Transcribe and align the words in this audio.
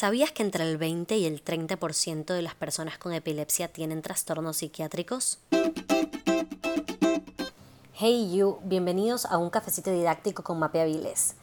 ¿Sabías 0.00 0.32
que 0.32 0.42
entre 0.42 0.64
el 0.64 0.78
20 0.78 1.18
y 1.18 1.26
el 1.26 1.44
30% 1.44 2.32
de 2.32 2.40
las 2.40 2.54
personas 2.54 2.96
con 2.96 3.12
epilepsia 3.12 3.68
tienen 3.68 4.00
trastornos 4.00 4.56
psiquiátricos? 4.56 5.40
Hey 7.92 8.34
you, 8.34 8.60
bienvenidos 8.64 9.26
a 9.26 9.36
un 9.36 9.50
cafecito 9.50 9.92
didáctico 9.92 10.42
con 10.42 10.58
Mapeabiles. 10.58 11.34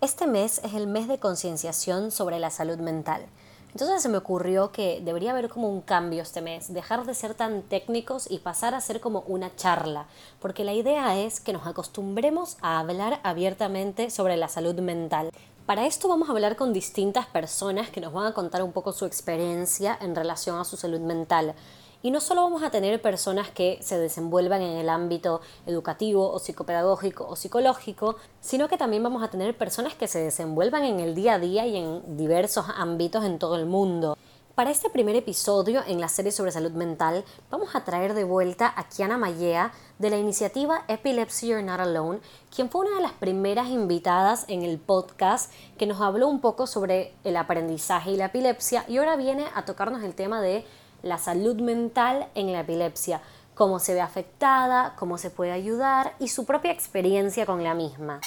Este 0.00 0.26
mes 0.26 0.62
es 0.64 0.72
el 0.72 0.86
mes 0.86 1.08
de 1.08 1.18
concienciación 1.18 2.10
sobre 2.10 2.38
la 2.38 2.48
salud 2.48 2.78
mental. 2.78 3.26
Entonces 3.72 4.02
se 4.02 4.08
me 4.08 4.18
ocurrió 4.18 4.72
que 4.72 5.00
debería 5.04 5.30
haber 5.30 5.48
como 5.48 5.68
un 5.68 5.80
cambio 5.80 6.22
este 6.22 6.40
mes, 6.40 6.72
dejar 6.72 7.06
de 7.06 7.14
ser 7.14 7.34
tan 7.34 7.62
técnicos 7.62 8.30
y 8.30 8.38
pasar 8.38 8.74
a 8.74 8.80
ser 8.80 9.00
como 9.00 9.20
una 9.26 9.54
charla, 9.54 10.06
porque 10.40 10.64
la 10.64 10.72
idea 10.72 11.18
es 11.18 11.40
que 11.40 11.52
nos 11.52 11.66
acostumbremos 11.66 12.56
a 12.62 12.80
hablar 12.80 13.20
abiertamente 13.22 14.10
sobre 14.10 14.36
la 14.36 14.48
salud 14.48 14.74
mental. 14.80 15.30
Para 15.66 15.86
esto 15.86 16.08
vamos 16.08 16.28
a 16.28 16.32
hablar 16.32 16.56
con 16.56 16.72
distintas 16.72 17.26
personas 17.26 17.90
que 17.90 18.00
nos 18.00 18.12
van 18.12 18.26
a 18.26 18.34
contar 18.34 18.62
un 18.64 18.72
poco 18.72 18.92
su 18.92 19.06
experiencia 19.06 19.96
en 20.00 20.16
relación 20.16 20.58
a 20.58 20.64
su 20.64 20.76
salud 20.76 20.98
mental. 20.98 21.54
Y 22.02 22.10
no 22.10 22.20
solo 22.20 22.42
vamos 22.42 22.62
a 22.62 22.70
tener 22.70 23.02
personas 23.02 23.50
que 23.50 23.78
se 23.82 23.98
desenvuelvan 23.98 24.62
en 24.62 24.78
el 24.78 24.88
ámbito 24.88 25.42
educativo 25.66 26.32
o 26.32 26.38
psicopedagógico 26.38 27.26
o 27.28 27.36
psicológico, 27.36 28.16
sino 28.40 28.68
que 28.68 28.78
también 28.78 29.02
vamos 29.02 29.22
a 29.22 29.28
tener 29.28 29.56
personas 29.56 29.94
que 29.94 30.08
se 30.08 30.18
desenvuelvan 30.18 30.84
en 30.84 31.00
el 31.00 31.14
día 31.14 31.34
a 31.34 31.38
día 31.38 31.66
y 31.66 31.76
en 31.76 32.16
diversos 32.16 32.64
ámbitos 32.74 33.24
en 33.24 33.38
todo 33.38 33.56
el 33.56 33.66
mundo. 33.66 34.16
Para 34.54 34.70
este 34.70 34.90
primer 34.90 35.16
episodio 35.16 35.82
en 35.86 36.00
la 36.00 36.08
serie 36.08 36.32
sobre 36.32 36.52
salud 36.52 36.72
mental, 36.72 37.24
vamos 37.50 37.74
a 37.74 37.84
traer 37.84 38.14
de 38.14 38.24
vuelta 38.24 38.72
a 38.76 38.88
Kiana 38.88 39.16
Mayea 39.16 39.72
de 39.98 40.10
la 40.10 40.18
iniciativa 40.18 40.84
Epilepsy 40.88 41.48
You're 41.48 41.62
Not 41.62 41.80
Alone, 41.80 42.20
quien 42.54 42.68
fue 42.68 42.86
una 42.86 42.96
de 42.96 43.02
las 43.02 43.12
primeras 43.12 43.68
invitadas 43.68 44.44
en 44.48 44.62
el 44.62 44.78
podcast 44.78 45.52
que 45.78 45.86
nos 45.86 46.00
habló 46.00 46.28
un 46.28 46.40
poco 46.40 46.66
sobre 46.66 47.14
el 47.24 47.36
aprendizaje 47.36 48.10
y 48.10 48.16
la 48.16 48.26
epilepsia 48.26 48.84
y 48.88 48.98
ahora 48.98 49.16
viene 49.16 49.46
a 49.54 49.64
tocarnos 49.64 50.02
el 50.02 50.14
tema 50.14 50.42
de 50.42 50.66
la 51.02 51.18
salud 51.18 51.60
mental 51.60 52.28
en 52.34 52.52
la 52.52 52.60
epilepsia, 52.60 53.20
cómo 53.54 53.78
se 53.78 53.94
ve 53.94 54.00
afectada, 54.00 54.94
cómo 54.98 55.18
se 55.18 55.30
puede 55.30 55.52
ayudar 55.52 56.14
y 56.18 56.28
su 56.28 56.46
propia 56.46 56.72
experiencia 56.72 57.46
con 57.46 57.62
la 57.62 57.74
misma. 57.74 58.20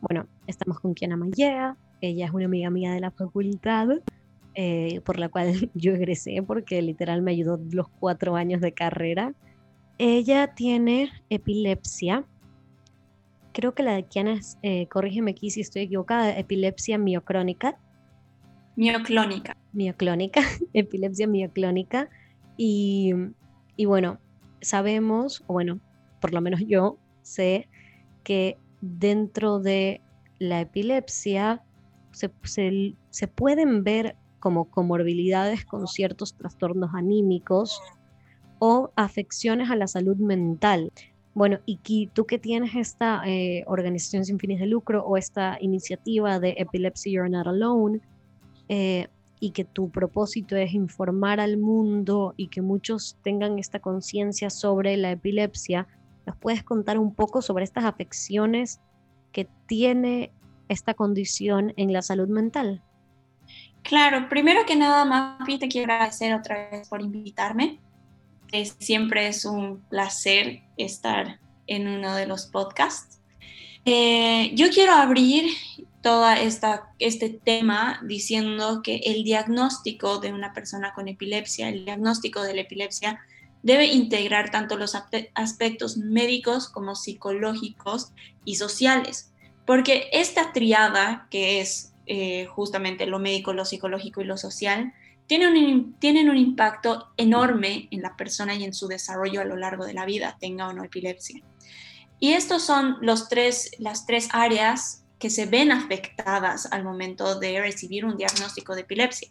Bueno, 0.00 0.26
estamos 0.46 0.80
con 0.80 0.94
Kiana 0.94 1.16
Mayea, 1.16 1.76
ella 2.00 2.26
es 2.26 2.32
una 2.32 2.44
amiga 2.44 2.70
mía 2.70 2.92
de 2.92 3.00
la 3.00 3.10
facultad 3.10 3.88
eh, 4.56 5.00
por 5.04 5.18
la 5.18 5.28
cual 5.28 5.70
yo 5.74 5.94
egresé 5.94 6.42
porque 6.46 6.80
literal 6.80 7.22
me 7.22 7.32
ayudó 7.32 7.58
los 7.70 7.88
cuatro 7.88 8.36
años 8.36 8.60
de 8.60 8.72
carrera. 8.72 9.34
Ella 9.98 10.54
tiene 10.54 11.10
epilepsia. 11.30 12.24
Creo 13.52 13.74
que 13.74 13.82
la 13.82 13.94
de 13.94 14.04
Kiana 14.04 14.34
es, 14.34 14.58
eh, 14.62 14.86
corrígeme 14.88 15.32
aquí 15.32 15.50
si 15.50 15.60
estoy 15.60 15.82
equivocada, 15.82 16.36
epilepsia 16.38 16.98
miocrónica. 16.98 17.78
Mioclónica. 18.76 19.56
Mioclónica, 19.72 20.40
epilepsia 20.72 21.26
mioclónica. 21.26 22.08
Y, 22.56 23.12
y 23.76 23.84
bueno, 23.84 24.18
sabemos, 24.60 25.42
o 25.46 25.54
bueno, 25.54 25.80
por 26.20 26.32
lo 26.32 26.40
menos 26.40 26.60
yo 26.66 26.98
sé 27.22 27.68
que 28.22 28.56
dentro 28.80 29.58
de 29.60 30.00
la 30.38 30.60
epilepsia 30.60 31.62
se, 32.12 32.30
se, 32.42 32.94
se, 33.10 33.28
pueden 33.28 33.82
ver 33.82 34.16
como 34.40 34.66
comorbilidades 34.66 35.64
con 35.64 35.86
ciertos 35.86 36.34
trastornos 36.34 36.90
anímicos 36.94 37.80
o 38.58 38.90
afecciones 38.96 39.70
a 39.70 39.76
la 39.76 39.88
salud 39.88 40.16
mental. 40.16 40.92
Bueno, 41.34 41.58
y 41.66 42.06
tú 42.12 42.26
que 42.26 42.38
tienes 42.38 42.76
esta 42.76 43.22
eh, 43.26 43.64
organización 43.66 44.24
sin 44.24 44.38
fines 44.38 44.60
de 44.60 44.66
lucro 44.66 45.04
o 45.04 45.16
esta 45.16 45.58
iniciativa 45.60 46.38
de 46.38 46.54
Epilepsy 46.58 47.10
You're 47.10 47.28
Not 47.28 47.48
Alone, 47.48 48.00
eh, 48.68 49.08
y 49.40 49.50
que 49.50 49.64
tu 49.64 49.90
propósito 49.90 50.56
es 50.56 50.72
informar 50.72 51.40
al 51.40 51.58
mundo 51.58 52.34
y 52.36 52.48
que 52.48 52.62
muchos 52.62 53.18
tengan 53.22 53.58
esta 53.58 53.80
conciencia 53.80 54.48
sobre 54.48 54.96
la 54.96 55.10
epilepsia, 55.10 55.86
¿nos 56.26 56.36
puedes 56.36 56.62
contar 56.62 56.98
un 56.98 57.14
poco 57.14 57.42
sobre 57.42 57.64
estas 57.64 57.84
afecciones 57.84 58.80
que 59.32 59.46
tiene 59.66 60.32
esta 60.68 60.94
condición 60.94 61.74
en 61.76 61.92
la 61.92 62.02
salud 62.02 62.28
mental? 62.28 62.82
Claro, 63.82 64.30
primero 64.30 64.64
que 64.64 64.76
nada, 64.76 65.04
Mafi, 65.04 65.58
te 65.58 65.68
quiero 65.68 65.92
agradecer 65.92 66.32
otra 66.34 66.70
vez 66.70 66.88
por 66.88 67.02
invitarme. 67.02 67.80
siempre 68.78 69.26
es 69.26 69.44
un 69.44 69.80
placer 69.90 70.62
estar 70.78 71.38
en 71.66 71.88
uno 71.88 72.14
de 72.14 72.26
los 72.26 72.46
podcasts. 72.46 73.20
Eh, 73.84 74.52
yo 74.54 74.70
quiero 74.70 74.92
abrir 74.92 75.50
todo 76.04 76.26
este 76.98 77.30
tema 77.30 77.98
diciendo 78.04 78.82
que 78.82 78.96
el 79.06 79.24
diagnóstico 79.24 80.18
de 80.18 80.34
una 80.34 80.52
persona 80.52 80.92
con 80.92 81.08
epilepsia, 81.08 81.70
el 81.70 81.86
diagnóstico 81.86 82.42
de 82.42 82.54
la 82.54 82.60
epilepsia, 82.60 83.20
debe 83.62 83.86
integrar 83.86 84.50
tanto 84.50 84.76
los 84.76 84.94
aspectos 84.94 85.96
médicos 85.96 86.68
como 86.68 86.94
psicológicos 86.94 88.12
y 88.44 88.56
sociales, 88.56 89.32
porque 89.64 90.10
esta 90.12 90.52
triada 90.52 91.26
que 91.30 91.62
es 91.62 91.94
eh, 92.04 92.44
justamente 92.54 93.06
lo 93.06 93.18
médico, 93.18 93.54
lo 93.54 93.64
psicológico 93.64 94.20
y 94.20 94.26
lo 94.26 94.36
social, 94.36 94.92
tienen 95.26 95.56
un, 95.56 95.94
tienen 95.94 96.28
un 96.28 96.36
impacto 96.36 97.08
enorme 97.16 97.88
en 97.90 98.02
la 98.02 98.14
persona 98.14 98.54
y 98.54 98.64
en 98.64 98.74
su 98.74 98.88
desarrollo 98.88 99.40
a 99.40 99.46
lo 99.46 99.56
largo 99.56 99.86
de 99.86 99.94
la 99.94 100.04
vida, 100.04 100.36
tenga 100.38 100.68
o 100.68 100.74
no 100.74 100.84
epilepsia. 100.84 101.40
Y 102.20 102.34
estos 102.34 102.62
son 102.62 102.98
los 103.00 103.30
tres, 103.30 103.70
las 103.78 104.04
tres 104.04 104.28
áreas 104.32 105.03
que 105.18 105.30
se 105.30 105.46
ven 105.46 105.72
afectadas 105.72 106.66
al 106.72 106.84
momento 106.84 107.38
de 107.38 107.60
recibir 107.60 108.04
un 108.04 108.16
diagnóstico 108.16 108.74
de 108.74 108.82
epilepsia. 108.82 109.28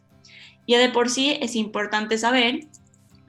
Y 0.66 0.75
de 0.75 0.89
por 0.89 1.09
sí 1.09 1.38
es 1.41 1.55
importante 1.55 2.17
saber 2.17 2.67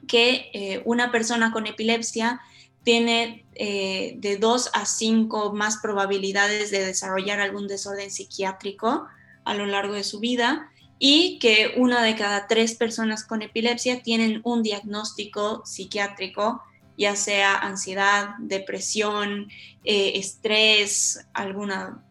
que 0.06 0.50
eh, 0.53 0.82
una 0.84 1.10
persona 1.10 1.53
con 1.53 1.66
epilepsia 1.66 2.41
tiene 2.84 3.44
eh, 3.54 4.14
de 4.19 4.37
2 4.37 4.70
a 4.75 4.87
5 4.87 5.53
más 5.53 5.78
probabilidades 5.78 6.70
de 6.70 6.84
desarrollar 6.84 7.41
algún 7.41 7.66
desorden 7.66 8.10
psiquiátrico 8.10 9.06
a 9.44 9.54
lo 9.54 9.66
largo 9.66 9.94
de 9.94 10.04
su 10.04 10.20
vida 10.20 10.70
y 10.98 11.38
que 11.38 11.75
una 11.76 12.03
de 12.03 12.14
cada 12.14 12.47
tres 12.47 12.75
personas 12.75 13.25
con 13.25 13.43
epilepsia 13.43 14.03
tienen 14.03 14.41
un 14.44 14.62
diagnóstico 14.62 15.62
psiquiátrico, 15.64 16.62
ya 16.97 17.16
sea 17.16 17.56
ansiedad, 17.56 18.37
depresión, 18.38 19.48
eh, 19.84 20.12
estrés, 20.14 21.26
alguna, 21.32 22.04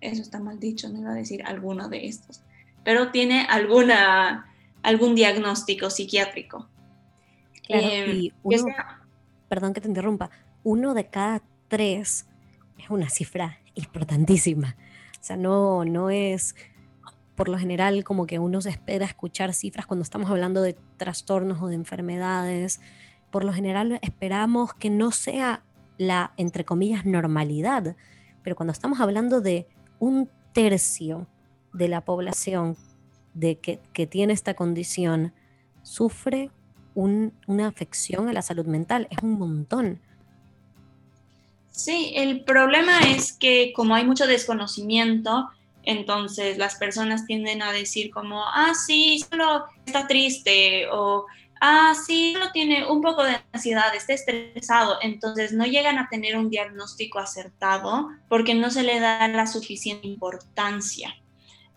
eso 0.00 0.22
está 0.22 0.38
mal 0.38 0.58
dicho, 0.58 0.88
no 0.88 1.00
iba 1.00 1.10
a 1.10 1.14
decir 1.14 1.42
alguno 1.44 1.88
de 1.88 2.06
estos, 2.06 2.42
pero 2.84 3.10
tiene 3.10 3.46
alguna, 3.48 4.52
algún 4.82 5.14
diagnóstico 5.14 5.90
psiquiátrico. 5.90 6.68
Em, 7.68 8.30
perdón 9.48 9.74
que 9.74 9.80
te 9.80 9.88
interrumpa, 9.88 10.30
uno 10.62 10.94
de 10.94 11.06
cada 11.06 11.42
tres 11.68 12.26
es 12.78 12.90
una 12.90 13.10
cifra 13.10 13.58
importantísima. 13.74 14.76
O 15.20 15.24
sea, 15.24 15.36
no, 15.36 15.84
no 15.84 16.10
es 16.10 16.54
por 17.38 17.48
lo 17.48 17.58
general 17.58 18.02
como 18.04 18.26
que 18.26 18.38
uno 18.38 18.60
se 18.60 18.70
espera 18.70 19.06
escuchar 19.06 19.54
cifras 19.54 19.86
cuando 19.86 20.02
estamos 20.02 20.30
hablando 20.30 20.60
de 20.60 20.76
trastornos 20.96 21.62
o 21.62 21.68
de 21.68 21.76
enfermedades. 21.76 22.80
Por 23.30 23.44
lo 23.44 23.52
general 23.52 23.98
esperamos 24.02 24.74
que 24.74 24.90
no 24.90 25.12
sea 25.12 25.62
la, 25.98 26.32
entre 26.36 26.64
comillas, 26.64 27.04
normalidad. 27.04 27.94
Pero 28.42 28.56
cuando 28.56 28.72
estamos 28.72 29.00
hablando 29.00 29.40
de 29.40 29.68
un 29.98 30.28
tercio 30.52 31.26
de 31.72 31.88
la 31.88 32.04
población 32.04 32.76
de 33.34 33.58
que, 33.58 33.80
que 33.92 34.06
tiene 34.06 34.32
esta 34.32 34.54
condición, 34.54 35.32
sufre 35.82 36.50
una 36.94 37.68
afección 37.68 38.28
a 38.28 38.32
la 38.32 38.42
salud 38.42 38.66
mental, 38.66 39.06
es 39.10 39.18
un 39.22 39.38
montón. 39.38 40.00
Sí, 41.70 42.12
el 42.16 42.42
problema 42.42 42.98
es 43.00 43.32
que 43.32 43.72
como 43.72 43.94
hay 43.94 44.04
mucho 44.04 44.26
desconocimiento, 44.26 45.48
entonces 45.84 46.58
las 46.58 46.74
personas 46.74 47.24
tienden 47.24 47.62
a 47.62 47.72
decir 47.72 48.10
como, 48.10 48.42
ah, 48.44 48.72
sí, 48.74 49.24
solo 49.30 49.64
está 49.86 50.08
triste 50.08 50.88
o, 50.90 51.26
ah, 51.60 51.94
sí, 52.06 52.32
solo 52.32 52.50
tiene 52.52 52.86
un 52.86 53.00
poco 53.00 53.24
de 53.24 53.38
ansiedad, 53.52 53.94
está 53.94 54.12
estresado. 54.12 54.98
Entonces 55.02 55.52
no 55.52 55.64
llegan 55.64 55.98
a 55.98 56.08
tener 56.08 56.36
un 56.36 56.50
diagnóstico 56.50 57.18
acertado 57.18 58.08
porque 58.28 58.54
no 58.54 58.70
se 58.70 58.82
le 58.82 59.00
da 59.00 59.26
la 59.28 59.46
suficiente 59.46 60.06
importancia 60.06 61.14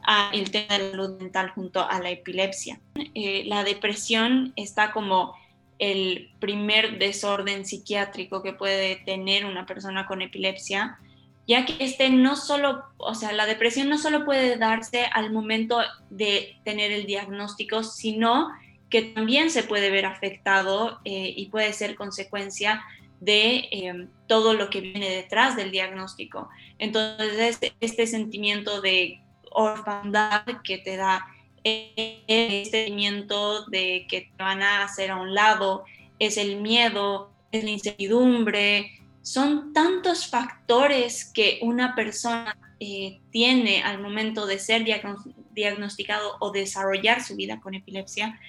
al 0.04 0.50
tema 0.50 0.78
de 0.78 0.80
la 0.80 0.92
salud 0.92 1.20
mental 1.20 1.52
junto 1.52 1.88
a 1.88 2.00
la 2.00 2.10
epilepsia. 2.10 2.80
Eh, 3.14 3.44
la 3.46 3.64
depresión 3.64 4.54
está 4.56 4.92
como 4.92 5.36
el 5.80 6.32
primer 6.40 7.00
desorden 7.00 7.66
psiquiátrico 7.66 8.44
que 8.44 8.54
puede 8.54 8.98
tener 8.98 9.46
una 9.46 9.66
persona 9.66 10.06
con 10.06 10.22
epilepsia, 10.22 11.00
ya 11.48 11.66
que 11.66 11.76
este 11.80 12.10
no 12.12 12.36
solo, 12.36 12.84
o 12.98 13.16
sea, 13.16 13.32
la 13.32 13.48
depresión 13.48 13.90
no 13.90 13.98
solo 13.98 14.24
puede 14.24 14.58
darse 14.58 15.06
al 15.12 15.32
momento 15.32 15.80
de 16.12 16.56
tener 16.64 16.92
el 16.92 17.08
diagnóstico, 17.08 17.84
sino 17.84 18.50
que 18.92 19.02
también 19.02 19.50
se 19.50 19.64
puede 19.64 19.90
ver 19.90 20.06
afectado 20.06 21.00
eh, 21.06 21.34
y 21.36 21.48
puede 21.48 21.74
ser 21.74 21.96
consecuencia 21.96 22.84
de 23.22 23.70
em, 23.72 24.10
todo 24.28 24.54
lo 24.54 24.70
que 24.70 24.82
viene 24.82 25.10
detrás 25.10 25.56
del 25.56 25.72
diagnóstico. 25.72 26.50
Entonces, 26.78 27.40
este, 27.40 27.74
este 27.80 28.06
sentimiento 28.06 28.82
de 28.82 29.22
orfandad 29.52 30.44
que 30.64 30.78
te 30.78 30.98
da 30.98 31.26
el 31.64 32.66
sentimiento 32.66 33.66
de 33.68 34.08
que 34.10 34.22
te 34.22 34.44
van 34.44 34.62
a 34.62 34.84
hacer 34.84 35.12
a 35.12 35.18
un 35.18 35.34
lado, 35.34 35.86
es 36.20 36.38
el 36.38 36.60
miedo, 36.62 37.32
es 37.52 37.64
la 37.64 37.70
incertidumbre, 37.70 39.00
son 39.22 39.72
tantos 39.74 40.28
factores 40.28 41.26
que 41.26 41.60
una 41.62 41.94
persona 41.94 42.58
eh, 42.80 43.20
tiene 43.32 43.84
al 43.84 44.02
momento 44.02 44.48
de 44.48 44.58
ser 44.58 44.84
diagnosticado 45.54 46.38
o 46.40 46.52
desarrollar 46.52 47.24
su 47.24 47.36
vida 47.36 47.60
con 47.60 47.76
epilepsia, 47.76 48.40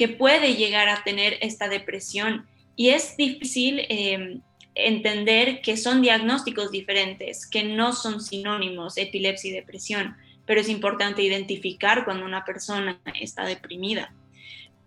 que 0.00 0.08
puede 0.08 0.54
llegar 0.54 0.88
a 0.88 1.04
tener 1.04 1.36
esta 1.42 1.68
depresión. 1.68 2.46
Y 2.74 2.88
es 2.88 3.18
difícil 3.18 3.82
em, 3.90 4.40
entender 4.74 5.60
que 5.60 5.76
son 5.76 6.00
diagnósticos 6.00 6.70
diferentes, 6.70 7.46
que 7.46 7.64
no 7.64 7.92
son 7.92 8.22
sinónimos, 8.22 8.96
epilepsia 8.96 9.50
y 9.50 9.52
depresión, 9.52 10.16
pero 10.46 10.62
es 10.62 10.70
importante 10.70 11.22
identificar 11.22 12.06
cuando 12.06 12.24
una 12.24 12.46
persona 12.46 12.98
está 13.20 13.44
deprimida. 13.44 14.14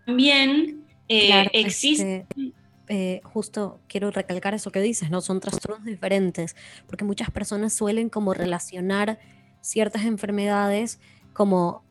También 0.04 0.84
eh, 1.08 1.48
existe... 1.52 2.26
Este, 2.28 2.52
eh, 2.88 3.20
justo 3.22 3.80
quiero 3.86 4.10
recalcar 4.10 4.52
eso 4.52 4.72
que 4.72 4.80
dices, 4.80 5.10
¿no? 5.10 5.20
Son 5.20 5.38
trastornos 5.38 5.84
diferentes, 5.84 6.56
porque 6.88 7.04
muchas 7.04 7.30
personas 7.30 7.72
suelen 7.72 8.08
como 8.08 8.34
relacionar 8.34 9.20
ciertas 9.60 10.06
enfermedades 10.06 10.98
como 11.32 11.83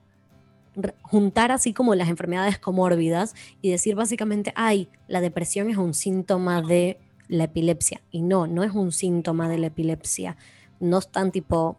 juntar 1.01 1.51
así 1.51 1.73
como 1.73 1.95
las 1.95 2.09
enfermedades 2.09 2.57
comórbidas 2.57 3.35
y 3.61 3.69
decir 3.69 3.95
básicamente, 3.95 4.53
ay, 4.55 4.89
la 5.07 5.21
depresión 5.21 5.69
es 5.69 5.77
un 5.77 5.93
síntoma 5.93 6.61
de 6.61 6.97
la 7.27 7.45
epilepsia. 7.45 8.01
Y 8.11 8.21
no, 8.21 8.47
no 8.47 8.63
es 8.63 8.71
un 8.73 8.91
síntoma 8.91 9.49
de 9.49 9.57
la 9.57 9.67
epilepsia. 9.67 10.37
No 10.79 10.99
están 10.99 11.31
tipo, 11.31 11.77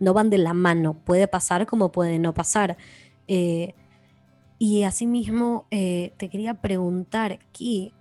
no 0.00 0.12
van 0.14 0.30
de 0.30 0.38
la 0.38 0.54
mano. 0.54 0.94
Puede 0.94 1.28
pasar 1.28 1.66
como 1.66 1.92
puede 1.92 2.18
no 2.18 2.34
pasar. 2.34 2.76
Eh, 3.26 3.74
y 4.58 4.82
asimismo, 4.82 5.66
eh, 5.70 6.12
te 6.16 6.28
quería 6.28 6.54
preguntar 6.54 7.38
aquí, 7.48 7.92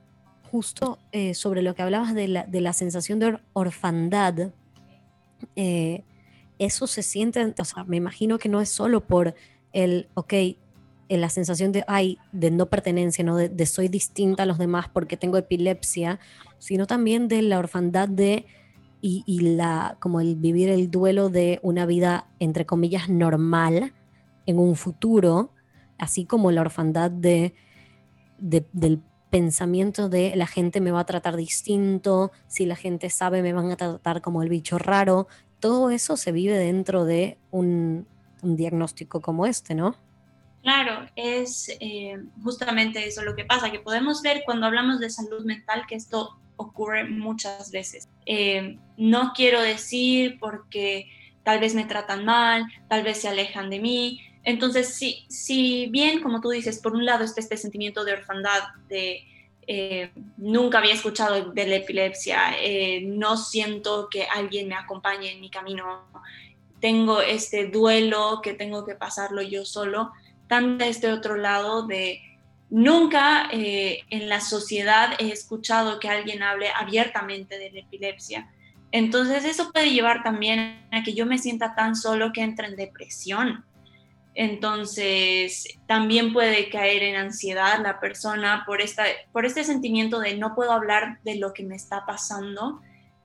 justo 0.52 0.98
eh, 1.12 1.34
sobre 1.34 1.62
lo 1.62 1.76
que 1.76 1.82
hablabas 1.82 2.16
de 2.16 2.28
la, 2.28 2.44
de 2.46 2.62
la 2.62 2.74
sensación 2.74 3.20
de 3.20 3.38
orfandad. 3.54 4.52
eso 5.56 6.88
se 6.88 7.04
siente, 7.04 7.54
o 7.60 7.66
sea, 7.66 7.84
me 7.84 7.98
imagino 7.98 8.40
que 8.40 8.50
no 8.50 8.62
es 8.62 8.70
solo 8.70 9.02
por 9.06 9.36
el, 9.78 10.10
ok, 10.16 10.34
la 11.08 11.30
sensación 11.30 11.72
de, 11.72 11.84
ay, 11.88 12.18
de 12.32 12.50
no 12.50 12.66
pertenencia, 12.66 13.24
¿no? 13.24 13.38
De, 13.38 13.66
soy 13.68 13.88
distinta 13.90 14.44
a 14.44 14.46
los 14.48 14.58
demás 14.58 14.90
porque 14.92 15.18
tengo 15.18 15.38
epilepsia, 15.38 16.20
sino 16.58 16.88
también 16.88 17.28
de 17.28 17.44
la 17.44 17.60
orfandad 17.60 18.10
de, 18.10 18.48
y, 19.02 19.40
la, 19.40 19.98
como 20.00 20.20
el 20.20 20.36
vivir 20.36 20.70
el 20.70 20.90
duelo 20.90 21.30
de 21.30 21.60
una 21.62 21.86
vida, 21.86 22.28
entre 22.40 22.66
comillas, 22.66 23.08
normal 23.08 23.94
en 24.48 24.58
un 24.58 24.76
futuro, 24.76 25.54
así 26.00 26.26
como 26.26 26.52
la 26.52 26.62
orfandad 26.62 27.12
de, 27.12 27.54
del 28.40 29.02
pensamiento 29.30 30.10
de 30.10 30.36
la 30.36 30.48
gente 30.48 30.82
me 30.82 30.92
va 30.92 31.02
a 31.02 31.06
tratar 31.06 31.36
distinto, 31.36 32.32
si 32.48 32.66
la 32.66 32.76
gente 32.76 33.12
sabe 33.12 33.44
me 33.44 33.54
van 33.54 33.72
a 33.72 33.78
tratar 33.78 34.22
como 34.22 34.42
el 34.42 34.50
bicho 34.50 34.80
raro, 34.80 35.28
todo 35.60 35.92
eso 35.92 36.18
se 36.18 36.32
vive 36.32 36.58
dentro 36.58 37.06
de 37.06 37.38
un, 37.52 38.08
un 38.48 38.56
diagnóstico 38.56 39.22
como 39.22 39.46
este, 39.46 39.76
¿no? 39.76 39.96
Claro, 40.64 41.08
es 41.16 41.70
eh, 41.80 42.18
justamente 42.44 43.08
eso 43.08 43.24
lo 43.24 43.36
que 43.36 43.46
pasa, 43.46 43.72
que 43.72 43.80
podemos 43.80 44.22
ver 44.22 44.44
cuando 44.46 44.66
hablamos 44.66 45.00
de 45.00 45.10
salud 45.10 45.46
mental 45.46 45.86
que 45.88 45.96
esto 45.96 46.38
ocurre 46.58 47.06
muchas 47.06 47.72
veces. 47.72 48.10
Eh, 48.26 48.78
no 48.98 49.32
quiero 49.34 49.62
decir 49.62 50.38
porque 50.40 51.10
tal 51.44 51.60
vez 51.60 51.76
me 51.76 51.86
tratan 51.86 52.26
mal, 52.26 52.66
tal 52.90 53.04
vez 53.04 53.20
se 53.22 53.30
alejan 53.30 53.70
de 53.70 53.80
mí. 53.80 54.22
Entonces, 54.44 54.94
si, 54.94 55.26
si 55.30 55.88
bien, 55.88 56.22
como 56.22 56.42
tú 56.42 56.50
dices, 56.50 56.80
por 56.80 56.94
un 56.94 57.06
lado 57.06 57.24
está 57.24 57.40
este 57.40 57.56
sentimiento 57.56 58.04
de 58.04 58.14
orfandad, 58.14 58.64
de 58.90 59.24
eh, 59.68 60.12
nunca 60.38 60.80
había 60.80 60.94
escuchado 60.94 61.52
de 61.52 61.68
la 61.68 61.76
epilepsia, 61.76 62.56
no 63.04 63.38
siento 63.38 64.10
que 64.10 64.24
alguien 64.24 64.68
me 64.68 64.76
acompañe 64.76 65.32
en 65.32 65.42
mi 65.42 65.50
camino, 65.50 66.08
tengo 66.80 67.22
este 67.22 67.68
duelo 67.68 68.42
que 68.44 68.54
tengo 68.54 68.86
que 68.86 68.96
pasarlo 68.96 69.42
yo 69.42 69.66
solo, 69.66 70.12
también 70.48 70.90
este 70.90 71.12
otro 71.12 71.36
lado 71.36 71.88
de 71.88 72.22
nunca 72.70 73.50
eh, 73.52 74.00
en 74.10 74.30
la 74.30 74.42
sociedad 74.42 75.12
he 75.20 75.32
escuchado 75.32 76.00
que 76.00 76.10
alguien 76.10 76.44
hable 76.44 76.70
abiertamente 76.70 77.58
de 77.58 77.72
la 77.72 77.80
epilepsia. 77.80 78.50
Entonces 78.92 79.44
eso 79.46 79.72
puede 79.72 79.92
llevar 79.92 80.24
también 80.24 80.88
a 80.92 81.04
que 81.04 81.14
yo 81.14 81.26
me 81.26 81.38
sienta 81.38 81.76
tan 81.76 81.96
solo 81.96 82.32
que 82.32 82.42
entre 82.42 82.68
en 82.68 82.76
depresión. 82.76 83.66
Entonces 84.34 85.66
también 85.88 86.32
puede 86.32 86.70
caer 86.70 87.04
en 87.04 87.16
ansiedad 87.16 87.82
la 87.82 88.00
persona 88.00 88.64
por, 88.66 88.82
esta, 88.82 89.04
por 89.32 89.46
este 89.46 89.64
sentimiento 89.64 90.20
de 90.20 90.38
no 90.38 90.54
puedo 90.54 90.72
hablar 90.72 91.20
de 91.24 91.36
lo 91.36 91.54
que 91.54 91.64
me 91.64 91.76
está 91.76 92.06
pasando 92.06 92.82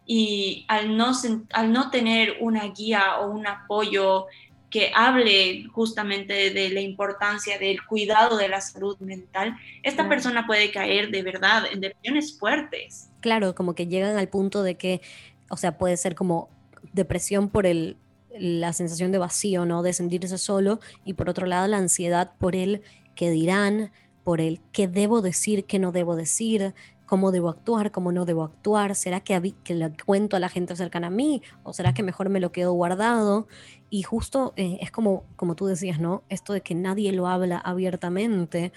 y 0.06 0.64
al 0.68 0.96
no, 0.96 1.12
al 1.52 1.72
no 1.72 1.90
tener 1.90 2.36
una 2.40 2.68
guía 2.68 3.18
o 3.20 3.30
un 3.30 3.46
apoyo 3.46 4.26
que 4.72 4.90
hable 4.94 5.64
justamente 5.72 6.50
de 6.50 6.70
la 6.70 6.80
importancia 6.80 7.58
del 7.58 7.84
cuidado 7.84 8.38
de 8.38 8.48
la 8.48 8.60
salud 8.62 8.98
mental, 9.00 9.54
esta 9.82 10.08
persona 10.08 10.46
puede 10.46 10.72
caer 10.72 11.10
de 11.10 11.22
verdad 11.22 11.64
en 11.70 11.82
depresiones 11.82 12.38
fuertes. 12.38 13.10
Claro, 13.20 13.54
como 13.54 13.74
que 13.74 13.86
llegan 13.86 14.16
al 14.16 14.28
punto 14.28 14.62
de 14.62 14.76
que, 14.76 15.02
o 15.50 15.58
sea, 15.58 15.76
puede 15.76 15.98
ser 15.98 16.14
como 16.14 16.48
depresión 16.94 17.50
por 17.50 17.66
el, 17.66 17.98
la 18.38 18.72
sensación 18.72 19.12
de 19.12 19.18
vacío, 19.18 19.66
¿no? 19.66 19.82
De 19.82 19.92
sentirse 19.92 20.38
solo 20.38 20.80
y 21.04 21.12
por 21.12 21.28
otro 21.28 21.46
lado 21.46 21.66
la 21.68 21.76
ansiedad 21.76 22.32
por 22.38 22.56
el 22.56 22.82
que 23.14 23.30
dirán, 23.30 23.92
por 24.24 24.40
el 24.40 24.60
qué 24.72 24.88
debo 24.88 25.20
decir, 25.20 25.66
qué 25.66 25.78
no 25.78 25.92
debo 25.92 26.16
decir, 26.16 26.74
cómo 27.12 27.30
debo 27.30 27.50
actuar, 27.50 27.90
cómo 27.90 28.10
no 28.10 28.24
debo 28.24 28.42
actuar, 28.42 28.94
será 28.94 29.20
que, 29.20 29.52
que 29.64 29.74
le 29.74 29.92
cuento 30.06 30.34
a 30.34 30.40
la 30.40 30.48
gente 30.48 30.74
cercana 30.76 31.08
a 31.08 31.10
mí 31.10 31.42
o 31.62 31.74
será 31.74 31.92
que 31.92 32.02
mejor 32.02 32.30
me 32.30 32.40
lo 32.40 32.52
quedo 32.52 32.72
guardado. 32.72 33.48
Y 33.90 34.02
justo 34.02 34.54
eh, 34.56 34.78
es 34.80 34.90
como, 34.90 35.24
como 35.36 35.54
tú 35.54 35.66
decías, 35.66 36.00
¿no? 36.00 36.22
Esto 36.30 36.54
de 36.54 36.62
que 36.62 36.74
nadie 36.74 37.12
lo 37.12 37.26
habla 37.26 37.58
abiertamente 37.58 38.72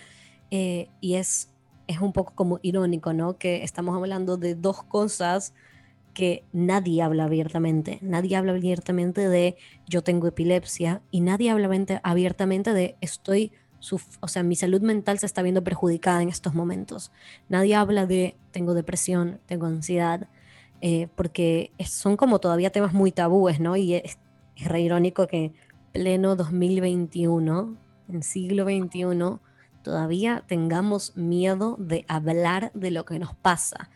eh, 0.51 0.89
y 0.99 1.13
es, 1.13 1.49
es 1.87 2.01
un 2.01 2.11
poco 2.11 2.33
como 2.35 2.59
irónico, 2.61 3.13
¿no? 3.13 3.37
Que 3.37 3.63
estamos 3.63 3.95
hablando 3.95 4.35
de 4.35 4.53
dos 4.53 4.83
cosas 4.83 5.53
que 6.13 6.43
nadie 6.51 7.03
habla 7.03 7.23
abiertamente. 7.23 7.99
Nadie 8.01 8.35
habla 8.35 8.51
abiertamente 8.51 9.29
de 9.29 9.55
yo 9.87 10.03
tengo 10.03 10.27
epilepsia 10.27 11.01
y 11.09 11.21
nadie 11.21 11.51
habla 11.51 11.69
abiertamente 12.03 12.73
de 12.73 12.97
estoy 12.99 13.53
o 14.19 14.27
sea, 14.27 14.43
mi 14.43 14.55
salud 14.55 14.81
mental 14.81 15.19
se 15.19 15.25
está 15.25 15.41
viendo 15.41 15.63
perjudicada 15.63 16.21
en 16.21 16.29
estos 16.29 16.53
momentos. 16.53 17.11
Nadie 17.49 17.75
habla 17.75 18.05
de 18.05 18.35
tengo 18.51 18.73
depresión, 18.73 19.39
tengo 19.45 19.65
ansiedad, 19.67 20.27
eh, 20.81 21.07
porque 21.15 21.71
son 21.85 22.17
como 22.17 22.39
todavía 22.39 22.71
temas 22.71 22.93
muy 22.93 23.11
tabúes, 23.11 23.59
¿no? 23.59 23.75
Y 23.75 23.95
es, 23.95 24.17
re 24.57 24.81
irónico 24.81 25.27
que 25.27 25.51
pleno 25.91 26.35
2021, 26.35 27.75
en 28.09 28.23
siglo 28.23 28.65
XXI, 28.65 29.39
todavía 29.81 30.43
tengamos 30.47 31.15
miedo 31.15 31.75
de 31.79 32.05
hablar 32.07 32.71
de 32.73 32.91
lo 32.91 33.05
que 33.05 33.19
nos 33.19 33.35
pasa, 33.35 33.89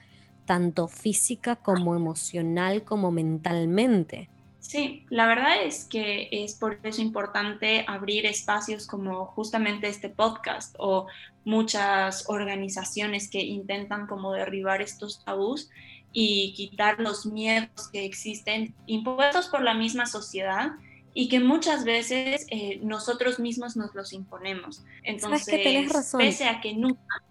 tanto 0.45 0.87
física 0.87 1.55
como 1.57 1.95
emocional 1.95 2.83
como 2.83 3.11
mentalmente. 3.11 4.29
Sí, 4.59 5.05
la 5.09 5.25
verdad 5.25 5.63
es 5.63 5.85
que 5.85 6.27
es 6.31 6.53
por 6.53 6.79
eso 6.83 7.01
importante 7.01 7.85
abrir 7.87 8.25
espacios 8.25 8.87
como 8.87 9.25
justamente 9.25 9.87
este 9.87 10.09
podcast 10.09 10.75
o 10.77 11.07
muchas 11.45 12.29
organizaciones 12.29 13.29
que 13.29 13.41
intentan 13.41 14.05
como 14.05 14.33
derribar 14.33 14.81
estos 14.81 15.23
tabús 15.23 15.69
y 16.11 16.53
quitar 16.53 16.99
los 16.99 17.25
miedos 17.25 17.89
que 17.91 18.03
existen 18.05 18.75
impuestos 18.85 19.47
por 19.47 19.61
la 19.61 19.73
misma 19.73 20.05
sociedad 20.05 20.71
y 21.13 21.29
que 21.29 21.39
muchas 21.39 21.85
veces 21.85 22.45
eh, 22.49 22.79
nosotros 22.83 23.39
mismos 23.39 23.77
nos 23.77 23.95
los 23.95 24.13
imponemos. 24.13 24.83
Entonces, 25.03 25.45
que 25.45 25.87
razón. 25.91 26.19
pese 26.19 26.45
a 26.45 26.61
que 26.61 26.73
nunca... 26.73 27.23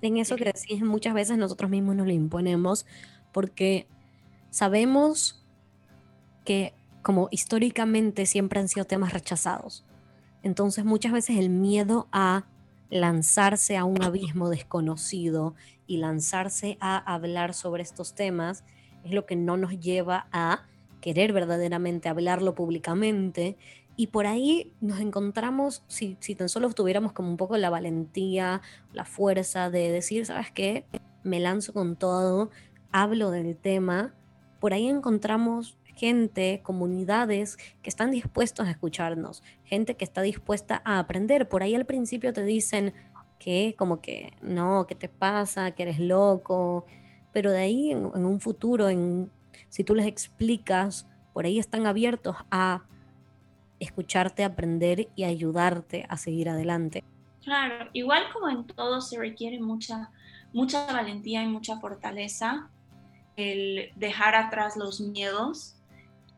En 0.00 0.16
eso 0.16 0.36
que 0.36 0.46
decís, 0.46 0.82
muchas 0.82 1.14
veces 1.14 1.38
nosotros 1.38 1.70
mismos 1.70 1.94
nos 1.94 2.06
lo 2.06 2.12
imponemos 2.12 2.86
porque 3.30 3.86
sabemos 4.50 5.41
que 6.44 6.74
como 7.02 7.28
históricamente 7.30 8.26
siempre 8.26 8.60
han 8.60 8.68
sido 8.68 8.84
temas 8.84 9.12
rechazados. 9.12 9.84
Entonces 10.42 10.84
muchas 10.84 11.12
veces 11.12 11.36
el 11.38 11.50
miedo 11.50 12.08
a 12.12 12.44
lanzarse 12.90 13.76
a 13.76 13.84
un 13.84 14.02
abismo 14.02 14.50
desconocido 14.50 15.54
y 15.86 15.96
lanzarse 15.96 16.76
a 16.80 16.98
hablar 16.98 17.54
sobre 17.54 17.82
estos 17.82 18.14
temas 18.14 18.64
es 19.04 19.12
lo 19.12 19.26
que 19.26 19.36
no 19.36 19.56
nos 19.56 19.80
lleva 19.80 20.26
a 20.32 20.64
querer 21.00 21.32
verdaderamente 21.32 22.08
hablarlo 22.08 22.54
públicamente. 22.54 23.56
Y 23.96 24.08
por 24.08 24.26
ahí 24.26 24.72
nos 24.80 25.00
encontramos, 25.00 25.82
si, 25.86 26.16
si 26.20 26.34
tan 26.34 26.48
solo 26.48 26.70
tuviéramos 26.72 27.12
como 27.12 27.28
un 27.28 27.36
poco 27.36 27.56
la 27.56 27.70
valentía, 27.70 28.62
la 28.92 29.04
fuerza 29.04 29.70
de 29.70 29.90
decir, 29.90 30.24
¿sabes 30.24 30.50
qué? 30.50 30.86
Me 31.24 31.40
lanzo 31.40 31.72
con 31.72 31.96
todo, 31.96 32.50
hablo 32.90 33.30
del 33.30 33.56
tema, 33.56 34.14
por 34.60 34.72
ahí 34.72 34.86
encontramos 34.86 35.76
gente, 35.94 36.60
comunidades 36.62 37.56
que 37.82 37.90
están 37.90 38.10
dispuestos 38.10 38.66
a 38.66 38.70
escucharnos, 38.70 39.42
gente 39.64 39.96
que 39.96 40.04
está 40.04 40.22
dispuesta 40.22 40.82
a 40.84 40.98
aprender. 40.98 41.48
Por 41.48 41.62
ahí 41.62 41.74
al 41.74 41.86
principio 41.86 42.32
te 42.32 42.44
dicen 42.44 42.94
que 43.38 43.74
como 43.76 44.00
que 44.00 44.32
no, 44.40 44.86
¿qué 44.86 44.94
te 44.94 45.08
pasa? 45.08 45.72
Que 45.72 45.82
eres 45.82 45.98
loco. 45.98 46.86
Pero 47.32 47.50
de 47.50 47.58
ahí 47.58 47.90
en, 47.90 48.04
un 48.04 48.40
futuro, 48.40 48.88
en, 48.88 49.30
si 49.68 49.84
tú 49.84 49.94
les 49.94 50.06
explicas, 50.06 51.08
por 51.32 51.46
ahí 51.46 51.58
están 51.58 51.86
abiertos 51.86 52.36
a 52.50 52.84
escucharte, 53.80 54.44
aprender 54.44 55.08
y 55.16 55.24
ayudarte 55.24 56.06
a 56.08 56.16
seguir 56.16 56.48
adelante. 56.48 57.02
Claro, 57.42 57.88
igual 57.92 58.24
como 58.32 58.48
en 58.48 58.64
todo 58.66 59.00
se 59.00 59.18
requiere 59.18 59.60
mucha, 59.60 60.10
mucha 60.52 60.86
valentía 60.92 61.42
y 61.42 61.48
mucha 61.48 61.80
fortaleza 61.80 62.70
el 63.36 63.90
dejar 63.96 64.34
atrás 64.34 64.76
los 64.76 65.00
miedos 65.00 65.76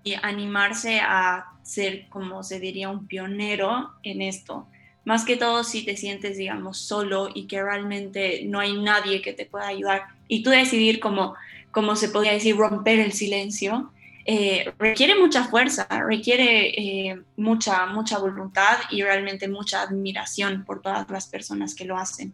y 0.04 0.14
animarse 0.22 1.00
a 1.00 1.46
ser, 1.62 2.06
como 2.10 2.42
se 2.42 2.60
diría, 2.60 2.90
un 2.90 3.06
pionero 3.06 3.90
en 4.02 4.22
esto. 4.22 4.68
Más 5.04 5.24
que 5.24 5.36
todo 5.36 5.64
si 5.64 5.84
te 5.84 5.96
sientes, 5.96 6.36
digamos, 6.36 6.78
solo 6.78 7.30
y 7.34 7.46
que 7.46 7.62
realmente 7.62 8.42
no 8.44 8.60
hay 8.60 8.74
nadie 8.74 9.22
que 9.22 9.32
te 9.32 9.46
pueda 9.46 9.66
ayudar 9.66 10.04
y 10.28 10.42
tú 10.42 10.50
decidir 10.50 11.00
como, 11.00 11.34
como 11.70 11.96
se 11.96 12.08
podría 12.08 12.32
decir, 12.32 12.56
romper 12.56 13.00
el 13.00 13.12
silencio, 13.12 13.90
eh, 14.26 14.72
requiere 14.78 15.14
mucha 15.16 15.44
fuerza, 15.44 15.86
requiere 16.06 16.68
eh, 16.68 17.20
mucha, 17.36 17.86
mucha 17.86 18.18
voluntad 18.18 18.78
y 18.90 19.02
realmente 19.02 19.48
mucha 19.48 19.82
admiración 19.82 20.64
por 20.64 20.80
todas 20.80 21.08
las 21.10 21.26
personas 21.26 21.74
que 21.74 21.84
lo 21.84 21.98
hacen. 21.98 22.32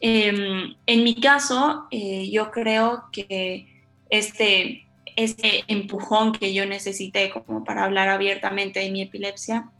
Em, 0.00 0.76
en 0.86 1.04
mi 1.04 1.16
caso, 1.16 1.88
eh, 1.90 2.30
yo 2.30 2.52
creo 2.52 3.06
que 3.10 3.84
este, 4.10 4.87
este 5.18 5.64
empujón 5.66 6.32
que 6.32 6.54
yo 6.54 6.64
necesité 6.64 7.30
como 7.30 7.64
para 7.64 7.84
hablar 7.84 8.08
abiertamente 8.08 8.80
de 8.80 8.90
mi 8.90 9.02
epilepsia 9.02 9.70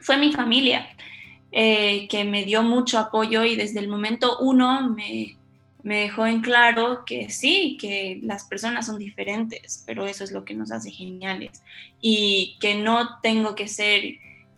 fue 0.00 0.16
mi 0.16 0.32
familia, 0.32 0.88
que 1.52 2.26
me 2.28 2.44
dio 2.44 2.62
mucho 2.62 2.98
apoyo 2.98 3.44
y 3.44 3.56
desde 3.56 3.80
el 3.80 3.88
momento 3.88 4.38
uno 4.38 4.88
me, 4.88 5.36
me 5.82 6.00
dejó 6.00 6.26
en 6.26 6.40
claro 6.40 7.04
que 7.04 7.30
sí, 7.30 7.78
que 7.80 8.18
las 8.22 8.44
personas 8.44 8.86
son 8.86 8.98
diferentes, 8.98 9.84
pero 9.86 10.06
eso 10.06 10.24
es 10.24 10.32
lo 10.32 10.44
que 10.44 10.54
nos 10.54 10.72
hace 10.72 10.90
geniales 10.90 11.62
y 12.00 12.56
que 12.60 12.74
no 12.74 13.20
tengo 13.20 13.54
que 13.54 13.68
ser 13.68 14.02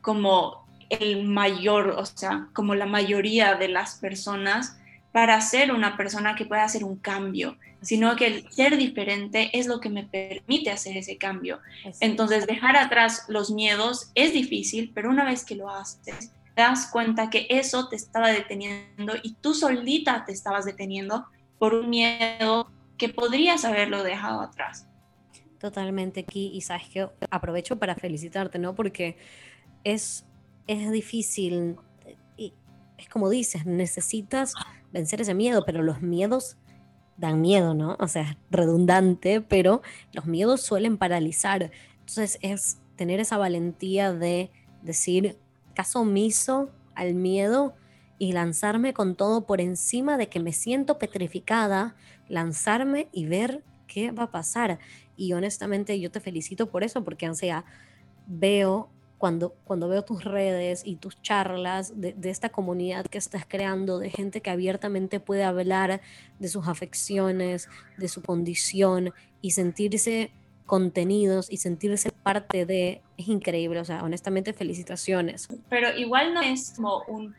como 0.00 0.66
el 0.88 1.24
mayor, 1.24 1.90
o 1.98 2.06
sea, 2.06 2.48
como 2.54 2.74
la 2.74 2.86
mayoría 2.86 3.56
de 3.56 3.68
las 3.68 3.96
personas 3.96 4.77
para 5.12 5.40
ser 5.40 5.72
una 5.72 5.96
persona 5.96 6.34
que 6.34 6.44
pueda 6.44 6.64
hacer 6.64 6.84
un 6.84 6.96
cambio, 6.96 7.56
sino 7.80 8.14
que 8.16 8.26
el 8.26 8.52
ser 8.52 8.76
diferente 8.76 9.50
es 9.58 9.66
lo 9.66 9.80
que 9.80 9.88
me 9.88 10.04
permite 10.04 10.70
hacer 10.70 10.96
ese 10.96 11.16
cambio. 11.16 11.60
Entonces, 12.00 12.46
dejar 12.46 12.76
atrás 12.76 13.24
los 13.28 13.50
miedos 13.50 14.10
es 14.14 14.32
difícil, 14.32 14.92
pero 14.94 15.10
una 15.10 15.24
vez 15.24 15.44
que 15.44 15.54
lo 15.54 15.70
haces, 15.70 16.32
te 16.54 16.62
das 16.62 16.90
cuenta 16.90 17.30
que 17.30 17.46
eso 17.50 17.88
te 17.88 17.96
estaba 17.96 18.28
deteniendo 18.28 19.14
y 19.22 19.34
tú 19.34 19.54
solita 19.54 20.24
te 20.24 20.32
estabas 20.32 20.64
deteniendo 20.64 21.26
por 21.58 21.74
un 21.74 21.88
miedo 21.88 22.70
que 22.96 23.08
podrías 23.08 23.64
haberlo 23.64 24.02
dejado 24.02 24.40
atrás. 24.40 24.86
Totalmente 25.58 26.20
aquí 26.20 26.50
y 26.52 26.60
sabes 26.60 26.88
que 26.88 27.08
aprovecho 27.30 27.78
para 27.78 27.94
felicitarte, 27.94 28.58
¿no? 28.58 28.74
Porque 28.74 29.16
es, 29.84 30.24
es 30.66 30.90
difícil 30.90 31.76
es 32.98 33.08
como 33.08 33.30
dices, 33.30 33.64
necesitas 33.64 34.54
vencer 34.92 35.20
ese 35.20 35.34
miedo, 35.34 35.64
pero 35.64 35.82
los 35.82 36.02
miedos 36.02 36.56
dan 37.16 37.40
miedo, 37.40 37.74
¿no? 37.74 37.96
O 37.98 38.08
sea, 38.08 38.22
es 38.22 38.36
redundante, 38.50 39.40
pero 39.40 39.82
los 40.12 40.26
miedos 40.26 40.62
suelen 40.62 40.98
paralizar. 40.98 41.70
Entonces 42.00 42.38
es 42.42 42.78
tener 42.96 43.20
esa 43.20 43.38
valentía 43.38 44.12
de 44.12 44.50
decir, 44.82 45.36
caso 45.74 46.00
omiso 46.00 46.70
al 46.94 47.14
miedo 47.14 47.74
y 48.18 48.32
lanzarme 48.32 48.94
con 48.94 49.14
todo 49.14 49.46
por 49.46 49.60
encima 49.60 50.16
de 50.16 50.28
que 50.28 50.40
me 50.40 50.52
siento 50.52 50.98
petrificada, 50.98 51.94
lanzarme 52.28 53.08
y 53.12 53.26
ver 53.26 53.62
qué 53.86 54.10
va 54.10 54.24
a 54.24 54.30
pasar. 54.30 54.78
Y 55.16 55.32
honestamente 55.32 55.98
yo 56.00 56.10
te 56.10 56.20
felicito 56.20 56.70
por 56.70 56.82
eso, 56.82 57.04
porque 57.04 57.28
o 57.28 57.34
sea, 57.34 57.64
veo 58.26 58.90
cuando, 59.18 59.54
cuando 59.64 59.88
veo 59.88 60.02
tus 60.02 60.24
redes 60.24 60.82
y 60.84 60.96
tus 60.96 61.20
charlas 61.22 62.00
de, 62.00 62.12
de, 62.12 62.30
esta 62.30 62.48
comunidad 62.48 63.04
que 63.06 63.18
estás 63.18 63.44
creando, 63.46 63.98
de 63.98 64.10
gente 64.10 64.40
que 64.40 64.50
abiertamente 64.50 65.20
puede 65.20 65.44
hablar 65.44 66.00
de 66.38 66.48
sus 66.48 66.68
afecciones, 66.68 67.68
de 67.96 68.08
su 68.08 68.22
condición 68.22 69.12
y 69.42 69.50
sentirse 69.50 70.30
contenidos 70.68 71.50
y 71.50 71.56
sentirse 71.56 72.12
parte 72.12 72.64
de, 72.66 73.02
es 73.16 73.26
increíble, 73.26 73.80
o 73.80 73.84
sea, 73.84 74.04
honestamente 74.04 74.52
felicitaciones. 74.52 75.48
Pero 75.68 75.96
igual 75.96 76.34
no 76.34 76.42
es 76.42 76.74
como 76.76 77.02
un, 77.08 77.34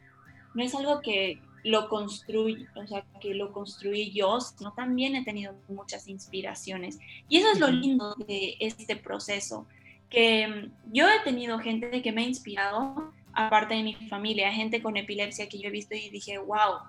no 0.54 0.64
es 0.64 0.76
algo 0.76 1.00
que 1.00 1.40
lo 1.64 1.88
construí, 1.90 2.66
o 2.76 2.88
sea, 2.88 3.06
que 3.22 3.34
lo 3.34 3.54
construí 3.54 4.12
yo, 4.12 4.40
sino 4.42 4.74
también 4.74 5.16
he 5.16 5.24
tenido 5.24 5.54
muchas 5.68 6.08
inspiraciones. 6.08 7.00
Y 7.30 7.38
eso 7.38 7.52
es 7.54 7.60
lo 7.60 7.68
lindo 7.68 8.16
de 8.16 8.56
este 8.60 8.96
proceso, 8.96 9.68
que 10.10 10.70
yo 10.92 11.08
he 11.08 11.20
tenido 11.24 11.60
gente 11.60 12.02
que 12.02 12.12
me 12.12 12.22
ha 12.22 12.26
inspirado, 12.26 13.12
aparte 13.34 13.76
de 13.76 13.84
mi 13.84 13.94
familia, 13.94 14.52
gente 14.52 14.82
con 14.82 14.98
epilepsia 14.98 15.50
que 15.50 15.60
yo 15.60 15.70
he 15.70 15.72
visto 15.72 15.96
y 15.96 16.10
dije, 16.10 16.38
wow, 16.38 16.80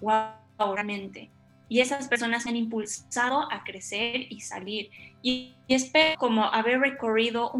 wow, 0.00 0.74
realmente 0.74 1.30
y 1.70 1.80
esas 1.80 2.08
personas 2.08 2.46
han 2.46 2.56
impulsado 2.56 3.50
a 3.50 3.62
crecer 3.62 4.26
y 4.28 4.40
salir. 4.40 4.90
Y, 5.22 5.54
espero 5.68 6.18
como 6.18 6.44
haber 6.46 6.80
recorrido, 6.80 7.52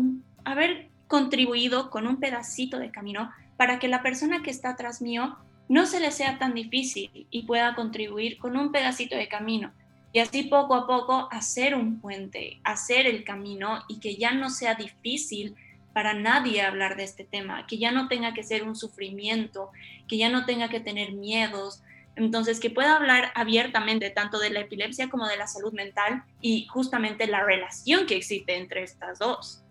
haber 0.45 0.89
contribuido 1.07 1.91
con 1.91 2.09
un 2.09 2.19
pedacito 2.19 2.79
de 2.79 2.91
camino 2.91 3.31
para 3.57 3.79
que 3.79 3.87
la 3.87 4.03
persona 4.03 4.43
que 4.43 4.50
está 4.50 4.71
atrás 4.71 5.00
mío 5.00 5.37
no 5.69 5.87
se 5.87 6.00
le 6.00 6.11
sea 6.11 6.39
tan 6.39 6.55
difícil 6.55 7.29
y 7.31 7.45
pueda 7.45 7.77
contribuir 7.77 8.39
con 8.39 8.57
un 8.57 8.73
pedacito 8.73 9.15
de 9.15 9.29
camino. 9.29 9.73
Y 10.12 10.19
así 10.19 10.45
poco 10.45 10.75
a 10.75 10.87
poco 10.87 11.29
hacer 11.31 11.75
un 11.75 12.00
puente, 12.00 12.61
hacer 12.64 13.07
el 13.07 13.25
camino 13.25 13.85
y 13.88 14.00
que 14.00 14.17
ya 14.17 14.33
no 14.33 14.50
sea 14.50 14.75
difícil 14.75 15.55
para 15.93 16.14
nadie 16.14 16.62
hablar 16.62 16.97
de 16.97 17.05
este 17.05 17.25
tema, 17.25 17.67
que 17.67 17.79
ya 17.79 17.93
no 17.93 18.09
tenga 18.09 18.35
que 18.35 18.43
ser 18.43 18.64
un 18.64 18.76
sufrimiento, 18.76 19.71
que 20.09 20.19
ya 20.19 20.29
no 20.29 20.47
tenga 20.47 20.69
que 20.69 20.81
tener 20.81 21.12
miedos, 21.12 21.83
entonces, 22.17 22.61
que 22.61 22.71
pueda 22.71 22.97
hablar 22.97 23.33
abiertamente 23.35 24.11
tanto 24.11 24.38
de 24.38 24.50
la 24.50 24.61
epilepsia 24.61 25.09
como 25.09 25.26
de 25.26 25.37
la 25.37 25.47
salud 25.47 25.73
mental 25.73 26.25
y 26.40 26.67
justamente 26.67 27.26
la 27.26 27.45
relación 27.45 28.07
que 28.07 28.17
existe 28.17 28.57
entre 28.57 28.83
estas 28.83 29.19
dos. 29.19 29.62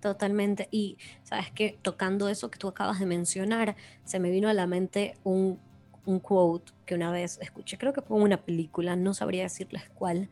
Totalmente. 0.00 0.68
Y 0.70 0.98
sabes 1.22 1.50
que 1.50 1.78
tocando 1.82 2.28
eso 2.28 2.50
que 2.50 2.58
tú 2.58 2.68
acabas 2.68 2.98
de 2.98 3.06
mencionar, 3.06 3.76
se 4.04 4.18
me 4.18 4.30
vino 4.30 4.48
a 4.48 4.54
la 4.54 4.66
mente 4.66 5.14
un, 5.22 5.60
un 6.06 6.20
quote 6.20 6.72
que 6.86 6.94
una 6.94 7.10
vez 7.10 7.38
escuché, 7.42 7.76
creo 7.76 7.92
que 7.92 8.00
fue 8.00 8.16
una 8.16 8.38
película, 8.38 8.96
no 8.96 9.12
sabría 9.12 9.42
decirles 9.42 9.82
cuál, 9.94 10.28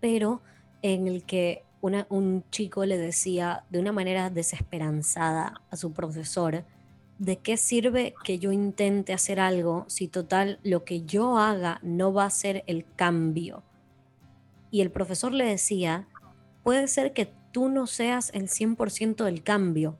pero 0.00 0.42
en 0.82 1.08
el 1.08 1.24
que 1.24 1.64
una, 1.80 2.06
un 2.10 2.44
chico 2.50 2.84
le 2.84 2.96
decía 2.96 3.64
de 3.70 3.80
una 3.80 3.92
manera 3.92 4.30
desesperanzada 4.30 5.60
a 5.70 5.76
su 5.76 5.92
profesor, 5.92 6.64
¿de 7.18 7.36
qué 7.38 7.56
sirve 7.56 8.14
que 8.24 8.38
yo 8.38 8.52
intente 8.52 9.12
hacer 9.12 9.40
algo 9.40 9.84
si 9.88 10.08
total 10.08 10.60
lo 10.62 10.84
que 10.84 11.02
yo 11.02 11.38
haga 11.38 11.80
no 11.82 12.12
va 12.12 12.26
a 12.26 12.30
ser 12.30 12.64
el 12.66 12.84
cambio? 12.96 13.62
Y 14.70 14.80
el 14.80 14.90
profesor 14.90 15.32
le 15.32 15.44
decía, 15.44 16.08
puede 16.62 16.88
ser 16.88 17.12
que 17.12 17.32
tú 17.52 17.68
no 17.68 17.86
seas 17.86 18.30
el 18.34 18.48
100% 18.48 19.24
del 19.24 19.42
cambio, 19.42 19.96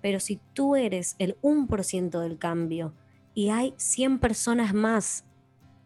pero 0.00 0.20
si 0.20 0.38
tú 0.52 0.76
eres 0.76 1.16
el 1.18 1.36
1% 1.40 2.20
del 2.20 2.38
cambio 2.38 2.92
y 3.34 3.50
hay 3.50 3.74
100 3.76 4.18
personas 4.20 4.72
más 4.72 5.24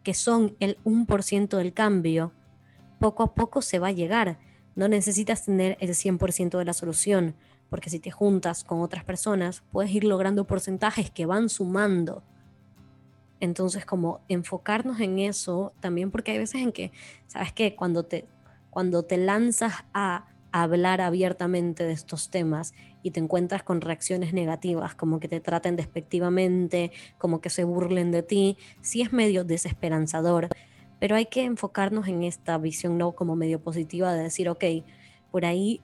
que 0.03 0.13
son 0.13 0.55
el 0.59 0.77
1% 0.85 1.57
del 1.57 1.73
cambio, 1.73 2.31
poco 2.99 3.23
a 3.23 3.33
poco 3.35 3.61
se 3.61 3.79
va 3.79 3.87
a 3.87 3.91
llegar. 3.91 4.39
No 4.75 4.87
necesitas 4.87 5.45
tener 5.45 5.77
el 5.81 5.89
100% 5.89 6.57
de 6.57 6.65
la 6.65 6.73
solución, 6.73 7.35
porque 7.69 7.89
si 7.89 7.99
te 7.99 8.11
juntas 8.11 8.63
con 8.63 8.81
otras 8.81 9.03
personas, 9.03 9.63
puedes 9.71 9.91
ir 9.91 10.03
logrando 10.03 10.45
porcentajes 10.45 11.11
que 11.11 11.25
van 11.25 11.49
sumando. 11.49 12.23
Entonces, 13.39 13.85
como 13.85 14.21
enfocarnos 14.27 14.99
en 14.99 15.19
eso 15.19 15.73
también, 15.79 16.11
porque 16.11 16.31
hay 16.31 16.37
veces 16.37 16.61
en 16.61 16.71
que, 16.71 16.91
¿sabes 17.27 17.53
qué? 17.53 17.75
Cuando 17.75 18.03
te, 18.03 18.27
cuando 18.69 19.03
te 19.03 19.17
lanzas 19.17 19.73
a 19.93 20.27
hablar 20.51 21.01
abiertamente 21.01 21.83
de 21.85 21.93
estos 21.93 22.29
temas 22.29 22.73
y 23.01 23.11
te 23.11 23.19
encuentras 23.19 23.63
con 23.63 23.81
reacciones 23.81 24.33
negativas, 24.33 24.95
como 24.95 25.19
que 25.19 25.27
te 25.27 25.39
traten 25.39 25.75
despectivamente, 25.75 26.91
como 27.17 27.41
que 27.41 27.49
se 27.49 27.63
burlen 27.63 28.11
de 28.11 28.23
ti, 28.23 28.57
sí 28.81 29.01
es 29.01 29.13
medio 29.13 29.43
desesperanzador, 29.43 30.49
pero 30.99 31.15
hay 31.15 31.27
que 31.27 31.43
enfocarnos 31.43 32.07
en 32.07 32.23
esta 32.23 32.57
visión 32.57 32.97
no 32.97 33.13
como 33.13 33.35
medio 33.35 33.61
positiva 33.61 34.13
de 34.13 34.23
decir, 34.23 34.49
ok, 34.49 34.63
por 35.31 35.45
ahí 35.45 35.81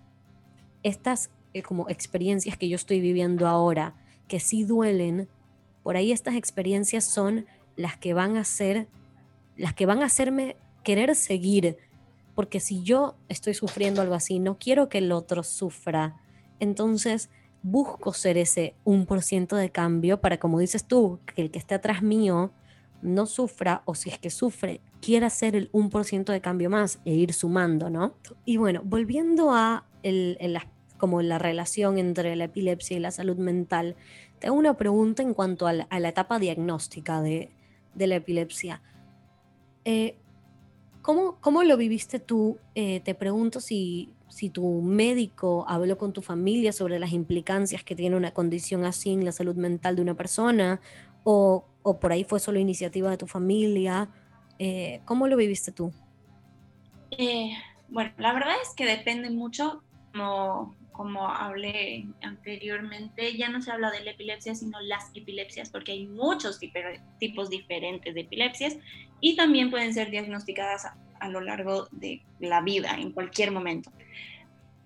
estas 0.83 1.31
eh, 1.53 1.61
como 1.61 1.89
experiencias 1.89 2.57
que 2.57 2.67
yo 2.67 2.75
estoy 2.75 2.99
viviendo 2.99 3.47
ahora, 3.47 3.95
que 4.27 4.39
sí 4.39 4.65
duelen, 4.65 5.29
por 5.83 5.95
ahí 5.95 6.11
estas 6.11 6.35
experiencias 6.35 7.05
son 7.05 7.45
las 7.75 7.97
que 7.97 8.13
van 8.13 8.37
a 8.37 8.43
ser, 8.43 8.87
las 9.55 9.73
que 9.73 9.85
van 9.85 10.01
a 10.01 10.05
hacerme 10.05 10.57
querer 10.83 11.15
seguir, 11.15 11.77
porque 12.35 12.59
si 12.59 12.83
yo 12.83 13.15
estoy 13.29 13.53
sufriendo 13.53 14.01
algo 14.01 14.15
así, 14.15 14.39
no 14.39 14.57
quiero 14.57 14.89
que 14.89 14.97
el 14.97 15.11
otro 15.11 15.43
sufra. 15.43 16.17
Entonces, 16.59 17.29
busco 17.63 18.13
ser 18.13 18.37
ese 18.37 18.75
1% 18.85 19.55
de 19.55 19.69
cambio 19.71 20.21
para, 20.21 20.37
como 20.39 20.59
dices 20.59 20.85
tú, 20.85 21.19
que 21.25 21.41
el 21.41 21.51
que 21.51 21.59
esté 21.59 21.75
atrás 21.75 22.03
mío 22.03 22.51
no 23.01 23.25
sufra 23.25 23.81
o 23.85 23.95
si 23.95 24.09
es 24.09 24.19
que 24.19 24.29
sufre, 24.29 24.81
quiera 25.01 25.29
ser 25.29 25.55
el 25.55 25.71
1% 25.71 26.25
de 26.25 26.41
cambio 26.41 26.69
más 26.69 26.99
e 27.05 27.13
ir 27.13 27.33
sumando, 27.33 27.89
¿no? 27.89 28.15
Y 28.45 28.57
bueno, 28.57 28.81
volviendo 28.83 29.53
a 29.53 29.85
como 30.97 31.21
la 31.21 31.39
relación 31.39 31.97
entre 31.97 32.35
la 32.35 32.45
epilepsia 32.45 32.97
y 32.97 32.99
la 32.99 33.11
salud 33.11 33.37
mental, 33.37 33.95
tengo 34.39 34.55
una 34.55 34.75
pregunta 34.75 35.23
en 35.23 35.33
cuanto 35.33 35.67
a 35.67 35.73
la, 35.73 36.09
etapa 36.09 36.39
diagnóstica 36.39 37.21
de, 37.21 37.51
la 37.95 38.15
epilepsia. 38.15 38.81
Eh, 39.83 40.17
¿cómo, 41.01 41.63
lo 41.63 41.77
viviste 41.77 42.19
tú? 42.19 42.57
Eh, 42.73 43.01
te 43.01 43.13
pregunto 43.13 43.59
si, 43.59 44.14
si 44.35 44.49
tu 44.49 44.81
médico 44.81 45.63
habló 45.65 45.97
con 45.97 46.11
tu 46.11 46.21
familia 46.21 46.73
sobre 46.73 46.99
las 46.99 47.13
implicancias 47.13 47.85
que 47.85 47.95
tiene 47.95 48.17
una 48.17 48.31
condición 48.31 48.83
así 48.83 49.13
en 49.13 49.23
la 49.23 49.31
salud 49.31 49.55
mental 49.55 49.95
de 49.95 50.01
una 50.01 50.15
persona, 50.15 50.81
o, 51.23 51.65
por 52.01 52.11
ahí 52.11 52.25
fue 52.25 52.41
solo 52.41 52.59
iniciativa 52.59 53.09
de 53.09 53.15
tu 53.15 53.27
familia. 53.27 54.09
Eh, 54.59 54.99
¿Cómo 55.05 55.29
lo 55.29 55.37
viviste 55.37 55.71
tú? 55.71 55.93
bueno, 57.87 58.11
la 58.17 58.33
verdad 58.33 58.55
es 58.61 58.73
que 58.75 58.85
depende 58.85 59.29
mucho, 59.29 59.81
como 60.11 60.75
como 60.91 61.29
hablé 61.29 62.07
anteriormente, 62.21 63.35
ya 63.37 63.49
no 63.49 63.61
se 63.61 63.71
habla 63.71 63.91
de 63.91 64.03
la 64.03 64.11
epilepsia, 64.11 64.55
sino 64.55 64.79
las 64.81 65.11
epilepsias, 65.13 65.69
porque 65.69 65.91
hay 65.91 66.07
muchos 66.07 66.59
tipos 67.19 67.49
diferentes 67.49 68.13
de 68.13 68.21
epilepsias 68.21 68.77
y 69.19 69.35
también 69.35 69.71
pueden 69.71 69.93
ser 69.93 70.11
diagnosticadas 70.11 70.85
a, 71.19 71.29
lo 71.29 71.41
largo 71.41 71.87
de 71.91 72.21
la 72.39 72.61
vida, 72.61 72.95
en 72.97 73.11
cualquier 73.11 73.51
momento. 73.51 73.91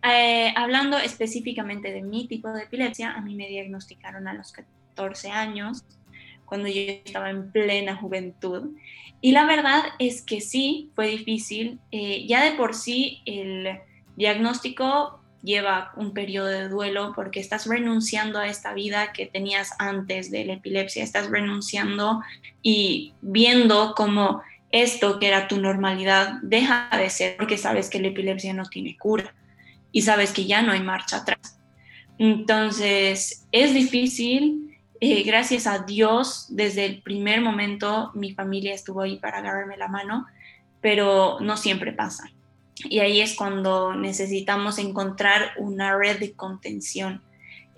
Eh, 0.04 0.54
hablando 0.56 0.98
específicamente 0.98 1.92
de 1.92 2.02
mi 2.02 2.28
tipo 2.28 2.50
de 2.52 2.64
epilepsia, 2.64 3.12
a 3.12 3.22
mí 3.22 3.36
me 3.36 3.48
diagnosticaron 3.48 4.28
a 4.28 4.34
los 4.34 4.52
14 4.52 5.32
años, 5.32 5.84
cuando 6.46 6.68
yo 6.68 6.82
estaba 6.82 7.30
en 7.30 7.52
plena 7.52 7.96
juventud. 7.96 8.76
Y 9.22 9.34
la 9.34 9.46
verdad 9.46 9.84
es 10.00 10.22
que 10.22 10.42
sí, 10.42 10.92
fue 10.96 11.08
difícil. 11.08 11.80
Eh, 11.92 12.26
ya 12.28 12.44
de 12.44 12.52
por 12.52 12.74
sí 12.74 13.22
el 13.26 13.80
diagnóstico 14.16 15.20
lleva 15.42 15.94
un 15.96 16.14
periodo 16.14 16.48
de 16.48 16.68
duelo 16.68 17.14
porque 17.16 17.40
estás 17.40 17.66
renunciando 17.66 18.40
a 18.40 18.48
esta 18.48 18.74
vida 18.74 19.14
que 19.14 19.26
tenías 19.26 19.74
antes 19.80 20.32
de 20.32 20.46
la 20.46 20.54
epilepsia, 20.54 21.04
estás 21.04 21.30
renunciando 21.30 22.22
y 22.62 23.14
viendo 23.22 23.94
cómo 23.96 24.42
esto 24.72 25.20
que 25.20 25.28
era 25.28 25.48
tu 25.48 25.58
normalidad 25.58 26.40
deja 26.42 26.90
de 26.96 27.10
ser 27.10 27.38
porque 27.38 27.58
sabes 27.58 27.90
que 27.90 28.00
la 28.00 28.10
epilepsia 28.10 28.54
no 28.54 28.66
tiene 28.66 28.98
cura 28.98 29.34
y 29.92 30.04
sabes 30.04 30.32
que 30.32 30.46
ya 30.46 30.62
no 30.62 30.72
hay 30.72 30.82
marcha 30.82 31.18
atrás. 31.18 31.60
Entonces, 32.18 33.48
es 33.52 33.74
difícil. 33.74 34.78
Eh, 35.02 35.24
gracias 35.24 35.66
a 35.66 35.80
Dios, 35.80 36.48
desde 36.50 36.86
el 36.86 37.02
primer 37.02 37.42
momento 37.42 38.12
mi 38.14 38.34
familia 38.34 38.74
estuvo 38.74 39.02
ahí 39.02 39.18
para 39.18 39.38
agarrarme 39.38 39.78
la 39.78 39.88
mano, 39.88 40.28
pero 40.82 41.38
no 41.40 41.56
siempre 41.56 41.94
pasa. 41.94 42.30
Y 42.84 43.00
ahí 43.00 43.22
es 43.22 43.36
cuando 43.36 43.94
necesitamos 43.94 44.78
encontrar 44.78 45.52
una 45.58 45.98
red 45.98 46.20
de 46.20 46.34
contención. 46.34 47.22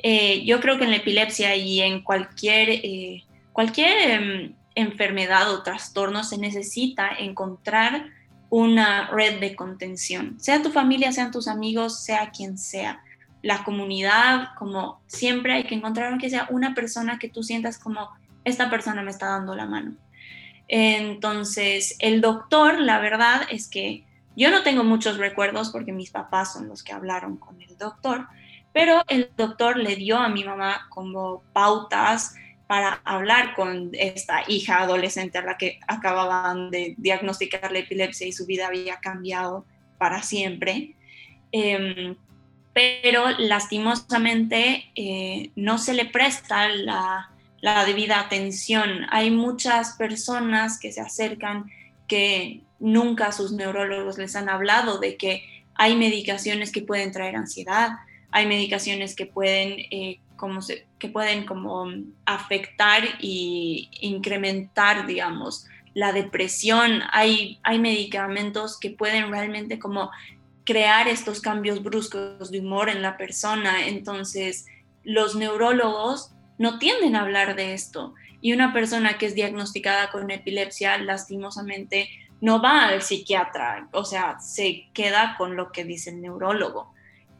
Eh, 0.04 0.44
yo 0.46 0.60
creo 0.60 0.78
que 0.78 0.86
en 0.86 0.92
la 0.92 0.98
epilepsia 0.98 1.56
y 1.56 1.80
en 1.82 2.04
cualquier, 2.04 2.70
eh, 2.70 3.24
cualquier 3.54 4.12
em, 4.12 4.54
enfermedad 4.76 5.52
o 5.52 5.64
trastorno 5.64 6.24
se 6.24 6.38
necesita 6.38 7.10
encontrar 7.10 8.06
una 8.50 9.08
red 9.08 9.40
de 9.40 9.56
contención, 9.56 10.40
sea 10.40 10.62
tu 10.62 10.72
familia, 10.72 11.12
sean 11.12 11.32
tus 11.32 11.48
amigos, 11.48 12.04
sea 12.04 12.32
quien 12.32 12.58
sea, 12.58 13.02
la 13.42 13.64
comunidad, 13.64 14.50
como 14.58 15.02
siempre 15.08 15.54
hay 15.54 15.64
que 15.64 15.76
encontrar 15.76 16.18
que 16.18 16.30
sea 16.30 16.48
una 16.50 16.76
persona 16.76 17.18
que 17.18 17.30
tú 17.30 17.44
sientas 17.44 17.78
como 17.78 18.10
esta 18.44 18.70
persona 18.70 19.02
me 19.02 19.12
está 19.12 19.28
dando 19.28 19.56
la 19.56 19.66
mano. 19.66 19.94
Entonces, 20.68 21.96
el 22.00 22.22
doctor, 22.22 22.80
la 22.80 23.00
verdad 23.00 23.42
es 23.50 23.68
que 23.68 24.06
yo 24.36 24.52
no 24.52 24.64
tengo 24.64 24.84
muchos 24.84 25.18
recuerdos 25.18 25.70
porque 25.70 25.92
mis 25.92 26.12
papás 26.12 26.54
son 26.54 26.68
los 26.68 26.84
que 26.84 26.94
hablaron 26.94 27.38
con 27.38 27.62
el 27.62 27.78
doctor, 27.78 28.28
pero 28.74 29.04
el 29.08 29.30
doctor 29.36 29.78
le 29.78 29.96
dio 29.96 30.18
a 30.18 30.30
mi 30.30 30.44
mamá 30.44 30.88
como 30.90 31.44
pautas 31.52 32.36
para 32.72 33.02
hablar 33.04 33.54
con 33.54 33.90
esta 33.92 34.46
hija 34.48 34.82
adolescente 34.82 35.38
a 35.38 35.42
la 35.42 35.58
que 35.58 35.82
acababan 35.90 36.72
de 36.72 36.96
diagnosticar 36.98 37.70
la 37.70 37.80
epilepsia 37.80 38.26
y 38.26 38.32
su 38.32 38.46
vida 38.46 38.68
había 38.68 39.02
cambiado 39.02 39.66
para 39.98 40.24
siempre. 40.24 40.96
Em, 41.52 42.16
pero 42.72 43.30
lastimosamente 43.40 44.86
eh, 44.96 45.52
no 45.58 45.80
se 45.80 45.94
le 45.94 46.06
presta 46.06 46.70
la, 46.70 47.30
debida 47.86 48.22
atención. 48.22 49.06
Hay 49.10 49.32
muchas 49.32 49.98
personas 49.98 50.80
que 50.80 50.94
se 50.94 51.02
acercan 51.02 51.70
que 52.08 52.62
nunca 52.80 53.34
sus 53.34 53.52
neurólogos 53.52 54.18
les 54.18 54.38
han 54.38 54.48
hablado 54.48 54.98
de 54.98 55.18
que 55.18 55.44
hay 55.76 55.98
medicaciones 55.98 56.72
que 56.72 56.84
pueden 56.84 57.12
traer 57.12 57.36
ansiedad, 57.36 57.90
hay 58.32 58.46
medicaciones 58.46 59.14
que 59.14 59.26
pueden, 59.26 59.78
eh, 59.92 60.22
como 60.38 60.62
que 61.02 61.10
pueden 61.10 61.46
como 61.46 61.88
afectar 62.26 63.02
y 63.20 63.90
incrementar, 64.02 65.08
digamos, 65.08 65.66
la 65.96 66.14
depresión, 66.14 67.02
hay, 67.12 67.60
hay 67.64 67.80
medicamentos 67.80 68.80
que 68.80 68.92
pueden 68.92 69.32
realmente 69.32 69.80
como 69.80 70.12
crear 70.64 71.08
estos 71.08 71.42
cambios 71.42 71.82
bruscos 71.82 72.52
de 72.52 72.60
humor 72.60 72.88
en 72.90 73.02
la 73.02 73.18
persona. 73.18 73.88
Entonces, 73.88 74.68
los 75.04 75.36
neurólogos 75.36 76.32
no 76.60 76.78
tienden 76.78 77.16
a 77.16 77.22
hablar 77.22 77.56
de 77.56 77.74
esto. 77.74 78.14
Y 78.40 78.54
una 78.54 78.72
persona 78.72 79.18
que 79.18 79.26
es 79.26 79.34
diagnosticada 79.34 80.12
con 80.12 80.30
epilepsia, 80.30 81.00
lastimosamente, 81.00 82.10
no 82.42 82.62
va 82.62 82.86
al 82.86 83.02
psiquiatra, 83.02 83.88
o 83.92 84.04
sea, 84.04 84.40
se 84.40 84.88
queda 84.94 85.36
con 85.38 85.56
lo 85.56 85.72
que 85.72 85.84
dice 85.84 86.12
el 86.12 86.22
neurólogo. 86.22 86.94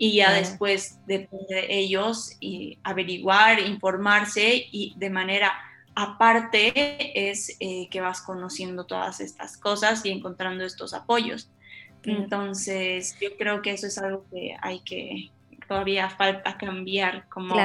Y 0.04 0.16
ya 0.16 0.34
después 0.34 0.98
depende 1.06 1.54
de 1.54 1.68
ellos 1.70 2.36
y 2.40 2.80
averiguar, 2.82 3.60
informarse 3.60 4.68
y 4.72 4.96
de 4.98 5.12
manera 5.12 5.54
aparte 5.94 7.30
es 7.30 7.56
eh, 7.60 7.88
que 7.92 8.02
vas 8.02 8.24
conociendo 8.24 8.88
todas 8.88 9.20
estas 9.20 9.58
cosas 9.58 10.04
y 10.04 10.10
encontrando 10.10 10.64
estos 10.64 10.96
apoyos. 10.96 11.52
Entonces, 12.02 13.16
yo 13.22 13.38
creo 13.38 13.62
que 13.62 13.74
eso 13.74 13.86
es 13.86 14.00
algo 14.00 14.26
que 14.32 14.56
hay 14.60 14.80
que, 14.80 15.30
todavía 15.68 16.10
falta 16.10 16.58
cambiar, 16.58 17.30
como, 17.30 17.56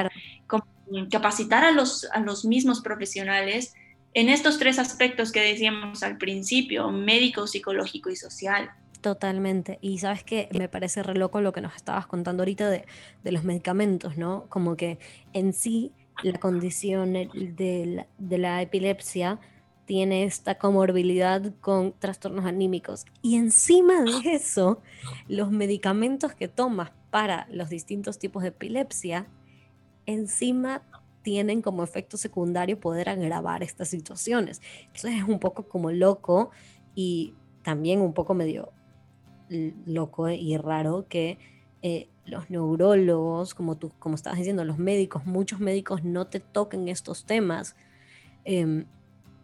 como 0.45 0.63
capacitar 1.09 1.63
a 1.63 1.71
los, 1.71 2.07
a 2.11 2.19
los 2.19 2.45
mismos 2.45 2.81
profesionales 2.81 3.73
en 4.13 4.29
estos 4.29 4.59
tres 4.59 4.77
aspectos 4.77 5.31
que 5.31 5.41
decíamos 5.41 6.03
al 6.03 6.19
principio, 6.19 6.91
médico, 6.91 7.47
psicológico 7.47 8.11
y 8.11 8.15
social. 8.15 8.69
Totalmente. 9.07 9.79
Y 9.79 9.99
sabes 9.99 10.25
que 10.25 10.49
me 10.51 10.67
parece 10.67 11.01
re 11.01 11.15
loco 11.15 11.39
lo 11.39 11.53
que 11.53 11.61
nos 11.61 11.73
estabas 11.77 12.07
contando 12.07 12.43
ahorita 12.43 12.69
de, 12.69 12.83
los 13.23 13.45
medicamentos, 13.45 14.17
¿no? 14.17 14.47
Como 14.49 14.75
que 14.75 14.99
en 15.31 15.53
sí 15.53 15.93
la 16.23 16.37
condición 16.37 17.13
de 17.13 18.05
la, 18.19 18.61
epilepsia 18.61 19.39
tiene 19.85 20.25
esta 20.25 20.57
comorbilidad 20.57 21.53
con 21.61 21.93
trastornos 21.97 22.43
anímicos. 22.43 23.05
Y 23.21 23.37
encima 23.37 24.03
de 24.03 24.33
eso, 24.33 24.81
los 25.29 25.51
medicamentos 25.51 26.33
que 26.33 26.49
tomas 26.49 26.91
para 27.09 27.47
los 27.49 27.69
distintos 27.69 28.19
tipos 28.19 28.43
de 28.43 28.49
epilepsia, 28.49 29.25
encima 30.05 30.81
tienen 31.21 31.61
como 31.61 31.81
efecto 31.81 32.17
secundario 32.17 32.77
poder 32.77 33.07
agravar 33.07 33.63
estas 33.63 33.87
situaciones. 33.87 34.61
Entonces 34.87 35.21
es 35.21 35.23
un 35.23 35.39
poco 35.39 35.63
como 35.69 35.91
loco 35.91 36.51
y 36.93 37.35
también 37.63 38.01
un 38.01 38.13
poco 38.13 38.33
medio 38.33 38.73
loco 39.49 40.29
y 40.29 40.57
raro 40.57 41.05
que 41.07 41.37
eh, 41.81 42.09
los 42.25 42.49
neurólogos, 42.49 43.53
como 43.53 43.77
tú 43.77 43.91
como 43.99 44.15
estabas 44.15 44.37
diciendo, 44.37 44.65
los 44.65 44.77
médicos, 44.77 45.25
muchos 45.25 45.59
médicos 45.59 46.03
no 46.03 46.27
te 46.27 46.39
toquen 46.39 46.87
estos 46.89 47.25
temas 47.25 47.75
em, 48.45 48.85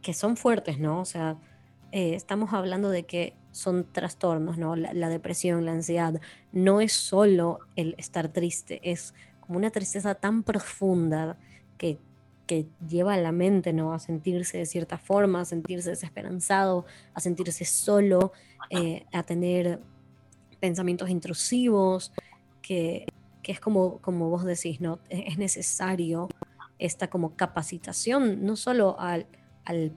que 0.01 0.13
son 0.13 0.35
fuertes, 0.35 0.79
¿no? 0.79 0.99
O 0.99 1.05
sea, 1.05 1.37
eh, 1.91 2.15
estamos 2.15 2.53
hablando 2.53 2.89
de 2.89 3.03
que 3.03 3.33
son 3.51 3.85
trastornos, 3.91 4.57
¿no? 4.57 4.75
la, 4.75 5.09
depresión, 5.09 5.63
la 5.63 5.73
ansiedad, 5.73 6.19
no 6.51 6.81
es 6.81 6.91
solo 6.91 7.59
el 7.75 7.93
estar 7.99 8.29
triste, 8.29 8.81
es 8.83 9.13
como 9.39 9.57
una 9.57 9.69
tristeza 9.69 10.15
tan 10.15 10.43
profunda 10.43 11.37
que, 11.77 11.99
lleva 12.87 13.15
a 13.15 13.17
la 13.17 13.31
mente 13.31 13.73
¿no? 13.73 13.93
a 13.93 13.99
sentirse 13.99 14.59
de 14.59 14.67
cierta 14.67 14.99
forma, 14.99 15.41
a 15.41 15.45
sentirse 15.45 15.89
desesperanzado, 15.89 16.85
a 17.15 17.19
sentirse 17.19 17.65
solo, 17.65 18.31
eh, 18.69 19.07
a 19.11 19.23
tener 19.23 19.79
pensamientos 20.63 21.09
intrusivos, 21.09 22.13
que, 22.61 23.05
es 23.43 23.59
como, 23.59 23.97
como 23.97 24.29
vos 24.29 24.45
decís, 24.45 24.79
¿no? 24.79 24.99
E-, 25.09 25.25
es 25.27 25.37
necesario 25.37 26.29
esta 26.79 27.09
como 27.09 27.35
capacitación, 27.35 28.45
no 28.45 28.55
solo 28.55 28.95
al, 28.97 29.27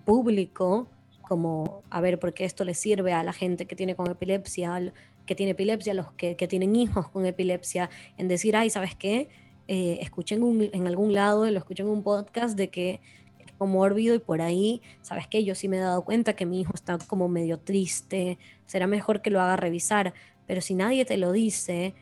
público, 0.05 0.89
como 1.23 1.85
a 1.89 2.01
ver 2.01 2.19
por 2.19 2.35
qué 2.35 2.45
esto 2.45 2.65
le 2.65 2.75
sirve 2.75 3.13
a 3.13 3.23
la 3.23 3.33
gente 3.33 3.67
que 3.67 3.77
tiene 3.77 3.95
con 3.95 4.11
epilepsia, 4.11 4.93
que 5.25 5.37
tiene 5.37 5.53
epilepsia, 5.53 5.95
los 5.95 6.11
que, 6.15 6.35
tienen 6.35 6.75
hijos 6.75 7.09
con 7.11 7.27
epilepsia, 7.27 7.89
en 8.19 8.27
decir, 8.27 8.57
ay, 8.57 8.69
¿sabes 8.69 8.97
qué? 8.97 9.29
Eh, 9.69 9.99
escuché 10.01 10.35
en, 10.35 10.87
algún 10.89 11.13
lado, 11.13 11.49
lo 11.49 11.59
escuché 11.59 11.85
en 11.85 11.91
un 11.91 12.03
podcast 12.03 12.57
de 12.57 12.71
que 12.71 13.01
es 13.39 13.53
comórbido 13.53 14.17
y 14.17 14.19
por 14.19 14.43
ahí, 14.43 14.83
¿sabes 15.03 15.29
qué? 15.29 15.45
Yo 15.45 15.55
sí 15.55 15.69
me 15.69 15.77
he 15.77 15.81
dado 15.81 16.05
cuenta 16.05 16.35
que 16.35 16.45
mi 16.45 16.61
hijo 16.61 16.73
está 16.75 16.99
como 16.99 17.29
medio 17.29 17.61
triste, 17.61 18.39
será 18.67 18.89
mejor 18.89 19.23
que 19.23 19.31
lo 19.31 19.41
haga 19.41 19.55
revisar, 19.55 20.13
pero 20.47 20.61
si 20.61 20.75
nadie 20.75 21.05
te 21.05 21.17
lo 21.17 21.33
dice, 21.33 21.95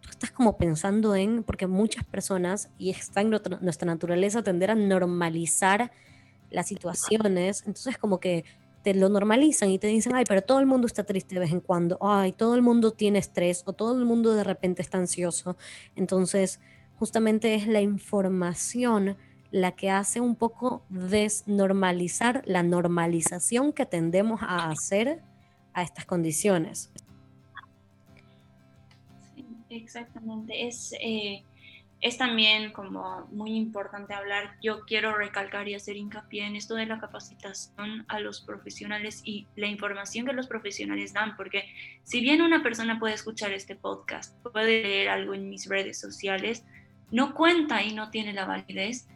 tú 0.00 0.10
estás 0.10 0.30
como 0.30 0.56
pensando 0.56 1.14
en, 1.14 1.42
porque 1.42 1.66
muchas 1.66 2.04
personas, 2.04 2.70
y 2.78 2.90
está 2.90 3.20
en 3.20 3.30
nuestra 3.30 3.86
naturaleza, 3.86 4.42
tender 4.42 4.70
a 4.70 4.74
normalizar 4.74 5.92
las 6.50 6.68
situaciones, 6.68 7.62
entonces 7.66 7.96
como 7.98 8.18
que 8.18 8.44
te 8.82 8.94
lo 8.94 9.08
normalizan 9.08 9.70
y 9.70 9.78
te 9.78 9.88
dicen, 9.88 10.14
ay, 10.14 10.24
pero 10.26 10.42
todo 10.42 10.58
el 10.58 10.66
mundo 10.66 10.86
está 10.86 11.04
triste 11.04 11.34
de 11.34 11.40
vez 11.40 11.52
en 11.52 11.60
cuando, 11.60 11.98
ay, 12.00 12.32
todo 12.32 12.54
el 12.54 12.62
mundo 12.62 12.92
tiene 12.92 13.18
estrés 13.18 13.62
o 13.66 13.74
todo 13.74 13.98
el 13.98 14.04
mundo 14.04 14.32
de 14.32 14.42
repente 14.42 14.80
está 14.80 14.98
ansioso. 14.98 15.56
Entonces, 15.96 16.60
justamente 16.98 17.54
es 17.54 17.66
la 17.66 17.82
información 17.82 19.16
la 19.50 19.72
que 19.72 19.90
hace 19.90 20.20
un 20.20 20.34
poco 20.36 20.82
desnormalizar 20.88 22.42
la 22.46 22.62
normalización 22.62 23.72
que 23.72 23.84
tendemos 23.84 24.40
a 24.42 24.70
hacer 24.70 25.22
a 25.74 25.82
estas 25.82 26.06
condiciones. 26.06 26.90
Exactamente. 29.70 30.66
Es, 30.66 30.92
eh, 31.00 31.44
es 32.00 32.16
también 32.18 32.72
como 32.72 33.26
muy 33.30 33.54
importante 33.56 34.14
hablar, 34.14 34.56
yo 34.62 34.80
quiero 34.86 35.14
recalcar 35.14 35.68
y 35.68 35.74
hacer 35.74 35.96
hincapié 35.96 36.46
en 36.46 36.56
esto 36.56 36.74
de 36.74 36.86
la 36.86 36.98
capacitación 36.98 38.04
a 38.08 38.20
los 38.20 38.40
profesionales 38.40 39.20
y 39.24 39.46
la 39.54 39.66
información 39.66 40.26
que 40.26 40.32
los 40.32 40.46
profesionales 40.46 41.12
dan, 41.12 41.36
porque 41.36 41.64
si 42.02 42.20
bien 42.20 42.40
una 42.40 42.62
persona 42.62 42.98
puede 42.98 43.14
escuchar 43.14 43.52
este 43.52 43.76
podcast, 43.76 44.34
puede 44.42 44.82
leer 44.82 45.08
algo 45.10 45.34
en 45.34 45.50
mis 45.50 45.68
redes 45.68 46.00
sociales, 46.00 46.64
no 47.10 47.34
cuenta 47.34 47.82
y 47.82 47.94
no 47.94 48.10
tiene 48.10 48.32
la 48.32 48.46
validez 48.46 49.06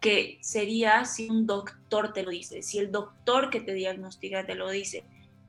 que 0.00 0.38
sería 0.40 1.04
si 1.04 1.30
un 1.30 1.46
doctor 1.46 2.12
te 2.12 2.24
lo 2.24 2.30
dice, 2.30 2.62
si 2.62 2.78
el 2.80 2.90
doctor 2.90 3.50
que 3.50 3.60
te 3.60 3.72
diagnostica 3.72 4.44
te 4.44 4.56
lo 4.56 4.68
dice. 4.68 5.04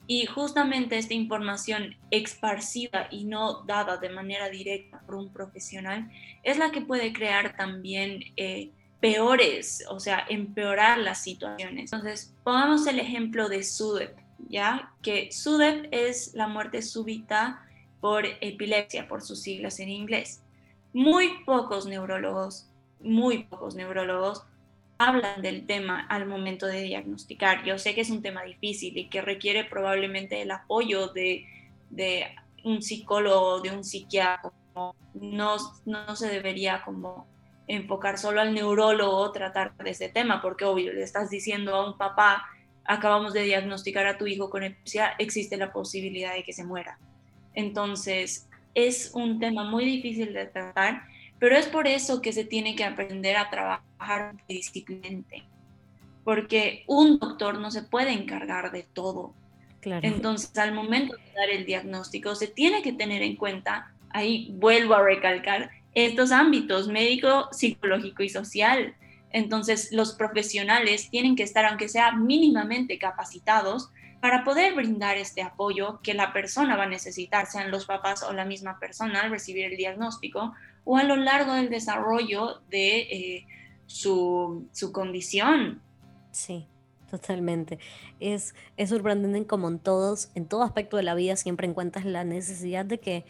Y 0.06 0.26
justamente 0.26 0.98
esta 0.98 1.14
información 1.14 1.96
esparcida 2.12 3.08
y 3.10 3.24
no 3.24 3.64
dada 3.64 3.98
de 3.98 4.10
manera 4.10 4.50
directa 4.50 5.02
por 5.06 5.16
un 5.16 5.32
profesional 5.32 6.12
es 6.44 6.58
la 6.58 6.72
que 6.72 6.82
puede 6.82 7.14
crear 7.14 7.56
también 7.56 8.22
eh, 8.36 8.72
peores, 9.00 9.84
o 9.90 10.00
sea, 10.00 10.26
empeorar 10.30 10.98
las 10.98 11.24
situaciones. 11.24 11.92
Entonces, 11.92 12.34
pongamos 12.44 12.86
el 12.88 13.00
ejemplo 13.00 13.48
de 13.48 13.64
SUDEP, 13.64 14.18
¿ya? 14.50 14.94
Que 15.02 15.32
SUDEP 15.32 15.88
es 15.92 16.34
la 16.34 16.48
muerte 16.48 16.82
súbita 16.82 17.66
por 18.02 18.26
epilepsia, 18.42 19.08
por 19.08 19.22
sus 19.22 19.42
siglas 19.42 19.80
en 19.80 19.90
inglés. 19.90 20.42
Muy 20.92 21.44
pocos 21.46 21.86
neurólogos, 21.86 22.70
muy 23.02 23.46
pocos 23.46 23.76
neurólogos 23.76 24.44
hablan 25.08 25.42
del 25.42 25.66
tema 25.66 26.06
al 26.10 26.26
momento 26.26 26.66
de 26.66 26.82
diagnosticar. 26.82 27.64
Yo 27.64 27.78
sé 27.78 27.94
que 27.96 28.02
es 28.02 28.10
un 28.10 28.22
tema 28.22 28.44
difícil 28.44 28.98
y 28.98 29.10
que 29.10 29.22
requiere 29.22 29.64
probablemente 29.64 30.42
el 30.42 30.52
apoyo 30.52 31.08
de, 31.08 31.46
un 32.64 32.82
psicólogo, 32.82 33.62
de 33.62 33.72
un 33.72 33.84
psiquiatra. 33.84 34.52
No, 35.14 35.58
no 35.86 36.16
se 36.16 36.28
debería 36.28 36.82
como 36.84 37.28
enfocar 37.68 38.18
solo 38.18 38.42
al 38.42 38.54
neurólogo 38.54 39.32
tratar 39.32 39.76
de 39.78 39.92
ese 39.92 40.10
tema, 40.10 40.42
porque 40.42 40.66
obvio, 40.66 40.92
le 40.94 41.04
estás 41.04 41.30
diciendo 41.30 41.76
a 41.76 41.88
un 41.88 41.98
papá, 41.98 42.44
acabamos 42.86 43.34
de 43.34 43.44
diagnosticar 43.44 44.06
a 44.08 44.18
tu 44.18 44.28
hijo 44.28 44.50
con 44.50 44.64
epilepsia, 44.64 45.14
existe 45.20 45.58
la 45.58 45.72
posibilidad 45.72 46.34
de 46.34 46.44
que 46.44 46.54
se 46.54 46.66
muera. 46.66 46.98
Entonces, 47.54 48.50
es 48.74 49.12
un 49.14 49.40
tema 49.40 49.64
muy 49.64 49.86
difícil 49.86 50.34
de 50.34 50.48
tratar 50.48 51.04
pero 51.44 51.58
es 51.58 51.66
por 51.66 51.90
eso 51.90 52.22
que 52.22 52.32
se 52.32 52.46
tiene 52.46 52.74
que 52.74 52.86
aprender 52.86 53.36
a 53.36 53.50
trabajar 53.50 54.34
disciplinamente, 54.48 55.44
porque 56.24 56.86
un 56.88 57.20
doctor 57.20 57.60
no 57.60 57.70
se 57.70 57.84
puede 57.84 58.14
encargar 58.14 58.72
de 58.72 58.84
todo. 58.84 59.34
Entonces, 59.84 60.58
al 60.58 60.74
momento 60.74 61.18
de 61.18 61.34
dar 61.36 61.50
el 61.50 61.66
diagnóstico, 61.66 62.34
se 62.36 62.48
tiene 62.48 62.82
que 62.82 62.94
tener 62.94 63.22
en 63.24 63.36
cuenta, 63.36 63.92
ahí 64.12 64.54
vuelvo 64.54 64.94
a 64.94 65.04
recalcar, 65.04 65.70
estos 65.94 66.32
ámbitos 66.32 66.88
médico, 66.88 67.50
psicológico 67.52 68.24
y 68.24 68.30
social. 68.30 68.96
Entonces, 69.30 69.90
los 69.92 70.14
profesionales 70.14 71.10
tienen 71.10 71.36
que 71.36 71.44
estar, 71.44 71.66
aunque 71.66 71.90
sea 71.90 72.14
mínimamente 72.14 72.98
capacitados, 72.98 73.90
para 74.24 74.46
poder 74.46 74.74
brindar 74.74 75.18
este 75.18 75.42
apoyo 75.42 76.00
que 76.02 76.14
la 76.14 76.32
persona 76.32 76.78
va 76.78 76.84
a 76.84 76.88
necesitar, 76.88 77.46
sean 77.46 77.72
los 77.72 77.86
papás 77.86 78.24
o 78.24 78.32
la 78.32 78.46
misma 78.46 78.80
persona 78.80 79.20
al 79.20 79.30
recibir 79.30 79.66
el 79.66 79.76
diagnóstico, 79.76 80.54
o 80.86 80.96
a 80.96 81.04
lo 81.04 81.18
largo 81.18 81.52
del 81.52 81.70
desarrollo 81.70 82.62
de 82.70 83.00
eh, 83.00 83.48
su, 83.86 84.66
condición. 84.94 85.82
Sí, 86.32 86.66
totalmente. 87.12 87.80
Es, 88.22 88.56
es 88.78 88.92
sorprendente 88.92 89.46
como 89.46 89.68
en 89.68 89.78
todos, 89.78 90.32
en 90.36 90.46
todo 90.46 90.64
aspecto 90.64 90.96
de 90.96 91.04
la 91.04 91.16
vida 91.16 91.36
siempre 91.36 91.68
encuentras 91.68 92.06
la 92.06 92.24
necesidad 92.24 92.86
de 92.86 93.02
que 93.02 93.26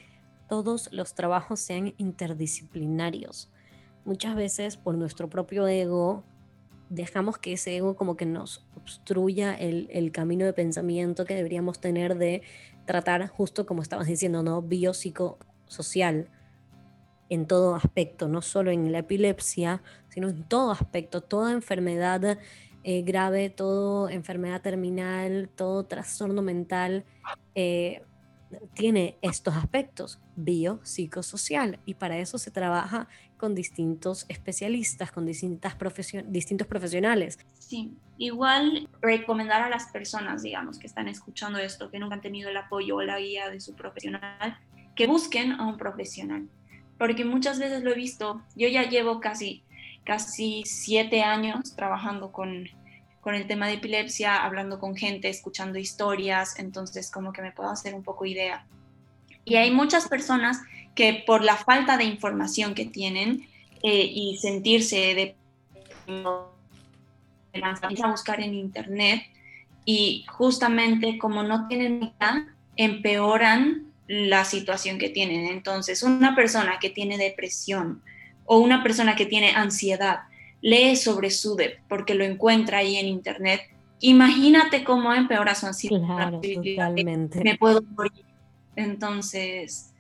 todos 0.48 0.90
los 0.92 1.16
trabajos 1.16 1.60
sean 1.60 1.96
interdisciplinarios. 1.98 3.50
Muchas 4.06 4.36
veces 4.36 4.78
por 4.78 4.94
nuestro 4.94 5.28
propio 5.28 5.68
ego 5.68 6.24
dejamos 6.94 7.38
que 7.38 7.54
ese 7.54 7.76
ego 7.76 7.96
como 7.96 8.16
que 8.16 8.26
nos 8.26 8.66
obstruya 8.76 9.54
el, 9.54 9.88
el, 9.92 10.12
camino 10.12 10.46
de 10.46 10.54
pensamiento 10.54 11.26
que 11.26 11.36
deberíamos 11.36 11.80
tener 11.80 12.18
de 12.18 12.42
tratar 12.86 13.28
justo 13.28 13.66
como 13.66 13.82
estabas 13.82 14.08
diciendo, 14.08 14.44
¿no? 14.44 14.62
Biopsicosocial 14.62 16.30
en 17.30 17.48
todo 17.48 17.76
aspecto, 17.76 18.28
no 18.28 18.42
solo 18.42 18.72
en 18.72 18.92
la 18.92 19.00
epilepsia, 19.00 19.82
sino 20.10 20.30
en 20.30 20.44
todo 20.44 20.72
aspecto, 20.72 21.22
toda 21.22 21.52
enfermedad 21.52 22.38
eh, 22.84 23.02
grave, 23.02 23.50
toda 23.50 24.12
enfermedad 24.12 24.62
terminal, 24.62 25.50
todo 25.56 25.86
trastorno 25.86 26.42
mental. 26.42 27.06
Eh, 27.56 28.04
tiene 28.74 29.18
estos 29.22 29.56
aspectos 29.56 30.20
biopsicosocial 30.36 31.80
y 31.86 31.96
para 31.96 32.18
eso 32.18 32.38
se 32.38 32.52
trabaja 32.52 33.08
con 33.44 33.56
distintos 33.56 34.26
especialistas, 34.30 35.12
con 35.12 35.26
distintas 35.26 35.76
distintos 36.28 36.66
profesionales. 36.66 37.38
Sí, 37.60 37.92
igual 38.18 38.88
recomendar 39.02 39.62
a 39.62 39.70
las 39.70 39.92
personas, 39.92 40.44
digamos, 40.44 40.80
que 40.80 40.88
están 40.88 41.10
escuchando 41.10 41.60
esto, 41.60 41.92
que 41.92 42.00
nunca 42.00 42.16
han 42.16 42.22
tenido 42.22 42.50
el 42.50 42.56
apoyo 42.56 42.96
o 42.96 43.02
la 43.02 43.20
guía 43.20 43.50
de 43.50 43.60
su 43.60 43.74
profesional, 43.74 44.58
que 44.96 45.08
busquen 45.08 45.52
a 45.52 45.68
un 45.68 45.78
profesional 45.78 46.48
porque 46.98 47.26
muchas 47.26 47.60
veces 47.60 47.84
lo 47.84 47.92
he 47.92 47.96
visto, 47.96 48.42
yo 48.56 48.70
ya 48.70 48.84
llevo 48.84 49.20
casi, 49.20 49.62
casi 50.06 50.64
siete 50.66 51.22
años 51.22 51.76
trabajando 51.76 52.32
con, 52.32 52.70
con 53.20 53.36
el 53.36 53.46
tema 53.46 53.68
de 53.68 53.74
epilepsia, 53.74 54.42
hablando 54.42 54.80
con 54.80 54.96
gente, 54.96 55.28
escuchando 55.28 55.78
historias, 55.78 56.58
entonces 56.60 57.12
como 57.12 57.34
que 57.34 57.42
me 57.42 57.52
puedo 57.52 57.70
hacer 57.70 57.94
un 57.94 58.04
poco 58.04 58.26
idea. 58.26 58.66
Y 59.44 59.56
hay 59.56 59.72
muchas 59.72 60.08
personas 60.08 60.62
que 60.96 61.24
por 61.26 61.44
la 61.44 61.56
falta 61.56 61.98
de 61.98 62.04
información 62.04 62.74
que 62.74 62.86
tienen 62.86 63.48
eh, 63.82 64.10
y 64.12 64.38
sentirse 64.38 65.16
de 65.16 65.36
a 68.04 68.12
buscar 68.12 68.42
en 68.42 68.54
internet 68.54 69.24
y 69.86 70.26
justamente 70.28 71.18
como 71.18 71.44
no 71.44 71.68
tienen 71.68 72.14
nada, 72.20 72.48
empeoran 72.76 73.92
la 74.08 74.46
situación 74.46 74.98
que 74.98 75.10
tienen. 75.10 75.48
Entonces, 75.48 76.04
una 76.04 76.36
persona 76.36 76.80
que 76.80 76.90
tiene 76.90 77.18
depresión 77.18 78.02
o 78.46 78.58
una 78.58 78.84
persona 78.84 79.16
que 79.16 79.26
tiene 79.26 79.52
ansiedad 79.52 80.22
lee 80.62 80.96
sobre 80.96 81.30
SUDEP 81.30 81.80
porque 81.88 82.16
lo 82.16 82.24
encuentra 82.24 82.80
ahí 82.80 82.96
en 82.96 83.08
internet, 83.08 83.62
imagínate 84.00 84.84
cómo 84.84 85.14
empeora 85.14 85.56
su 85.56 85.68
ansiedad. 85.68 86.32
totalmente. 86.42 87.44
Me 87.44 87.58
puedo 87.58 87.82
morir. 87.82 88.26
Entonces, 88.76 89.93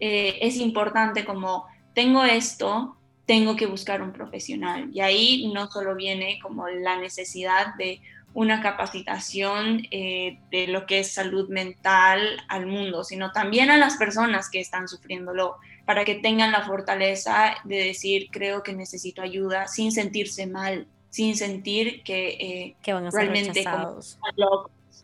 eh, 0.00 0.38
es 0.40 0.56
importante 0.56 1.24
como 1.24 1.66
tengo 1.94 2.24
esto, 2.24 2.96
tengo 3.26 3.56
que 3.56 3.66
buscar 3.66 4.02
un 4.02 4.12
profesional. 4.12 4.90
Y 4.92 5.00
ahí 5.00 5.50
no 5.52 5.70
solo 5.70 5.94
viene 5.94 6.38
como 6.42 6.68
la 6.68 6.98
necesidad 6.98 7.74
de 7.76 8.00
una 8.32 8.62
capacitación 8.62 9.86
eh, 9.90 10.38
de 10.50 10.68
lo 10.68 10.86
que 10.86 11.00
es 11.00 11.12
salud 11.12 11.48
mental 11.48 12.42
al 12.48 12.66
mundo, 12.66 13.04
sino 13.04 13.32
también 13.32 13.70
a 13.70 13.76
las 13.76 13.96
personas 13.96 14.48
que 14.50 14.60
están 14.60 14.88
sufriéndolo, 14.88 15.56
para 15.84 16.04
que 16.04 16.14
tengan 16.14 16.52
la 16.52 16.62
fortaleza 16.62 17.56
de 17.64 17.84
decir, 17.84 18.28
creo 18.30 18.62
que 18.62 18.72
necesito 18.72 19.22
ayuda, 19.22 19.66
sin 19.66 19.90
sentirse 19.90 20.46
mal, 20.46 20.86
sin 21.10 21.36
sentir 21.36 22.02
que, 22.04 22.76
eh, 22.84 22.92
van 22.92 23.06
a 23.06 23.10
ser 23.10 23.20
realmente 23.30 23.64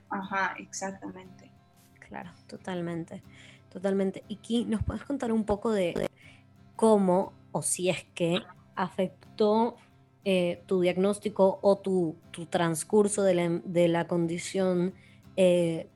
Ajá, 0.09 0.55
exactamente. 0.59 1.51
Claro, 1.99 2.31
totalmente, 2.47 3.23
totalmente. 3.77 4.25
Y 4.27 4.37
aquí 4.37 4.65
nos 4.65 4.83
puedes 4.83 5.05
contar 5.05 5.33
un 5.33 5.45
poco 5.45 5.71
de 5.71 6.09
cómo, 6.77 7.35
o 7.53 7.61
si 7.61 7.91
es 7.91 8.05
que 8.15 8.41
afectó 8.75 9.77
eh, 10.25 10.63
tu 10.65 10.81
diagnóstico 10.81 11.59
o 11.61 11.77
tu, 11.77 12.17
transcurso 12.49 13.23
de 13.23 13.89
la, 13.89 14.07
condición 14.07 14.95
eh, 15.37 15.89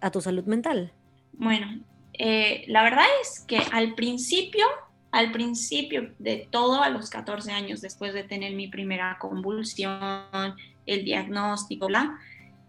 a 0.00 0.10
tu 0.10 0.20
salud 0.20 0.42
mental? 0.46 0.92
Bueno, 1.34 1.80
eh, 2.14 2.64
la 2.66 2.82
verdad 2.82 3.04
es 3.22 3.38
que 3.38 3.58
al 3.70 3.94
principio, 3.94 4.66
al 5.12 5.30
principio 5.30 6.10
de 6.18 6.48
todo, 6.50 6.82
a 6.82 6.88
los 6.88 7.08
14 7.08 7.52
años 7.52 7.80
después 7.80 8.14
de 8.14 8.24
tener 8.24 8.56
mi 8.56 8.66
primera 8.66 9.16
convulsión, 9.20 10.56
el 10.86 11.04
diagnóstico, 11.04 11.86
bla, 11.86 12.18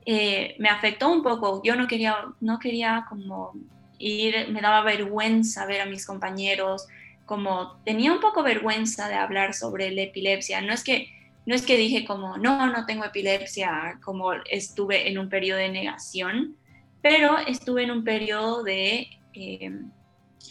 me 0.06 0.70
afectó 0.70 1.12
un 1.12 1.24
poco. 1.24 1.64
Yo 1.64 1.76
no 1.76 1.88
quería, 1.88 2.18
no 2.40 2.60
quería 2.60 3.08
como 3.10 3.54
ir, 4.02 4.50
me 4.50 4.62
daba 4.62 4.82
vergüenza 4.82 5.66
ver 5.66 5.82
a 5.82 5.86
mis 5.86 6.06
compañeros, 6.06 6.88
como 7.26 7.78
tenía 7.86 8.12
un 8.12 8.20
poco 8.20 8.44
vergüenza 8.44 9.08
de 9.08 9.16
hablar 9.16 9.54
sobre 9.54 9.92
la 9.92 10.02
epilepsia. 10.02 10.62
No 10.62 10.74
es 10.74 10.84
que, 10.84 11.10
no 11.46 11.56
es 11.56 11.62
que 11.62 11.78
dije 11.78 12.06
como, 12.06 12.38
no, 12.38 12.68
no 12.68 12.86
tengo 12.86 13.06
epilepsia, 13.06 14.00
como 14.04 14.34
estuve 14.50 15.10
en 15.10 15.18
un 15.18 15.30
periodo 15.30 15.60
de 15.60 15.70
negación, 15.70 16.58
pero 17.02 17.38
estuve 17.40 17.84
en 17.84 17.92
un 17.92 18.04
periodo 18.04 18.64
de 18.64 19.08
eh, 19.34 19.72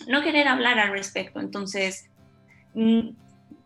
no 0.06 0.22
querer 0.22 0.48
hablar 0.48 0.78
al 0.78 0.92
respecto. 0.92 1.40
Entonces, 1.40 2.08
mm, 2.74 3.10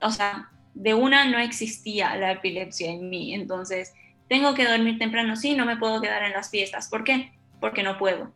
o 0.01 0.11
sea, 0.11 0.51
de 0.75 0.95
una 0.95 1.25
no 1.25 1.39
existía 1.39 2.17
la 2.17 2.33
epilepsia 2.33 2.91
en 2.91 3.09
mí. 3.09 3.35
Entonces, 3.35 3.95
tengo 4.29 4.55
que 4.55 4.67
dormir 4.67 4.99
temprano, 4.99 5.37
sí, 5.37 5.55
no 5.55 5.67
me 5.67 5.77
puedo 5.77 6.01
quedar 6.01 6.25
en 6.25 6.33
las 6.33 6.51
fiestas. 6.51 6.89
¿Por 6.89 7.05
qué? 7.05 7.33
Porque 7.61 7.83
no 7.83 7.99
puedo. 7.99 8.33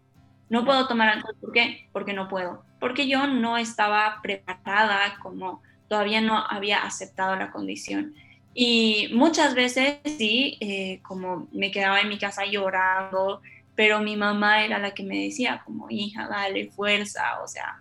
No 0.49 0.65
puedo 0.65 0.87
tomar 0.87 1.09
alcohol. 1.09 1.37
¿Por 1.41 1.53
qué? 1.53 1.89
Porque 1.93 2.13
no 2.13 2.29
puedo. 2.29 2.65
Porque 2.81 3.09
yo 3.09 3.27
no 3.27 3.59
estaba 3.59 4.21
preparada, 4.23 5.19
como 5.23 5.63
todavía 5.89 6.21
no 6.21 6.39
había 6.39 6.85
aceptado 6.85 7.37
la 7.37 7.51
condición. 7.51 8.15
Y 8.55 9.11
muchas 9.13 9.55
veces 9.55 9.99
sí, 10.05 10.57
eh, 10.61 11.01
como 11.03 11.49
me 11.53 11.71
quedaba 11.71 12.01
en 12.01 12.09
mi 12.09 12.19
casa 12.19 12.45
llorando, 12.45 13.41
pero 13.75 14.01
mi 14.01 14.17
mamá 14.17 14.65
era 14.65 14.79
la 14.79 14.93
que 14.93 15.05
me 15.05 15.25
decía 15.25 15.63
como, 15.65 15.87
hija, 15.91 16.27
dale 16.29 16.69
fuerza, 16.71 17.41
o 17.45 17.47
sea, 17.47 17.81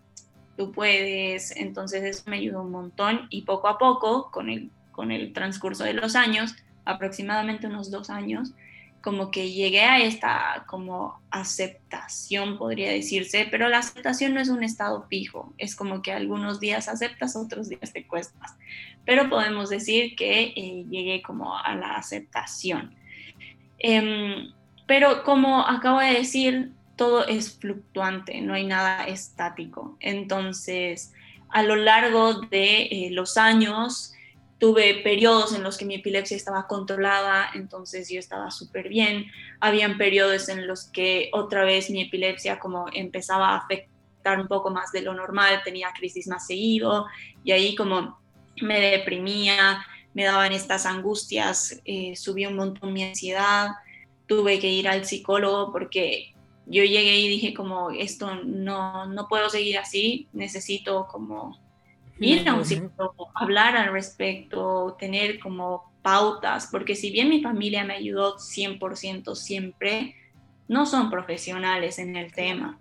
tú 0.55 0.71
puedes, 0.71 1.55
entonces 1.55 2.03
eso 2.03 2.23
me 2.27 2.37
ayudó 2.37 2.61
un 2.61 2.71
montón 2.71 3.27
y 3.29 3.41
poco 3.41 3.67
a 3.67 3.79
poco, 3.79 4.29
con 4.29 4.49
el, 4.49 4.69
con 4.91 5.11
el 5.11 5.33
transcurso 5.33 5.83
de 5.83 5.93
los 5.93 6.15
años, 6.15 6.55
aproximadamente 6.85 7.65
unos 7.65 7.89
dos 7.89 8.11
años, 8.11 8.53
como 9.01 9.31
que 9.31 9.51
llegué 9.51 9.81
a 9.81 9.99
esta 9.99 10.65
como 10.67 11.19
aceptación, 11.31 12.57
podría 12.57 12.91
decirse, 12.91 13.47
pero 13.49 13.69
la 13.69 13.79
aceptación 13.79 14.33
no 14.33 14.41
es 14.41 14.49
un 14.49 14.63
estado 14.63 15.05
fijo, 15.07 15.53
es 15.57 15.75
como 15.75 16.01
que 16.01 16.11
algunos 16.11 16.59
días 16.59 16.87
aceptas, 16.87 17.35
otros 17.35 17.69
días 17.69 17.93
te 17.93 18.05
cuestas, 18.05 18.55
pero 19.05 19.29
podemos 19.29 19.69
decir 19.69 20.15
que 20.15 20.53
eh, 20.55 20.85
llegué 20.89 21.21
como 21.21 21.57
a 21.57 21.75
la 21.75 21.95
aceptación. 21.95 22.95
Eh, 23.79 24.49
pero 24.87 25.23
como 25.23 25.61
acabo 25.67 25.99
de 25.99 26.13
decir, 26.13 26.71
todo 26.95 27.27
es 27.27 27.57
fluctuante, 27.59 28.41
no 28.41 28.53
hay 28.53 28.65
nada 28.65 29.03
estático. 29.03 29.97
Entonces, 29.99 31.13
a 31.49 31.61
lo 31.63 31.75
largo 31.75 32.41
de 32.41 32.83
eh, 32.83 33.09
los 33.11 33.37
años, 33.37 34.13
tuve 34.59 35.01
periodos 35.03 35.53
en 35.53 35.63
los 35.63 35.77
que 35.77 35.85
mi 35.85 35.95
epilepsia 35.95 36.35
estaba 36.35 36.67
controlada, 36.67 37.49
entonces 37.53 38.09
yo 38.09 38.19
estaba 38.19 38.51
súper 38.51 38.89
bien. 38.89 39.27
Habían 39.59 39.97
periodos 39.97 40.49
en 40.49 40.67
los 40.67 40.85
que 40.85 41.29
otra 41.33 41.63
vez 41.63 41.89
mi 41.89 42.01
epilepsia 42.01 42.59
como 42.59 42.85
empezaba 42.93 43.49
a 43.49 43.57
afectar 43.57 44.39
un 44.39 44.47
poco 44.47 44.71
más 44.71 44.91
de 44.91 45.01
lo 45.01 45.13
normal, 45.13 45.61
tenía 45.63 45.93
crisis 45.97 46.27
más 46.27 46.47
seguido 46.47 47.05
y 47.43 47.51
ahí 47.51 47.75
como 47.75 48.19
me 48.61 48.79
deprimía, 48.79 49.85
me 50.13 50.23
daban 50.23 50.51
estas 50.51 50.85
angustias, 50.85 51.79
eh, 51.85 52.15
subió 52.15 52.49
un 52.49 52.55
montón 52.55 52.93
mi 52.93 53.03
ansiedad 53.03 53.69
tuve 54.27 54.59
que 54.59 54.69
ir 54.69 54.87
al 54.87 55.05
psicólogo 55.05 55.71
porque 55.71 56.33
yo 56.65 56.83
llegué 56.83 57.17
y 57.17 57.29
dije 57.29 57.53
como 57.53 57.91
esto 57.91 58.35
no, 58.43 59.05
no 59.07 59.27
puedo 59.27 59.49
seguir 59.49 59.77
así, 59.77 60.27
necesito 60.33 61.07
como 61.07 61.57
ir 62.19 62.47
a 62.47 62.55
un 62.55 62.65
psicólogo, 62.65 63.29
hablar 63.35 63.75
al 63.75 63.91
respecto, 63.91 64.95
tener 64.99 65.39
como 65.39 65.91
pautas, 66.01 66.67
porque 66.71 66.95
si 66.95 67.11
bien 67.11 67.29
mi 67.29 67.41
familia 67.41 67.83
me 67.83 67.93
ayudó 67.93 68.37
100% 68.37 69.35
siempre, 69.35 70.15
no 70.67 70.85
son 70.85 71.09
profesionales 71.09 71.99
en 71.99 72.15
el 72.15 72.31
tema. 72.33 72.79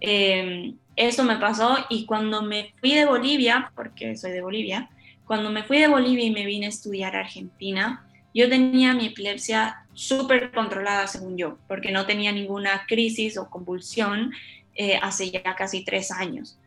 Eh, 0.00 0.74
eso 0.96 1.24
me 1.24 1.36
pasó 1.36 1.78
y 1.88 2.06
cuando 2.06 2.42
me 2.42 2.74
fui 2.80 2.94
de 2.94 3.06
Bolivia, 3.06 3.72
porque 3.74 4.16
soy 4.16 4.32
de 4.32 4.42
Bolivia, 4.42 4.90
cuando 5.26 5.50
me 5.50 5.62
fui 5.62 5.78
de 5.78 5.88
Bolivia 5.88 6.24
y 6.24 6.30
me 6.30 6.44
vine 6.44 6.66
a 6.66 6.70
estudiar 6.70 7.16
a 7.16 7.20
Argentina, 7.20 8.06
yo 8.34 8.48
tenía 8.48 8.94
mi 8.94 9.06
epilepsia 9.06 9.86
súper 9.94 10.52
controlada, 10.52 11.06
según 11.06 11.36
yo, 11.36 11.58
porque 11.68 11.92
no 11.92 12.06
tenía 12.06 12.32
ninguna 12.32 12.86
crisis 12.86 13.36
o 13.36 13.48
convulsión 13.48 14.32
eh, 14.74 14.98
hace 15.00 15.30
ya 15.30 15.54
casi 15.54 15.84
tres 15.84 16.10
años. 16.10 16.58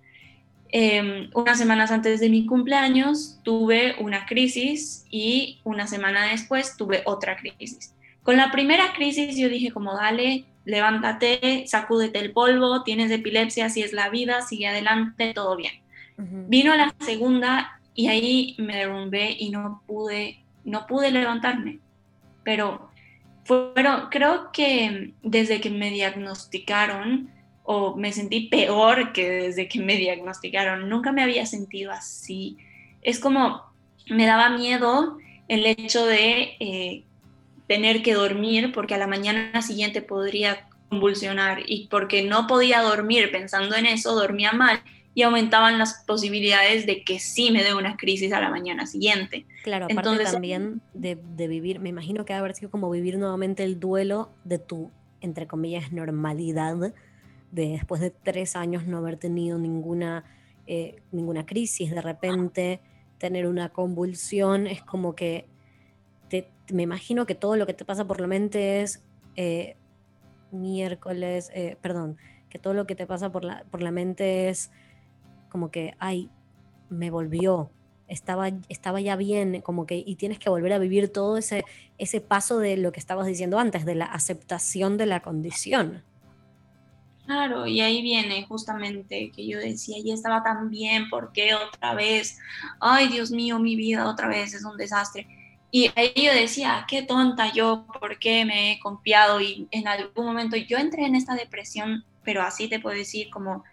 Em, 0.78 1.30
unas 1.34 1.58
semanas 1.58 1.90
antes 1.90 2.20
de 2.20 2.28
mi 2.28 2.46
cumpleaños 2.46 3.40
tuve 3.44 3.96
una 3.98 4.26
crisis 4.26 5.06
y 5.10 5.62
una 5.64 5.88
semana 5.88 6.26
después 6.26 6.76
tuve 6.76 7.02
otra 7.06 7.38
crisis. 7.38 7.96
Con 8.24 8.36
la 8.36 8.52
primera 8.52 8.92
crisis 8.94 9.38
yo 9.38 9.48
dije 9.48 9.72
como 9.72 9.96
dale, 9.96 10.44
levántate, 10.66 11.64
sacúdete 11.66 12.20
el 12.20 12.34
polvo, 12.34 12.84
tienes 12.84 13.10
epilepsia, 13.10 13.70
si 13.70 13.84
es 13.84 13.94
la 13.94 14.10
vida, 14.10 14.42
sigue 14.42 14.68
adelante, 14.68 15.32
todo 15.34 15.56
bien. 15.56 15.72
Vino 16.18 16.76
la 16.76 16.94
segunda 17.00 17.80
y 17.94 18.08
ahí 18.08 18.56
me 18.58 18.76
derrumbé 18.76 19.34
y 19.40 19.52
no 19.52 19.82
pude 19.88 20.44
no 20.66 20.88
pude 20.88 21.10
levantarme, 21.10 21.80
pero 22.44 22.90
fueron, 23.46 24.10
creo 24.10 24.52
que 24.52 25.14
desde 25.24 25.62
que 25.62 25.70
me 25.70 25.90
diagnosticaron, 25.90 27.30
o 27.66 27.96
me 27.96 28.14
sentí 28.14 28.48
peor 28.48 29.12
que 29.12 29.30
desde 29.30 29.68
que 29.68 29.80
me 29.80 29.98
diagnosticaron, 29.98 30.88
nunca 30.88 31.12
me 31.12 31.24
había 31.24 31.46
sentido 31.46 31.92
así. 31.92 32.58
Es 33.02 33.20
como, 33.20 33.64
me 34.08 34.26
daba 34.26 34.50
miedo 34.50 35.18
el 35.48 35.66
hecho 35.66 36.06
de 36.06 36.56
eh, 36.60 37.04
tener 37.68 38.04
que 38.04 38.14
dormir 38.14 38.72
porque 38.74 38.94
a 38.94 38.98
la 39.00 39.08
mañana 39.08 39.62
siguiente 39.62 40.02
podría 40.02 40.68
convulsionar 40.90 41.64
y 41.66 41.88
porque 41.88 42.24
no 42.24 42.48
podía 42.48 42.82
dormir 42.82 43.32
pensando 43.32 43.76
en 43.76 43.88
eso, 43.88 44.16
dormía 44.16 44.52
mal 44.52 44.82
y 45.16 45.24
aumentaban 45.24 45.80
las 45.80 46.04
posibilidades 46.06 46.86
de 46.86 47.04
que 47.04 47.20
sí 47.20 47.50
me 47.50 47.64
dé 47.64 47.74
una 47.74 47.96
crisis 47.96 48.34
a 48.34 48.42
la 48.42 48.50
mañana 48.50 48.86
siguiente. 48.86 49.46
Claro, 49.64 49.86
aparte 49.86 50.10
Entonces, 50.10 50.34
también 50.34 50.82
de, 50.94 51.16
vivir, 51.48 51.80
me 51.80 51.90
imagino 51.90 52.26
que 52.26 52.34
ha 52.34 52.40
haber 52.40 52.54
sido 52.54 52.70
como 52.70 52.92
vivir 52.92 53.18
nuevamente 53.18 53.64
el 53.64 53.80
duelo 53.80 54.30
de 54.44 54.60
tu, 54.60 54.92
entre 55.22 55.48
comillas, 55.48 55.94
normalidad, 55.94 56.94
de 57.56 57.70
después 57.70 58.02
de 58.02 58.12
tres 58.12 58.56
años 58.56 58.86
no 58.86 58.98
haber 58.98 59.18
tenido 59.18 59.58
ninguna, 59.58 60.26
eh, 60.68 61.02
ninguna 61.12 61.46
crisis, 61.46 61.92
de 61.92 62.02
repente 62.02 62.82
tener 63.18 63.48
una 63.48 63.70
convulsión, 63.70 64.68
es 64.68 64.84
como 64.84 65.16
que 65.16 65.48
me 66.74 66.84
imagino 66.84 67.26
que 67.26 67.36
todo 67.36 67.56
lo 67.56 67.66
que 67.66 67.74
te 67.74 67.86
pasa 67.86 68.06
por 68.06 68.20
la 68.20 68.28
mente 68.28 68.82
es 68.82 69.04
eh, 69.36 69.76
miércoles, 70.52 71.52
eh, 71.54 71.78
perdón, 71.82 72.18
que 72.50 72.60
todo 72.60 72.74
lo 72.74 72.88
que 72.88 72.96
te 72.96 73.06
pasa 73.06 73.32
por 73.32 73.44
la, 73.44 73.64
por 73.70 73.82
la 73.82 73.92
mente 73.92 74.50
es 74.50 74.72
como 75.50 75.70
que, 75.70 75.94
ay, 76.00 76.30
me 76.90 77.12
volvió, 77.12 77.70
estaba, 78.08 78.50
estaba 78.70 79.02
ya 79.02 79.16
bien, 79.16 79.62
como 79.62 79.86
que, 79.86 80.04
y 80.06 80.16
tienes 80.16 80.40
que 80.40 80.50
volver 80.50 80.74
a 80.74 80.80
vivir 80.80 81.12
todo 81.12 81.38
ese, 81.38 81.66
ese 81.98 82.22
paso 82.22 82.60
de 82.60 82.78
lo 82.78 82.92
que 82.92 83.00
estabas 83.00 83.28
diciendo 83.28 83.60
antes, 83.60 83.86
de 83.86 83.96
la 83.96 84.06
aceptación 84.06 84.98
de 84.98 85.06
la 85.06 85.22
condición. 85.22 86.04
Claro, 87.26 87.66
y 87.66 87.82
ahí 87.82 88.04
viene 88.04 88.46
justamente 88.46 89.32
que 89.32 89.48
yo 89.48 89.58
decía, 89.58 89.98
ya 90.04 90.14
estaba 90.14 90.44
tan 90.44 90.70
bien, 90.70 91.10
¿por 91.10 91.32
qué 91.32 91.56
otra 91.56 91.96
vez? 91.96 92.38
Ay, 92.80 93.08
Dios 93.08 93.32
mío, 93.32 93.58
mi 93.58 93.76
vida 93.76 94.08
otra 94.08 94.28
vez 94.28 94.54
es 94.54 94.64
un 94.64 94.78
desastre. 94.78 95.28
Y 95.72 95.92
ahí 95.96 96.14
yo 96.16 96.32
decía, 96.34 96.86
qué 96.88 97.02
tonta 97.02 97.52
yo, 97.52 97.88
¿por 98.00 98.20
qué 98.20 98.46
me 98.46 98.74
he 98.74 98.80
confiado? 98.80 99.42
Y 99.42 99.68
en 99.72 99.88
algún 99.88 100.26
momento 100.26 100.56
yo 100.56 100.78
entré 100.78 101.06
en 101.06 101.16
esta 101.16 101.34
depresión, 101.34 102.06
pero 102.24 102.44
así 102.44 102.70
te 102.70 102.80
puedo 102.80 102.96
decir, 102.96 103.32
como 103.32 103.64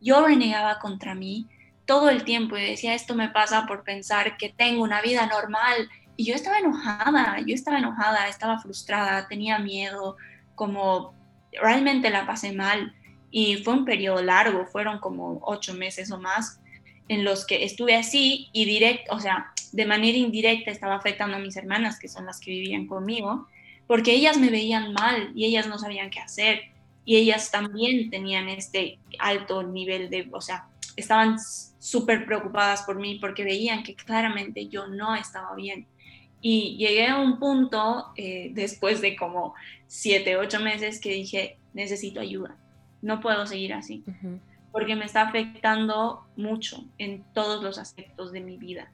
yo 0.00 0.26
renegaba 0.26 0.78
contra 0.78 1.14
mí 1.14 1.48
todo 1.86 2.10
el 2.10 2.24
tiempo 2.24 2.58
y 2.58 2.62
decía, 2.62 2.94
esto 2.94 3.14
me 3.14 3.30
pasa 3.30 3.66
por 3.66 3.84
pensar 3.84 4.36
que 4.36 4.50
tengo 4.50 4.82
una 4.82 5.00
vida 5.00 5.26
normal. 5.26 5.88
Y 6.16 6.26
yo 6.26 6.34
estaba 6.34 6.58
enojada, 6.58 7.38
yo 7.46 7.54
estaba 7.54 7.78
enojada, 7.78 8.28
estaba 8.28 8.58
frustrada, 8.58 9.26
tenía 9.28 9.58
miedo, 9.58 10.16
como 10.54 11.14
realmente 11.52 12.10
la 12.10 12.26
pasé 12.26 12.52
mal. 12.52 12.94
Y 13.30 13.56
fue 13.58 13.74
un 13.74 13.84
periodo 13.84 14.22
largo, 14.22 14.66
fueron 14.66 14.98
como 14.98 15.40
ocho 15.42 15.74
meses 15.74 16.10
o 16.10 16.18
más 16.18 16.60
en 17.08 17.24
los 17.24 17.46
que 17.46 17.64
estuve 17.64 17.96
así 17.96 18.48
y 18.52 18.64
directo, 18.64 19.14
o 19.14 19.20
sea, 19.20 19.52
de 19.72 19.86
manera 19.86 20.16
indirecta 20.16 20.70
estaba 20.70 20.96
afectando 20.96 21.36
a 21.36 21.40
mis 21.40 21.56
hermanas, 21.56 21.98
que 21.98 22.08
son 22.08 22.26
las 22.26 22.40
que 22.40 22.50
vivían 22.50 22.86
conmigo, 22.86 23.46
porque 23.86 24.12
ellas 24.12 24.38
me 24.38 24.50
veían 24.50 24.92
mal 24.92 25.32
y 25.34 25.46
ellas 25.46 25.66
no 25.66 25.78
sabían 25.78 26.10
qué 26.10 26.20
hacer 26.20 26.60
y 27.04 27.16
ellas 27.16 27.50
también 27.50 28.10
tenían 28.10 28.48
este 28.48 28.98
alto 29.18 29.62
nivel 29.62 30.10
de, 30.10 30.28
o 30.32 30.42
sea, 30.42 30.68
estaban 30.96 31.38
súper 31.78 32.26
preocupadas 32.26 32.82
por 32.82 32.96
mí 32.96 33.18
porque 33.18 33.44
veían 33.44 33.82
que 33.82 33.94
claramente 33.94 34.68
yo 34.68 34.88
no 34.88 35.14
estaba 35.14 35.54
bien. 35.54 35.86
Y 36.40 36.76
llegué 36.76 37.06
a 37.06 37.18
un 37.18 37.38
punto, 37.38 38.08
eh, 38.16 38.50
después 38.52 39.00
de 39.00 39.16
como 39.16 39.54
siete, 39.86 40.36
ocho 40.36 40.60
meses, 40.60 41.00
que 41.00 41.10
dije, 41.10 41.56
necesito 41.72 42.20
ayuda. 42.20 42.56
No 43.02 43.20
puedo 43.20 43.46
seguir 43.46 43.74
así, 43.74 44.04
porque 44.72 44.96
me 44.96 45.04
está 45.04 45.22
afectando 45.22 46.26
mucho 46.36 46.84
en 46.98 47.24
todos 47.32 47.62
los 47.62 47.78
aspectos 47.78 48.32
de 48.32 48.40
mi 48.40 48.56
vida. 48.56 48.90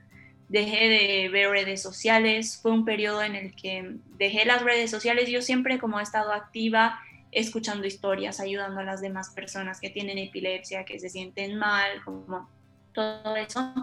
Dejé 0.49 0.89
de 0.89 1.29
ver 1.31 1.51
redes 1.51 1.83
sociales, 1.83 2.59
fue 2.61 2.73
un 2.73 2.85
periodo 2.85 3.23
en 3.23 3.35
el 3.35 3.55
que 3.55 3.97
dejé 4.19 4.45
las 4.45 4.63
redes 4.63 4.91
sociales, 4.91 5.29
yo 5.29 5.43
siempre 5.43 5.79
como 5.79 5.99
he 5.99 6.03
estado 6.03 6.33
activa, 6.33 7.01
escuchando 7.33 7.87
historias, 7.87 8.41
ayudando 8.41 8.81
a 8.81 8.85
las 8.85 9.01
demás 9.01 9.31
personas 9.31 9.81
que 9.81 9.91
tienen 9.91 10.19
epilepsia, 10.19 10.85
que 10.85 10.99
se 10.99 11.09
sienten 11.09 11.59
mal, 11.59 12.03
como 12.05 12.49
todo 12.93 13.37
eso. 13.37 13.75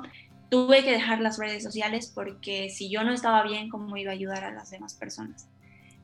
Tuve 0.50 0.84
que 0.84 0.92
dejar 0.92 1.22
las 1.22 1.38
redes 1.38 1.64
sociales 1.64 2.12
porque 2.14 2.70
si 2.70 2.90
yo 2.90 3.04
no 3.04 3.12
estaba 3.12 3.44
bien, 3.44 3.70
¿cómo 3.70 3.96
iba 3.98 4.12
a 4.12 4.16
ayudar 4.16 4.44
a 4.44 4.52
las 4.52 4.72
demás 4.72 4.94
personas? 4.96 5.48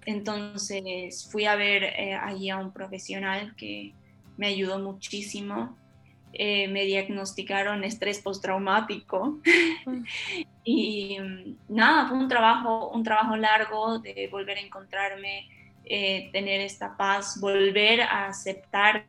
Entonces 0.06 1.28
fui 1.32 1.46
a 1.46 1.56
ver 1.56 1.84
eh, 1.84 2.14
allí 2.16 2.50
a 2.50 2.58
un 2.58 2.72
profesional 2.72 3.56
que 3.58 3.94
me 4.38 4.48
ayudó 4.48 4.80
muchísimo. 4.80 5.78
Eh, 6.34 6.68
me 6.68 6.84
diagnosticaron 6.84 7.84
estrés 7.84 8.20
postraumático 8.20 9.40
y 10.64 11.18
nada, 11.70 12.10
fue 12.10 12.18
un 12.18 12.28
trabajo, 12.28 12.90
un 12.90 13.02
trabajo 13.02 13.38
largo 13.38 14.00
de 14.00 14.28
volver 14.30 14.58
a 14.58 14.62
encontrarme, 14.62 15.48
eh, 15.86 16.30
tener 16.34 16.62
esta 16.62 16.96
paz, 16.96 17.40
volver 17.40 18.02
a 18.02 18.28
aceptar 18.28 19.08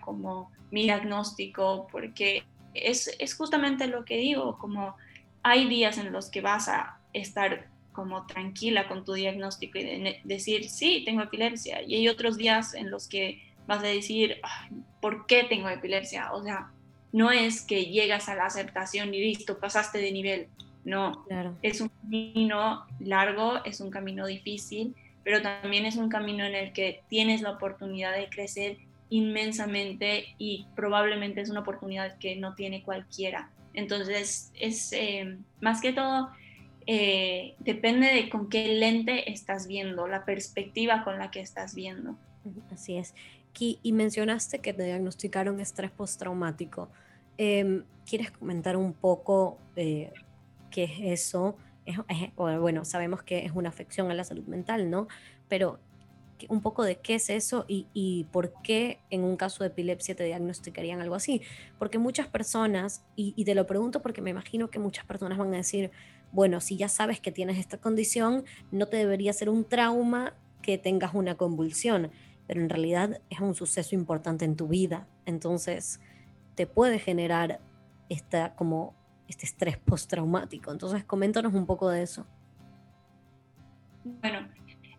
como 0.00 0.52
mi 0.70 0.84
diagnóstico, 0.84 1.88
porque 1.90 2.44
es, 2.74 3.16
es 3.18 3.34
justamente 3.34 3.86
lo 3.86 4.04
que 4.04 4.18
digo, 4.18 4.58
como 4.58 4.94
hay 5.42 5.68
días 5.68 5.98
en 5.98 6.12
los 6.12 6.30
que 6.30 6.40
vas 6.40 6.68
a 6.68 7.00
estar 7.12 7.68
como 7.92 8.26
tranquila 8.26 8.86
con 8.86 9.04
tu 9.04 9.14
diagnóstico 9.14 9.78
y 9.78 10.20
decir, 10.24 10.68
sí, 10.68 11.02
tengo 11.04 11.22
epilepsia. 11.22 11.82
Y 11.82 11.96
hay 11.96 12.08
otros 12.08 12.36
días 12.36 12.74
en 12.74 12.90
los 12.90 13.08
que 13.08 13.42
vas 13.70 13.84
a 13.84 13.86
decir, 13.86 14.40
¿por 15.00 15.26
qué 15.26 15.44
tengo 15.44 15.68
epilepsia? 15.68 16.32
O 16.32 16.42
sea, 16.42 16.72
no 17.12 17.30
es 17.30 17.62
que 17.62 17.86
llegas 17.86 18.28
a 18.28 18.34
la 18.34 18.46
aceptación 18.46 19.14
y 19.14 19.20
listo, 19.20 19.60
pasaste 19.60 19.98
de 19.98 20.10
nivel. 20.10 20.48
No, 20.84 21.24
es 21.62 21.80
un 21.80 21.88
camino 21.88 22.84
largo, 22.98 23.64
es 23.64 23.80
un 23.80 23.90
camino 23.90 24.26
difícil, 24.26 24.96
pero 25.22 25.40
también 25.40 25.86
es 25.86 25.96
un 25.96 26.08
camino 26.08 26.44
en 26.44 26.56
el 26.56 26.72
que 26.72 27.02
tienes 27.08 27.42
la 27.42 27.52
oportunidad 27.52 28.16
de 28.16 28.28
crecer 28.28 28.78
inmensamente 29.08 30.34
y 30.36 30.66
probablemente 30.74 31.40
es 31.40 31.50
una 31.50 31.60
oportunidad 31.60 32.18
que 32.18 32.34
no 32.34 32.56
tiene 32.56 32.82
cualquiera. 32.82 33.50
Entonces, 33.72 34.50
es 34.58 34.92
eh, 34.92 35.38
más 35.60 35.80
que 35.80 35.92
todo 35.92 36.30
eh, 36.88 37.54
depende 37.60 38.08
de 38.08 38.28
con 38.28 38.48
qué 38.48 38.66
lente 38.74 39.30
estás 39.30 39.68
viendo, 39.68 40.08
la 40.08 40.24
perspectiva 40.24 41.04
con 41.04 41.20
la 41.20 41.30
que 41.30 41.38
estás 41.38 41.76
viendo. 41.76 42.16
Así 42.72 42.96
es. 42.96 43.14
Y 43.58 43.92
mencionaste 43.92 44.60
que 44.60 44.72
te 44.72 44.84
diagnosticaron 44.84 45.60
estrés 45.60 45.90
postraumático. 45.90 46.88
Em, 47.36 47.84
¿Quieres 48.06 48.30
comentar 48.30 48.76
un 48.76 48.94
poco 48.94 49.58
eh, 49.76 50.12
qué 50.70 50.84
es 50.84 51.22
eso? 51.22 51.56
bueno, 52.36 52.84
sabemos 52.84 53.22
que 53.22 53.44
es 53.44 53.52
una 53.52 53.68
afección 53.68 54.10
a 54.10 54.14
la 54.14 54.22
salud 54.22 54.44
mental, 54.46 54.90
¿no? 54.90 55.08
Pero 55.48 55.80
un 56.48 56.62
poco 56.62 56.84
de 56.84 56.96
qué 56.96 57.16
es 57.16 57.28
eso 57.30 57.64
y, 57.68 58.26
por 58.30 58.52
qué 58.62 59.00
en 59.10 59.24
un 59.24 59.36
caso 59.36 59.64
de 59.64 59.68
epilepsia 59.68 60.14
te 60.14 60.24
diagnosticarían 60.24 61.00
algo 61.00 61.14
así. 61.14 61.42
Porque 61.78 61.98
muchas 61.98 62.28
personas, 62.28 63.02
y, 63.16 63.34
y, 63.36 63.44
te 63.44 63.54
lo 63.54 63.66
pregunto 63.66 64.00
porque 64.00 64.22
me 64.22 64.30
imagino 64.30 64.70
que 64.70 64.78
muchas 64.78 65.04
personas 65.04 65.36
van 65.38 65.52
a 65.52 65.58
decir, 65.58 65.90
bueno, 66.32 66.60
si 66.60 66.76
ya 66.76 66.88
sabes 66.88 67.20
que 67.20 67.32
tienes 67.32 67.58
esta 67.58 67.78
condición, 67.78 68.44
no 68.70 68.86
te 68.86 68.96
debería 68.96 69.32
ser 69.32 69.48
un 69.48 69.64
trauma 69.64 70.34
que 70.62 70.78
tengas 70.78 71.14
una 71.14 71.36
convulsión, 71.36 72.10
pero 72.50 72.62
en 72.62 72.68
realidad 72.68 73.20
es 73.30 73.38
un 73.38 73.54
suceso 73.54 73.94
importante 73.94 74.44
en 74.44 74.56
tu 74.56 74.66
vida, 74.66 75.06
entonces 75.24 76.00
te 76.56 76.66
puede 76.66 76.98
generar 76.98 77.60
esta, 78.08 78.56
como 78.56 78.92
este 79.28 79.46
estrés 79.46 79.78
postraumático. 79.78 80.72
Entonces, 80.72 81.04
coméntanos 81.04 81.54
un 81.54 81.64
poco 81.64 81.88
de 81.90 82.02
eso. 82.02 82.26
Bueno, 84.02 84.48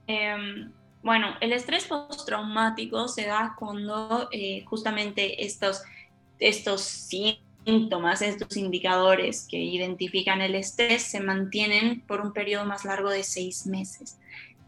em, 0.07 0.71
bueno, 1.03 1.35
el 1.41 1.51
estrés 1.51 1.83
postraumático 1.83 3.09
se 3.09 3.25
da 3.25 3.53
cuando 3.59 4.29
eh, 4.31 4.63
justamente 4.63 5.43
estos, 5.43 5.83
estos 6.39 6.79
síntomas, 6.79 8.21
estos 8.21 8.55
indicadores 8.55 9.45
que 9.45 9.57
identifican 9.57 10.39
el 10.39 10.55
estrés 10.55 11.03
se 11.03 11.19
mantienen 11.19 11.99
por 12.07 12.21
un 12.21 12.31
periodo 12.31 12.63
más 12.63 12.85
largo 12.85 13.09
de 13.09 13.23
seis 13.23 13.67
meses 13.67 14.20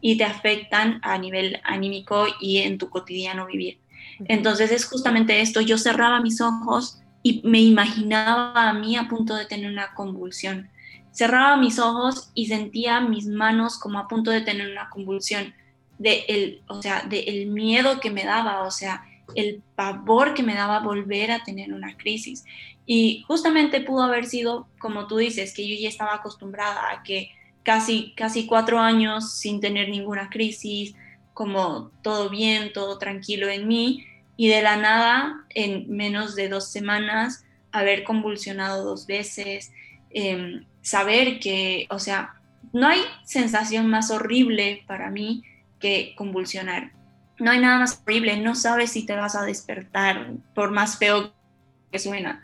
y 0.06 0.18
te 0.18 0.24
afectan 0.24 1.00
a 1.02 1.16
nivel 1.16 1.62
anímico 1.64 2.26
y 2.38 2.58
en 2.58 2.76
tu 2.76 2.90
cotidiano 2.90 3.46
vivir. 3.46 3.78
Entonces 4.26 4.70
es 4.70 4.84
justamente 4.84 5.40
esto, 5.40 5.62
yo 5.62 5.78
cerraba 5.78 6.20
mis 6.20 6.42
ojos 6.42 7.00
y 7.22 7.40
me 7.42 7.62
imaginaba 7.62 8.68
a 8.68 8.74
mí 8.74 8.96
a 8.96 9.08
punto 9.08 9.34
de 9.34 9.46
tener 9.46 9.72
una 9.72 9.94
convulsión. 9.94 10.68
Cerraba 11.10 11.56
mis 11.56 11.78
ojos 11.78 12.30
y 12.34 12.48
sentía 12.48 13.00
mis 13.00 13.26
manos 13.28 13.78
como 13.78 13.98
a 13.98 14.06
punto 14.06 14.30
de 14.30 14.42
tener 14.42 14.70
una 14.70 14.90
convulsión, 14.90 15.54
de 15.96 16.26
el, 16.28 16.60
o 16.68 16.82
sea, 16.82 17.04
de 17.08 17.20
el 17.20 17.46
miedo 17.46 17.98
que 17.98 18.10
me 18.10 18.24
daba, 18.24 18.64
o 18.64 18.70
sea, 18.70 19.06
el 19.34 19.62
pavor 19.74 20.34
que 20.34 20.42
me 20.42 20.54
daba 20.54 20.80
volver 20.80 21.30
a 21.30 21.44
tener 21.44 21.72
una 21.72 21.96
crisis. 21.96 22.44
Y 22.84 23.24
justamente 23.26 23.80
pudo 23.80 24.02
haber 24.02 24.26
sido, 24.26 24.68
como 24.78 25.06
tú 25.06 25.16
dices, 25.16 25.54
que 25.54 25.66
yo 25.66 25.80
ya 25.80 25.88
estaba 25.88 26.16
acostumbrada 26.16 26.90
a 26.92 27.02
que 27.02 27.30
casi, 27.64 28.12
casi 28.16 28.46
cuatro 28.46 28.78
años 28.78 29.32
sin 29.32 29.60
tener 29.60 29.88
ninguna 29.88 30.30
crisis, 30.30 30.94
como 31.32 31.90
todo 32.02 32.30
bien, 32.30 32.72
todo 32.72 32.98
tranquilo 32.98 33.48
en 33.48 33.66
mí, 33.66 34.06
y 34.36 34.48
de 34.48 34.62
la 34.62 34.76
nada, 34.76 35.44
en 35.50 35.90
menos 35.90 36.36
de 36.36 36.48
dos 36.48 36.70
semanas, 36.70 37.44
haber 37.72 38.04
convulsionado 38.04 38.84
dos 38.84 39.06
veces, 39.06 39.72
em, 40.10 40.64
saber 40.82 41.40
que, 41.40 41.86
o 41.90 41.98
sea, 41.98 42.34
no 42.72 42.86
hay 42.86 43.00
sensación 43.24 43.88
más 43.88 44.10
horrible 44.10 44.84
para 44.86 45.10
mí 45.10 45.42
que 45.80 46.14
convulsionar 46.16 46.92
no 47.38 47.50
hay 47.50 47.60
nada 47.60 47.78
más 47.78 48.00
horrible, 48.02 48.36
no 48.40 48.54
sabes 48.54 48.92
si 48.92 49.04
te 49.04 49.16
vas 49.16 49.34
a 49.34 49.44
despertar, 49.44 50.32
por 50.54 50.70
más 50.70 50.98
feo 50.98 51.32
que 51.90 51.98
suena. 51.98 52.42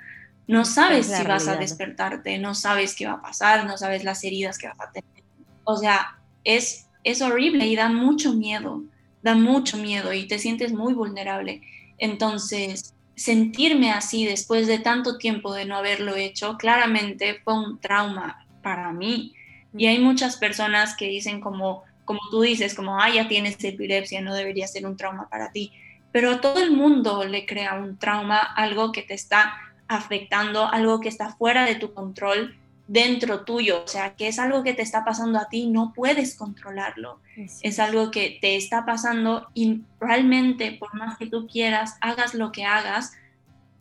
No 0.51 0.65
sabes 0.65 1.07
si 1.07 1.23
vas 1.23 1.47
a 1.47 1.55
despertarte, 1.55 2.37
no 2.39 2.57
sabes 2.57 2.97
qué 2.97 3.07
va 3.07 3.13
a 3.13 3.23
pasar, 3.23 3.67
no 3.67 3.79
sabes 3.79 4.03
las 4.03 4.25
heridas 4.25 4.59
que 4.59 4.67
vas 4.67 4.81
a 4.81 4.91
tener. 4.91 5.23
O 5.63 5.77
sea, 5.77 6.19
es, 6.43 6.89
es 7.05 7.23
horrible 7.23 7.69
y 7.69 7.77
da 7.77 7.89
mucho 7.89 8.33
miedo, 8.33 8.83
da 9.23 9.37
mucho 9.37 9.77
miedo 9.77 10.13
y 10.13 10.27
te 10.27 10.41
sientes 10.41 10.73
muy 10.73 10.93
vulnerable. 10.93 11.63
Entonces, 11.99 12.97
sentirme 13.15 13.93
así 13.93 14.25
después 14.25 14.67
de 14.67 14.81
tanto 14.81 15.19
tiempo 15.19 15.55
de 15.55 15.67
no 15.67 15.77
haberlo 15.77 16.17
hecho, 16.17 16.57
claramente 16.57 17.41
fue 17.45 17.55
un 17.55 17.79
trauma 17.79 18.45
para 18.61 18.93
mí. 18.93 19.33
Y 19.73 19.87
hay 19.87 20.01
muchas 20.01 20.37
personas 20.37 20.97
que 20.97 21.07
dicen 21.07 21.41
como, 21.41 21.85
como 22.05 22.19
tú 22.29 22.41
dices, 22.41 22.75
como, 22.75 23.01
ah, 23.01 23.09
ya 23.09 23.29
tienes 23.29 23.63
epilepsia, 23.63 24.21
no 24.21 24.35
debería 24.35 24.67
ser 24.67 24.85
un 24.85 24.97
trauma 24.97 25.29
para 25.29 25.53
ti. 25.53 25.73
Pero 26.11 26.33
a 26.33 26.41
todo 26.41 26.61
el 26.61 26.73
mundo 26.73 27.23
le 27.23 27.47
crea 27.47 27.75
un 27.75 27.99
trauma, 27.99 28.39
algo 28.39 28.91
que 28.91 29.03
te 29.03 29.15
está 29.15 29.55
afectando, 29.97 30.67
algo 30.67 31.01
que 31.01 31.09
está 31.09 31.31
fuera 31.31 31.65
de 31.65 31.75
tu 31.75 31.93
control, 31.93 32.57
dentro 32.87 33.45
tuyo, 33.45 33.85
o 33.85 33.89
sea, 33.89 34.15
que 34.15 34.29
es 34.29 34.39
algo 34.39 34.63
que 34.63 34.75
te 34.75 34.83
está 34.83 35.05
pasando 35.05 35.39
a 35.39 35.49
ti, 35.49 35.67
no 35.67 35.93
puedes 35.95 36.35
controlarlo. 36.35 37.21
Es 37.63 37.79
algo 37.79 38.11
que 38.11 38.39
te 38.41 38.57
está 38.57 38.85
pasando 38.85 39.49
y 39.55 39.83
realmente, 40.01 40.73
por 40.73 40.95
más 40.95 41.17
que 41.17 41.27
tú 41.27 41.47
quieras, 41.47 41.97
hagas 42.01 42.35
lo 42.35 42.51
que 42.53 42.65
hagas, 42.65 43.13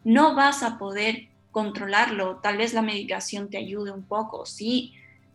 no 0.04 0.36
vas 0.36 0.64
a 0.64 0.78
poder 0.78 1.28
controlarlo. 1.52 2.38
Tal 2.38 2.58
vez 2.58 2.74
la 2.74 2.82
medicación 2.82 3.50
te 3.50 3.58
ayude 3.58 3.92
un 3.92 4.04
poco, 4.04 4.46
sí, 4.46 4.94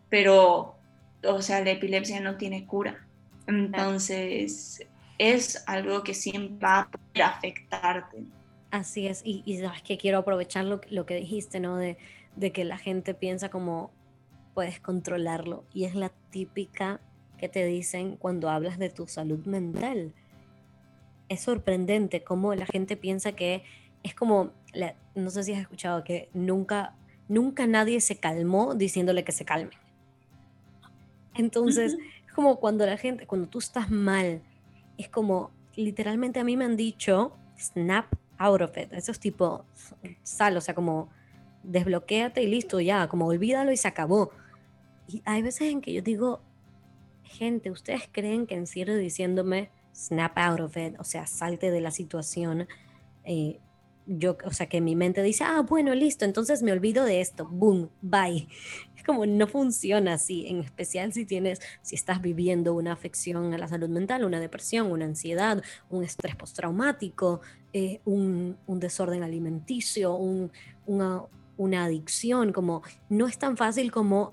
pero 0.09 0.77
o 1.25 1.43
sea, 1.43 1.65
la 1.65 1.73
epilepsia 1.73 2.21
no 2.21 2.37
tiene 2.37 2.67
cura. 2.67 3.05
Entonces, 3.47 4.87
es 5.19 5.63
algo 5.67 6.03
que 6.03 6.15
siempre 6.15 6.59
va 6.67 6.81
a 6.81 6.91
poder 6.91 7.23
afectarte. 7.23 8.25
Así 8.75 9.07
es, 9.07 9.23
y, 9.25 9.45
y 9.47 9.59
sabes 9.59 9.83
que 9.83 9.97
quiero 9.97 10.19
aprovechar 10.19 10.65
lo, 10.65 10.81
que 10.81 11.15
dijiste, 11.15 11.61
¿no? 11.61 11.77
De, 11.77 11.97
de 12.35 12.51
que 12.51 12.65
la 12.65 12.77
gente 12.77 13.15
piensa 13.15 13.49
como 13.49 13.93
puedes 14.53 14.81
controlarlo. 14.81 15.63
Y 15.73 15.85
es 15.85 15.95
la 15.95 16.09
típica 16.31 17.01
que 17.39 17.49
te 17.49 17.65
dicen 17.65 18.17
cuando 18.17 18.51
hablas 18.51 18.81
de 18.81 18.91
tu 18.91 19.07
salud 19.07 19.47
mental. 19.47 20.13
Es 21.29 21.43
sorprendente 21.43 22.25
cómo 22.25 22.53
la 22.57 22.67
gente 22.67 22.97
piensa 22.97 23.31
que 23.31 23.63
es 24.03 24.13
como, 24.13 24.51
no 25.15 25.31
sé 25.31 25.45
si 25.45 25.53
has 25.53 25.61
escuchado 25.61 26.03
que 26.03 26.29
nunca, 26.35 26.97
nunca 27.29 27.69
nadie 27.69 28.01
se 28.01 28.17
calmó 28.17 28.75
diciéndole 28.75 29.23
que 29.23 29.31
se 29.31 29.45
calme. 29.45 29.75
Entonces, 31.37 31.97
es 32.27 32.33
como 32.33 32.59
cuando 32.59 32.85
la 32.87 32.97
gente, 32.97 33.25
cuando 33.29 33.47
tú 33.47 33.61
estás 33.61 33.89
mal, 33.89 34.43
es 34.99 35.09
como, 35.09 35.53
literalmente 35.77 36.41
a 36.41 36.45
mí 36.45 36.57
me 36.57 36.65
han 36.65 36.77
dicho, 36.77 37.37
snap 37.57 38.07
it. 38.77 38.93
Eso 38.93 39.13
es 39.13 39.21
tipo, 39.21 39.65
sal, 40.23 40.57
o 40.57 40.61
sea, 40.61 40.75
como 40.75 41.11
desbloquéate 41.63 42.43
y 42.43 42.47
listo, 42.47 42.81
ya, 42.81 43.09
como 43.09 43.27
olvídalo 43.27 43.73
y 43.73 43.77
se 43.77 43.89
acabó. 43.89 44.31
Y 45.09 45.23
hay 45.25 45.43
veces 45.43 45.71
en 45.71 45.81
que 45.81 45.93
yo 45.93 46.03
digo, 46.03 46.41
gente, 47.23 47.71
¿ustedes 47.71 48.09
creen 48.11 48.47
que 48.47 48.55
en 48.55 48.67
serio 48.67 48.97
diciéndome 48.97 49.71
snap 49.95 50.37
out 50.37 50.61
of 50.61 50.77
it, 50.77 50.95
o 50.99 51.05
sea, 51.05 51.27
salte 51.27 51.71
de 51.71 51.81
la 51.81 51.91
situación, 51.91 52.67
eh, 53.25 53.61
yo, 54.07 54.37
o 54.45 54.53
sea, 54.53 54.69
que 54.69 54.81
mi 54.81 54.97
mente 54.97 55.23
dice, 55.23 55.45
ah, 55.45 55.63
bueno, 55.63 55.95
listo, 55.95 56.25
entonces 56.25 56.63
me 56.63 56.73
olvido 56.73 57.05
de 57.05 57.21
esto, 57.21 57.49
boom, 57.51 57.91
bye. 58.03 58.49
Como 59.05 59.27
no 59.27 59.47
funciona 59.47 60.15
así, 60.15 60.47
en 60.47 60.61
especial 60.61 61.13
si 61.13 61.27
tienes, 61.27 61.61
si 61.83 61.95
estás 61.95 62.23
viviendo 62.23 62.75
una 62.75 62.93
afección 62.93 63.53
a 63.53 63.59
la 63.59 63.69
salud 63.69 63.89
mental, 63.89 64.25
una 64.25 64.41
depresión, 64.41 64.91
una 64.91 65.05
ansiedad, 65.05 65.63
un 65.91 66.05
estrés 66.05 66.37
postraumático, 66.37 67.41
eh, 67.73 68.01
un, 68.05 68.57
un, 68.67 68.81
desorden 68.81 69.23
alimenticio, 69.23 70.15
un, 70.15 70.51
una, 70.87 71.23
una 71.57 71.85
adicción, 71.85 72.53
como 72.53 72.83
no 73.09 73.27
es 73.27 73.39
tan 73.39 73.57
fácil 73.57 73.93
como 73.93 74.33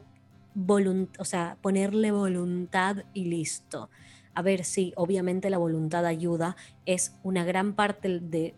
o 1.17 1.25
sea, 1.25 1.57
ponerle 1.61 2.11
voluntad 2.11 2.97
y 3.13 3.25
listo. 3.25 3.89
A 4.33 4.41
ver, 4.41 4.63
sí, 4.63 4.93
obviamente 4.95 5.49
la 5.49 5.57
voluntad 5.57 6.05
ayuda, 6.05 6.55
es 6.85 7.15
una 7.23 7.43
gran 7.43 7.73
parte 7.73 8.19
de, 8.19 8.53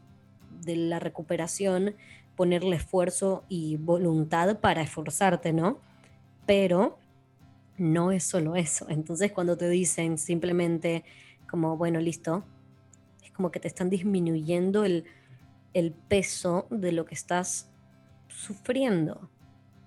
de 0.66 0.76
la 0.76 1.00
recuperación 1.00 1.96
ponerle 2.36 2.78
esfuerzo 2.78 3.44
y 3.48 3.78
voluntad 3.78 4.60
para 4.60 4.82
esforzarte, 4.82 5.54
¿no? 5.54 5.80
Pero 6.46 6.98
no 7.78 8.12
es 8.12 8.24
solo 8.24 8.56
eso. 8.56 8.88
Entonces 8.90 9.32
cuando 9.32 9.58
te 9.58 9.70
dicen 9.70 10.18
simplemente 10.18 11.04
como, 11.50 11.78
bueno, 11.78 12.00
listo, 12.00 12.44
es 13.24 13.32
como 13.32 13.52
que 13.52 13.60
te 13.60 13.68
están 13.68 13.90
disminuyendo 13.90 14.86
el, 14.86 15.06
el 15.74 15.92
peso 15.92 16.68
de 16.70 16.92
lo 16.92 17.06
que 17.06 17.16
estás 17.16 17.70
sufriendo. 18.28 19.30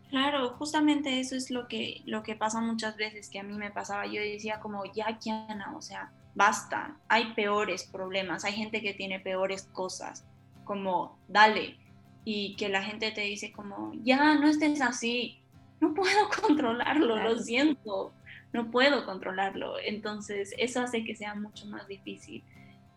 Claro, 0.08 0.50
justamente 0.50 1.18
eso 1.18 1.34
es 1.34 1.50
lo 1.50 1.66
que, 1.66 2.02
lo 2.06 2.22
que 2.22 2.36
pasa 2.36 2.60
muchas 2.60 2.96
veces, 2.96 3.28
que 3.28 3.40
a 3.40 3.42
mí 3.42 3.54
me 3.54 3.70
pasaba. 3.70 4.06
Yo 4.06 4.20
decía 4.20 4.60
como, 4.60 4.84
ya, 4.92 5.18
Kiana, 5.18 5.74
o 5.76 5.82
sea, 5.82 6.12
basta, 6.34 6.96
hay 7.08 7.32
peores 7.34 7.84
problemas, 7.84 8.44
hay 8.44 8.52
gente 8.52 8.80
que 8.80 8.94
tiene 8.94 9.18
peores 9.18 9.64
cosas, 9.72 10.24
como, 10.64 11.18
dale. 11.28 11.78
Y 12.24 12.56
que 12.56 12.68
la 12.68 12.82
gente 12.82 13.10
te 13.12 13.22
dice 13.22 13.52
como, 13.52 13.92
ya, 14.02 14.34
no 14.34 14.48
estés 14.48 14.80
así, 14.80 15.40
no 15.80 15.94
puedo 15.94 16.28
controlarlo, 16.46 17.16
lo 17.16 17.38
siento, 17.38 18.12
no 18.52 18.70
puedo 18.70 19.04
controlarlo. 19.04 19.78
Entonces, 19.78 20.54
eso 20.58 20.80
hace 20.80 21.04
que 21.04 21.14
sea 21.14 21.34
mucho 21.34 21.66
más 21.66 21.86
difícil. 21.88 22.42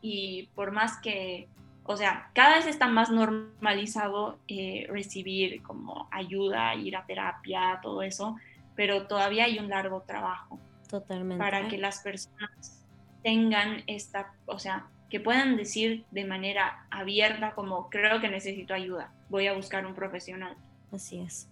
Y 0.02 0.50
por 0.56 0.72
más 0.72 0.98
que 0.98 1.50
o 1.92 1.98
sea, 1.98 2.30
cada 2.34 2.58
vez 2.58 2.68
está 2.68 2.88
más 2.88 3.10
normalizado 3.10 4.38
eh, 4.48 4.86
recibir 4.92 5.64
como 5.64 6.08
ayuda, 6.12 6.76
ir 6.76 6.96
a 6.96 7.04
terapia, 7.08 7.80
todo 7.82 8.04
eso, 8.04 8.36
pero 8.76 9.08
todavía 9.08 9.46
hay 9.46 9.58
un 9.58 9.70
largo 9.70 10.02
trabajo. 10.02 10.60
Totalmente. 10.88 11.44
Para 11.44 11.68
que 11.68 11.80
las 11.80 12.02
personas 12.02 12.86
tengan 13.24 13.82
esta, 13.88 14.36
o 14.46 14.60
sea, 14.60 14.86
que 15.10 15.20
puedan 15.20 15.58
decir 15.58 16.06
de 16.12 16.26
manera 16.26 16.86
abierta 16.92 17.56
como 17.56 17.90
creo 17.90 18.22
que 18.22 18.30
necesito 18.30 18.76
ayuda, 18.76 19.12
voy 19.28 19.48
a 19.48 19.54
buscar 19.54 19.88
un 19.88 19.96
profesional. 19.96 20.56
Así 20.92 21.20
es, 21.20 21.50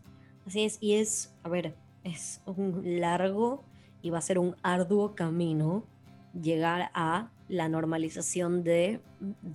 así 0.47 0.63
es, 0.63 0.77
y 0.81 0.93
es, 0.95 1.35
a 1.43 1.49
ver, 1.49 1.75
es 2.03 2.41
un 2.45 2.99
largo 2.99 3.63
y 4.01 4.09
va 4.09 4.19
a 4.19 4.21
ser 4.21 4.39
un 4.39 4.55
arduo 4.63 5.13
camino 5.13 5.83
llegar 6.41 6.89
a 6.93 7.29
la 7.49 7.69
normalización 7.69 8.63
de, 8.63 9.01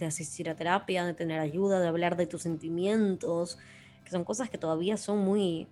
asistir 0.07 0.49
a 0.49 0.57
terapia, 0.57 1.05
de 1.05 1.15
tener 1.15 1.41
ayuda, 1.41 1.81
de 1.81 1.89
hablar 1.89 2.17
de 2.17 2.27
tus 2.27 2.43
sentimientos, 2.43 3.59
que 4.05 4.11
son 4.11 4.25
cosas 4.25 4.51
que 4.51 4.59
todavía 4.59 4.97
son 4.97 5.19
muy, 5.19 5.69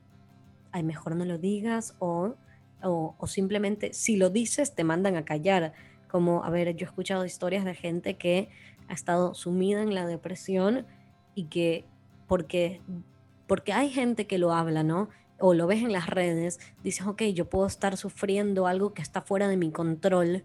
ay, 0.73 0.83
mejor 0.83 1.17
no 1.17 1.25
lo 1.25 1.39
digas, 1.39 1.95
o, 1.99 2.35
o, 2.83 3.15
o 3.19 3.27
simplemente 3.27 3.93
si 3.93 4.17
lo 4.17 4.31
dices 4.31 4.75
te 4.75 4.85
mandan 4.85 5.17
a 5.17 5.25
callar. 5.25 5.73
Como, 6.11 6.43
a 6.45 6.51
ver, 6.51 6.75
yo 6.75 6.87
he 6.87 6.89
escuchado 6.89 7.25
historias 7.25 7.65
de 7.65 7.75
gente 7.75 8.15
que 8.15 8.49
ha 8.89 8.95
estado 8.95 9.35
sumida 9.35 9.83
en 9.83 9.95
la 9.95 10.07
depresión 10.07 10.87
y 11.35 11.45
que 11.45 11.85
porque, 12.27 12.81
porque 13.51 13.73
hay 13.73 13.91
gente 13.91 14.29
que 14.29 14.39
lo 14.39 14.53
habla, 14.53 14.85
¿no? 14.85 15.09
O 15.41 15.55
lo 15.55 15.67
ves 15.67 15.83
en 15.83 15.91
las 15.93 16.07
redes, 16.07 16.61
dices, 16.85 17.05
ok, 17.05 17.21
yo 17.35 17.51
puedo 17.51 17.67
estar 17.67 17.97
sufriendo 17.97 18.69
algo 18.69 18.95
que 18.95 19.03
está 19.03 19.23
fuera 19.23 19.49
de 19.49 19.57
mi 19.57 19.73
control, 19.73 20.45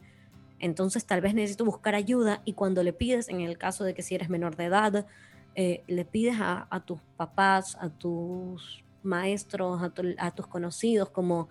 entonces 0.58 1.06
tal 1.06 1.22
vez 1.22 1.36
necesito 1.36 1.66
buscar 1.66 1.94
ayuda 1.94 2.42
y 2.46 2.54
cuando 2.54 2.82
le 2.82 2.94
pides, 2.94 3.30
en 3.30 3.42
el 3.42 3.60
caso 3.60 3.84
de 3.84 3.94
que 3.94 4.02
si 4.02 4.16
eres 4.16 4.30
menor 4.30 4.56
de 4.56 4.66
edad, 4.66 5.06
eh, 5.54 5.84
le 5.86 6.04
pides 6.04 6.38
a, 6.40 6.84
tus 6.84 7.00
papás, 7.16 7.78
a 7.80 7.90
tus 7.90 8.84
maestros, 9.04 9.84
a, 10.18 10.32
tus 10.32 10.48
conocidos, 10.48 11.12
como 11.12 11.48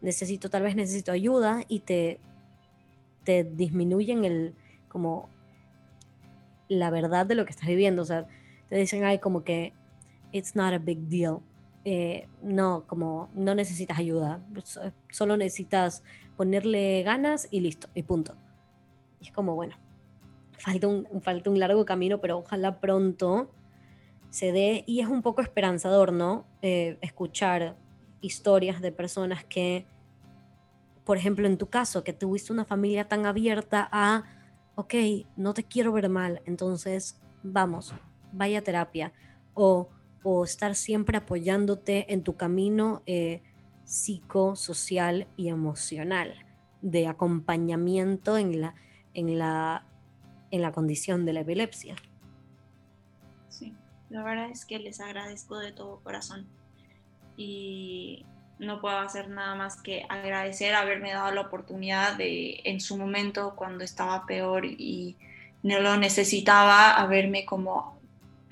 necesito, 0.00 0.48
tal 0.48 0.62
vez 0.62 0.76
necesito 0.76 1.10
ayuda 1.10 1.64
y 1.66 1.80
te, 1.80 2.20
te 3.24 3.42
disminuyen 3.42 4.24
el, 4.24 4.54
como 4.86 5.28
la 6.68 6.90
verdad 6.90 7.26
de 7.26 7.34
lo 7.34 7.44
que 7.44 7.50
estás 7.50 7.66
viviendo. 7.66 8.02
O 8.02 8.04
sea, 8.04 8.28
te 8.68 8.76
dicen, 8.76 9.02
ay, 9.02 9.18
como 9.18 9.42
que 9.42 9.72
it's 10.34 10.54
not 10.56 10.74
a 10.74 10.78
big 10.78 11.08
deal. 11.08 11.42
Eh, 11.84 12.26
no, 12.42 12.86
como 12.86 13.30
no 13.34 13.54
necesitas 13.54 13.98
ayuda, 13.98 14.44
solo 15.10 15.36
necesitas 15.36 16.02
ponerle 16.36 17.02
ganas 17.02 17.46
y 17.50 17.60
listo, 17.60 17.88
y 17.94 18.02
punto. 18.02 18.34
Y 19.20 19.26
es 19.26 19.32
como, 19.32 19.54
bueno, 19.54 19.76
falta 20.58 20.88
un, 20.88 21.06
falta 21.22 21.50
un 21.50 21.58
largo 21.58 21.84
camino, 21.84 22.20
pero 22.20 22.38
ojalá 22.38 22.80
pronto 22.80 23.50
se 24.30 24.50
dé, 24.50 24.82
y 24.86 25.00
es 25.00 25.06
un 25.06 25.22
poco 25.22 25.42
esperanzador, 25.42 26.12
¿no? 26.12 26.46
Eh, 26.62 26.98
escuchar 27.02 27.76
historias 28.20 28.80
de 28.80 28.90
personas 28.90 29.44
que, 29.44 29.86
por 31.04 31.16
ejemplo, 31.18 31.46
en 31.46 31.58
tu 31.58 31.68
caso, 31.68 32.02
que 32.02 32.12
tuviste 32.12 32.52
una 32.52 32.64
familia 32.64 33.06
tan 33.06 33.26
abierta 33.26 33.88
a, 33.92 34.24
ok, 34.74 34.94
no 35.36 35.54
te 35.54 35.62
quiero 35.62 35.92
ver 35.92 36.08
mal, 36.08 36.42
entonces 36.46 37.20
vamos, 37.42 37.94
vaya 38.32 38.60
a 38.60 38.62
terapia, 38.62 39.12
o, 39.52 39.90
o 40.24 40.42
estar 40.42 40.74
siempre 40.74 41.18
apoyándote 41.18 42.12
en 42.12 42.24
tu 42.24 42.36
camino. 42.36 43.02
Eh, 43.06 43.42
psicosocial 43.84 45.26
y 45.36 45.48
emocional, 45.48 46.34
de 46.82 47.06
acompañamiento 47.06 48.38
en 48.38 48.60
la, 48.60 48.74
en 49.12 49.38
la, 49.38 49.86
en 50.50 50.62
la 50.62 50.72
condición 50.72 51.24
de 51.24 51.32
la 51.34 51.40
epilepsia. 51.40 51.96
Sí, 53.48 53.74
la 54.10 54.22
verdad 54.22 54.50
es 54.50 54.64
que 54.64 54.78
les 54.78 55.00
agradezco 55.00 55.58
de 55.58 55.72
todo 55.72 56.00
corazón 56.00 56.46
y 57.36 58.24
no 58.58 58.80
puedo 58.80 58.98
hacer 58.98 59.28
nada 59.28 59.54
más 59.54 59.80
que 59.80 60.06
agradecer 60.08 60.74
haberme 60.74 61.12
dado 61.12 61.32
la 61.32 61.42
oportunidad 61.42 62.16
de 62.16 62.60
en 62.64 62.80
su 62.80 62.96
momento 62.96 63.54
cuando 63.56 63.84
estaba 63.84 64.24
peor 64.26 64.64
y 64.64 65.16
no 65.62 65.80
lo 65.80 65.96
necesitaba, 65.96 66.94
haberme 66.94 67.46
como, 67.46 67.93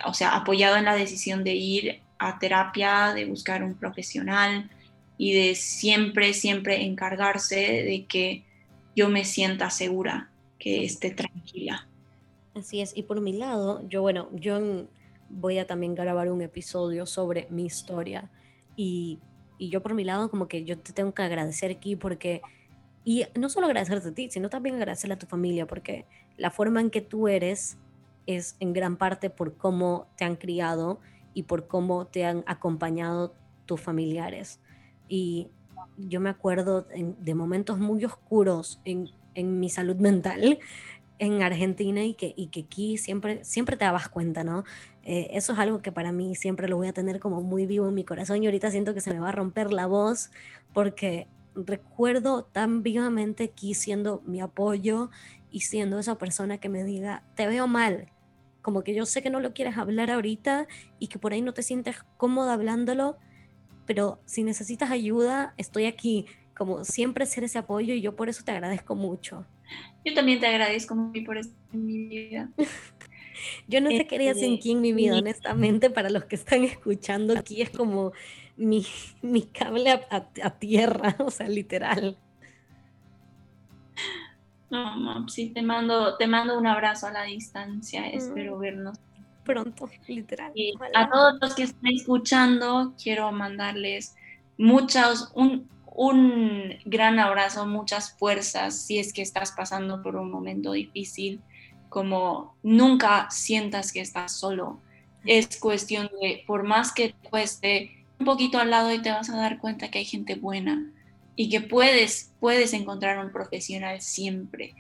o 0.07 0.15
sea, 0.15 0.37
apoyado 0.37 0.77
en 0.77 0.85
la 0.85 0.95
decisión 0.95 1.45
de 1.45 1.55
ir 1.55 2.01
a 2.19 2.39
terapia, 2.39 3.13
de 3.15 3.25
buscar 3.25 3.63
un 3.63 3.75
profesional, 3.75 4.71
y 5.19 5.35
de 5.35 5.55
siempre, 5.55 6.35
siempre 6.35 6.83
encargarse 6.83 7.57
de 7.57 8.07
que 8.09 8.45
yo 8.97 9.09
me 9.09 9.25
sienta 9.25 9.71
segura, 9.71 10.31
que 10.59 10.85
esté 10.85 11.11
tranquila. 11.11 11.89
Así 12.55 12.81
es, 12.81 12.97
y 12.97 13.05
por 13.05 13.21
mi 13.21 13.33
lado, 13.33 13.87
yo 13.89 14.03
bueno, 14.03 14.29
yo 14.33 14.87
voy 15.29 15.59
a 15.59 15.67
también 15.67 15.95
grabar 15.95 16.31
un 16.31 16.43
episodio 16.43 17.07
sobre 17.07 17.47
mi 17.51 17.65
historia. 17.65 18.31
Y, 18.77 19.21
y 19.59 19.71
yo 19.71 19.83
por 19.83 19.95
mi 19.95 20.05
lado 20.05 20.31
como 20.31 20.49
que 20.49 20.65
yo 20.65 20.79
te 20.79 20.93
tengo 20.93 21.15
que 21.15 21.23
agradecer 21.23 21.71
aquí 21.71 21.97
porque, 21.97 22.43
y 23.05 23.25
no 23.35 23.49
solo 23.49 23.67
agradecerte 23.67 24.09
a 24.09 24.15
ti, 24.15 24.31
sino 24.31 24.51
también 24.51 24.77
agradecerle 24.77 25.15
a 25.15 25.19
tu 25.19 25.27
familia 25.27 25.67
porque 25.67 26.05
la 26.37 26.51
forma 26.51 26.81
en 26.81 26.91
que 26.91 27.01
tú 27.01 27.29
eres 27.29 27.79
es 28.27 28.57
en 28.61 28.73
gran 28.73 28.97
parte 28.97 29.31
por 29.31 29.57
cómo 29.57 30.07
te 30.17 30.25
han 30.25 30.37
criado 30.37 31.01
y 31.35 31.45
por 31.45 31.67
cómo 31.67 32.07
te 32.07 32.25
han 32.25 32.45
acompañado 32.47 33.35
tus 33.67 33.81
familiares. 33.81 34.61
Y 35.09 35.49
yo 35.97 36.21
me 36.21 36.31
acuerdo 36.31 36.87
de 36.93 37.35
momentos 37.35 37.79
muy 37.79 38.05
oscuros 38.05 38.81
en, 38.85 39.11
en, 39.35 39.61
mi 39.61 39.69
salud 39.69 39.97
mental 39.99 40.59
en 41.19 41.43
Argentina 41.43 42.05
y 42.05 42.15
que, 42.15 42.35
y 42.37 42.49
que 42.49 42.61
aquí 42.61 42.99
siempre, 42.99 43.45
siempre 43.45 43.77
te 43.77 43.85
dabas 43.85 44.09
cuenta, 44.09 44.43
¿no? 44.43 44.65
Eh, 45.05 45.29
eso 45.33 45.53
es 45.53 45.59
algo 45.59 45.81
que 45.81 45.93
para 45.93 46.13
mí 46.13 46.35
siempre 46.35 46.69
lo 46.69 46.77
voy 46.77 46.89
a 46.89 46.93
tener 46.93 47.21
como 47.21 47.43
muy 47.43 47.67
vivo 47.67 47.89
en 47.89 47.95
mi 47.95 48.05
corazón 48.05 48.43
y 48.43 48.47
ahorita 48.47 48.71
siento 48.71 48.95
que 48.95 49.01
se 49.01 49.13
me 49.13 49.21
va 49.21 49.29
a 49.29 49.33
romper 49.33 49.73
la 49.73 49.87
voz 49.87 50.31
porque 50.73 51.29
recuerdo 51.55 52.45
tan 52.45 52.83
vivamente 52.83 53.45
aquí 53.45 53.75
siendo 53.75 54.23
mi 54.27 54.41
apoyo 54.41 55.11
y 55.51 55.61
siendo 55.61 55.99
esa 55.99 56.17
persona 56.17 56.59
que 56.59 56.69
me 56.69 56.85
diga, 56.85 57.23
te 57.35 57.47
veo 57.47 57.67
mal, 57.67 58.09
como 58.63 58.83
que 58.83 58.95
yo 58.95 59.05
sé 59.07 59.23
que 59.23 59.31
no 59.31 59.41
lo 59.41 59.53
quieres 59.53 59.77
hablar 59.77 60.11
ahorita 60.11 60.67
y 60.99 61.09
que 61.09 61.19
por 61.19 61.33
ahí 61.33 61.43
no 61.43 61.53
te 61.53 61.63
sientes 61.63 61.97
cómoda 62.17 62.55
hablándolo, 62.55 63.19
pero 63.87 64.21
si 64.25 64.45
necesitas 64.45 64.91
ayuda, 64.91 65.55
estoy 65.57 65.87
aquí, 65.87 66.27
como 66.57 66.85
siempre 66.85 67.27
ser 67.27 67.45
ese 67.45 67.59
apoyo 67.59 67.93
y 67.93 68.01
yo 68.01 68.15
por 68.15 68.29
eso 68.29 68.45
te 68.45 68.53
agradezco 68.53 68.95
mucho. 68.95 69.45
Yo 70.05 70.15
también 70.15 70.41
te 70.41 70.47
agradezco 70.47 70.95
mucho 70.95 71.25
por 71.25 71.39
eso 71.39 71.51
en 71.73 71.87
mi 71.87 71.99
vida. 72.07 72.51
yo 73.69 73.81
no 73.81 73.91
sé 73.91 74.07
qué 74.07 74.17
haría 74.17 74.35
sin 74.35 74.61
ti 74.61 74.73
en 74.73 74.81
mi 74.81 74.93
vida, 74.93 75.19
honestamente, 75.19 75.91
para 75.91 76.11
los 76.11 76.25
que 76.25 76.37
están 76.37 76.65
escuchando 76.65 77.37
aquí 77.37 77.63
es 77.63 77.71
como 77.71 78.13
mi, 78.63 78.87
mi 79.23 79.43
cable 79.43 80.07
a, 80.11 80.51
tierra, 80.59 81.17
o 81.21 81.31
sea, 81.31 81.49
literal. 81.49 82.17
No, 84.71 85.29
sí, 85.29 85.51
te 85.51 85.61
mando, 85.61 86.17
te 86.17 86.27
mando 86.27 86.57
un 86.57 86.67
abrazo 86.67 87.07
a 87.07 87.13
la 87.13 87.25
distancia, 87.25 88.09
espero 88.09 88.59
vernos 88.59 88.99
pronto, 89.45 89.91
literal. 90.09 90.53
Y 90.55 90.75
a 90.95 91.09
todos 91.11 91.35
los 91.41 91.55
que 91.55 91.65
están 91.65 91.89
escuchando, 91.89 92.95
quiero 93.03 93.31
mandarles 93.33 94.17
muchos, 94.59 95.31
un, 95.35 95.69
un 95.87 96.79
gran 96.85 97.19
abrazo, 97.19 97.67
muchas 97.67 98.17
fuerzas 98.19 98.77
si 98.87 98.99
es 98.99 99.13
que 99.13 99.23
estás 99.23 99.53
pasando 99.53 100.03
por 100.03 100.17
un 100.17 100.31
momento 100.31 100.73
difícil, 100.73 101.41
como 101.89 102.57
nunca 102.63 103.31
sientas 103.31 103.93
que 103.93 104.01
estás 104.01 104.33
solo. 104.33 104.81
Es 105.25 105.59
cuestión 105.59 106.11
de, 106.21 106.45
por 106.47 106.65
más 106.65 106.93
que 106.93 107.15
cueste 107.31 108.02
un 108.23 108.27
poquito 108.27 108.61
al 108.61 108.71
lado 108.71 108.93
y 108.93 109.03
te 109.03 109.11
vas 109.11 109.29
a 109.31 109.37
dar 109.37 109.59
cuenta 109.59 109.91
que 109.91 109.99
hay 109.99 110.05
gente 110.05 110.37
buena 110.37 110.93
y 111.35 111.49
que 111.49 111.61
puedes, 111.61 112.33
puedes 112.39 112.73
encontrar 112.73 113.19
un 113.19 113.33
profesional 113.33 114.01
siempre. 114.01 114.77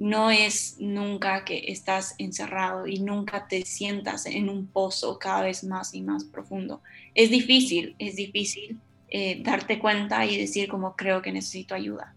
No 0.00 0.32
es 0.32 0.76
nunca 0.80 1.44
que 1.44 1.66
estás 1.68 2.16
encerrado 2.18 2.88
y 2.88 2.98
nunca 2.98 3.46
te 3.46 3.64
sientas 3.64 4.26
en 4.26 4.48
un 4.48 4.66
pozo 4.66 5.20
cada 5.20 5.42
vez 5.42 5.62
más 5.62 5.94
y 5.94 6.02
más 6.02 6.24
profundo. 6.24 6.82
Es 7.14 7.30
difícil, 7.30 7.94
es 8.00 8.16
difícil, 8.16 8.80
eh, 9.08 9.40
darte 9.44 9.78
cuenta 9.78 10.26
y 10.26 10.36
decir 10.36 10.68
como 10.68 10.96
creo 10.96 11.22
que 11.22 11.30
necesito 11.30 11.76
ayuda. 11.76 12.16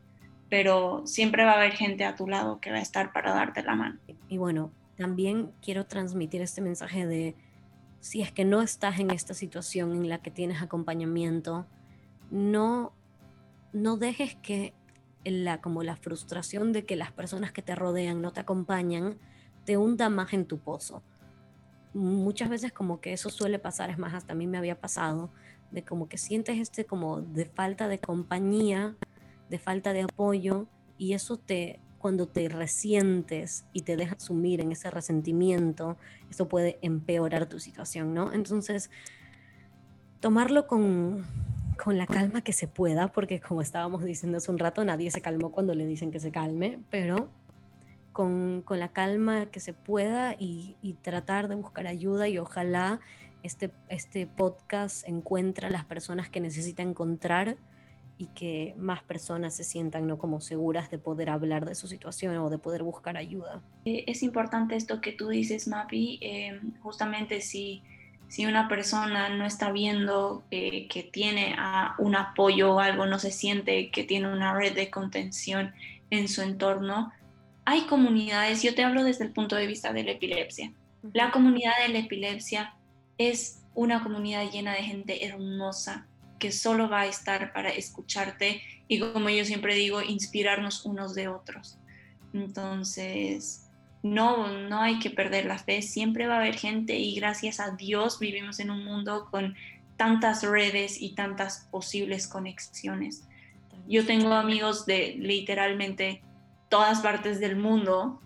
Pero 0.49 1.05
siempre 1.05 1.45
va 1.45 1.51
a 1.51 1.57
haber 1.57 1.73
gente 1.73 2.03
a 2.03 2.15
tu 2.15 2.27
lado 2.27 2.59
que 2.59 2.71
va 2.71 2.77
a 2.77 2.81
estar 2.81 3.13
para 3.13 3.31
darte 3.31 3.61
la 3.61 3.75
mano. 3.75 3.99
Y 4.27 4.37
bueno, 4.37 4.71
también 4.97 5.51
quiero 5.61 5.85
transmitir 5.85 6.41
este 6.41 6.61
mensaje 6.61 7.05
de 7.05 7.35
si 8.03 8.21
es 8.21 8.33
que 8.33 8.43
no 8.43 8.61
estás 8.61 8.99
en 8.99 9.11
esta 9.11 9.33
situación 9.33 9.93
en 9.93 10.09
la 10.09 10.17
que 10.17 10.29
tienes 10.29 10.61
acompañamiento, 10.61 11.65
no, 12.31 12.91
no 13.71 13.95
dejes 13.95 14.35
que 14.35 14.73
la, 15.23 15.61
como 15.61 15.83
la 15.83 15.95
frustración 15.95 16.73
de 16.73 16.83
que 16.83 16.97
las 16.97 17.13
personas 17.13 17.53
que 17.53 17.61
te 17.61 17.75
rodean 17.75 18.21
no 18.21 18.33
te 18.33 18.41
acompañan 18.41 19.17
te 19.63 19.77
hunda 19.77 20.09
más 20.09 20.33
en 20.33 20.45
tu 20.45 20.59
pozo. 20.59 21.01
Muchas 21.93 22.49
veces 22.49 22.73
como 22.73 22.99
que 22.99 23.13
eso 23.13 23.29
suele 23.29 23.57
pasar, 23.57 23.89
es 23.89 23.97
más, 23.97 24.13
hasta 24.13 24.33
a 24.33 24.35
mí 24.35 24.47
me 24.47 24.57
había 24.57 24.81
pasado, 24.81 25.31
de 25.71 25.85
como 25.85 26.09
que 26.09 26.17
sientes 26.17 26.57
este 26.57 26.83
como 26.83 27.21
de 27.21 27.45
falta 27.45 27.87
de 27.87 27.99
compañía, 27.99 28.97
de 29.49 29.59
falta 29.59 29.93
de 29.93 30.01
apoyo 30.01 30.67
y 30.97 31.13
eso 31.13 31.37
te 31.37 31.79
cuando 32.03 32.27
te 32.27 32.49
resientes 32.49 33.63
y 33.71 33.83
te 33.83 33.95
dejas 33.95 34.23
sumir 34.23 34.59
en 34.59 34.73
ese 34.73 34.91
resentimiento, 34.91 35.95
eso 36.29 36.49
puede 36.49 36.77
empeorar 36.81 37.47
tu 37.47 37.61
situación, 37.61 38.13
¿no? 38.13 38.33
Entonces, 38.33 38.91
tomarlo 40.19 40.67
con, 40.67 41.25
con 41.81 41.97
la 41.97 42.05
calma 42.05 42.41
que 42.41 42.51
se 42.51 42.67
pueda, 42.67 43.07
porque 43.13 43.39
como 43.39 43.61
estábamos 43.61 44.03
diciendo 44.03 44.39
hace 44.39 44.51
un 44.51 44.59
rato, 44.59 44.83
nadie 44.83 45.11
se 45.11 45.21
calmó 45.21 45.53
cuando 45.53 45.75
le 45.75 45.85
dicen 45.85 46.11
que 46.11 46.19
se 46.19 46.29
calme, 46.29 46.77
pero 46.89 47.29
con, 48.11 48.63
con 48.65 48.79
la 48.79 48.89
calma 48.89 49.45
que 49.45 49.61
se 49.61 49.71
pueda 49.71 50.35
y, 50.37 50.75
y, 50.81 50.95
tratar 50.95 51.47
de 51.47 51.55
buscar 51.55 51.87
ayuda 51.87 52.27
y 52.27 52.37
ojalá 52.37 52.99
este, 53.43 53.71
este 53.87 54.27
podcast 54.27 55.07
encuentra 55.07 55.69
a 55.69 55.71
las 55.71 55.85
personas 55.85 56.27
que 56.27 56.41
necesita 56.41 56.83
encontrar 56.83 57.55
y 58.23 58.27
que 58.27 58.73
más 58.77 59.03
personas 59.03 59.53
se 59.53 59.65
sientan 59.65 60.07
no 60.07 60.17
como 60.17 60.39
seguras 60.39 60.89
de 60.89 60.97
poder 60.97 61.29
hablar 61.29 61.65
de 61.65 61.75
su 61.75 61.87
situación 61.87 62.37
o 62.37 62.49
de 62.49 62.57
poder 62.57 62.81
buscar 62.81 63.17
ayuda. 63.17 63.61
Eh, 63.83 64.05
es 64.07 64.23
importante 64.23 64.77
esto 64.77 65.01
que 65.01 65.11
tú 65.11 65.27
dices, 65.27 65.67
Mapi, 65.67 66.19
eh, 66.21 66.61
justamente 66.81 67.41
si, 67.41 67.83
si 68.29 68.45
una 68.45 68.69
persona 68.69 69.27
no 69.27 69.45
está 69.45 69.73
viendo 69.73 70.43
eh, 70.51 70.87
que 70.87 71.03
tiene 71.03 71.55
a 71.57 71.95
un 71.97 72.15
apoyo 72.15 72.75
o 72.75 72.79
algo, 72.79 73.05
no 73.05 73.19
se 73.19 73.31
siente 73.31 73.91
que 73.91 74.05
tiene 74.05 74.31
una 74.31 74.53
red 74.53 74.73
de 74.73 74.89
contención 74.89 75.73
en 76.09 76.29
su 76.29 76.41
entorno, 76.41 77.11
hay 77.65 77.81
comunidades, 77.81 78.63
yo 78.63 78.73
te 78.73 78.83
hablo 78.83 79.03
desde 79.03 79.25
el 79.25 79.31
punto 79.31 79.57
de 79.57 79.67
vista 79.67 79.91
de 79.91 80.03
la 80.03 80.11
epilepsia. 80.11 80.71
La 81.11 81.31
comunidad 81.31 81.73
de 81.85 81.93
la 81.93 81.99
epilepsia 81.99 82.73
es 83.17 83.61
una 83.75 84.01
comunidad 84.01 84.49
llena 84.49 84.73
de 84.73 84.83
gente 84.83 85.25
hermosa 85.25 86.07
que 86.43 86.51
solo 86.51 86.89
va 86.89 87.01
a 87.01 87.05
estar 87.05 87.53
para 87.53 87.69
escucharte 87.69 88.61
y 88.89 88.99
como 88.99 89.29
yo 89.29 89.45
siempre 89.45 89.75
digo, 89.75 90.01
inspirarnos 90.01 90.85
unos 90.85 91.15
de 91.15 91.29
otros. 91.29 91.77
Entonces, 92.33 93.69
no, 94.01 94.49
no 94.49 94.81
hay 94.81 94.99
que 94.99 95.09
perder 95.09 95.45
la 95.45 95.57
fe, 95.57 95.81
siempre 95.81 96.27
va 96.27 96.33
a 96.33 96.39
haber 96.39 96.55
gente 96.55 96.99
y 96.99 97.15
gracias 97.15 97.61
a 97.61 97.71
Dios 97.77 98.19
vivimos 98.19 98.59
en 98.59 98.71
un 98.71 98.83
mundo 98.83 99.29
con 99.31 99.55
tantas 99.95 100.43
redes 100.43 101.01
y 101.01 101.15
tantas 101.15 101.69
posibles 101.71 102.27
conexiones. 102.27 103.23
Yo 103.87 104.05
tengo 104.05 104.33
amigos 104.33 104.85
de 104.85 105.15
literalmente 105.17 106.21
todas 106.67 106.99
partes 106.99 107.39
del 107.39 107.55
mundo 107.55 108.19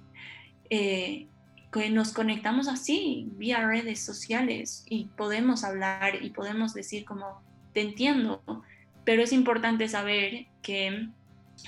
eh, 0.72 1.28
que 1.72 1.92
nos 1.92 2.14
conectamos 2.14 2.68
así, 2.68 3.30
vía 3.34 3.64
redes 3.68 4.04
sociales, 4.04 4.86
y 4.90 5.06
podemos 5.06 5.64
hablar 5.64 6.24
y 6.24 6.32
podemos 6.32 6.74
decir 6.74 7.06
como, 7.06 7.46
te 7.78 7.84
entiendo, 7.84 8.42
pero 9.06 9.22
es 9.22 9.32
importante 9.32 9.88
saber 9.88 10.48
que, 10.64 11.10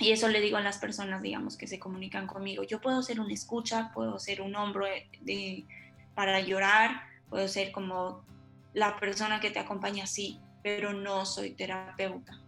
y 0.00 0.10
eso 0.10 0.26
le 0.26 0.40
digo 0.40 0.56
a 0.56 0.60
las 0.60 0.78
personas, 0.78 1.22
digamos, 1.22 1.56
que 1.56 1.68
se 1.68 1.78
comunican 1.78 2.26
conmigo, 2.26 2.64
yo 2.64 2.80
puedo 2.80 3.00
ser 3.04 3.20
una 3.20 3.32
escucha, 3.32 3.92
puedo 3.94 4.18
ser 4.18 4.40
un 4.40 4.56
hombro 4.56 4.86
de, 5.20 5.64
para 6.16 6.40
llorar, 6.40 7.02
puedo 7.28 7.46
ser 7.46 7.70
como 7.70 8.24
la 8.74 8.98
persona 8.98 9.38
que 9.38 9.52
te 9.52 9.60
acompaña, 9.60 10.04
sí, 10.08 10.40
pero 10.64 10.92
no 10.92 11.24
soy 11.26 11.52
terapeuta. 11.52 12.40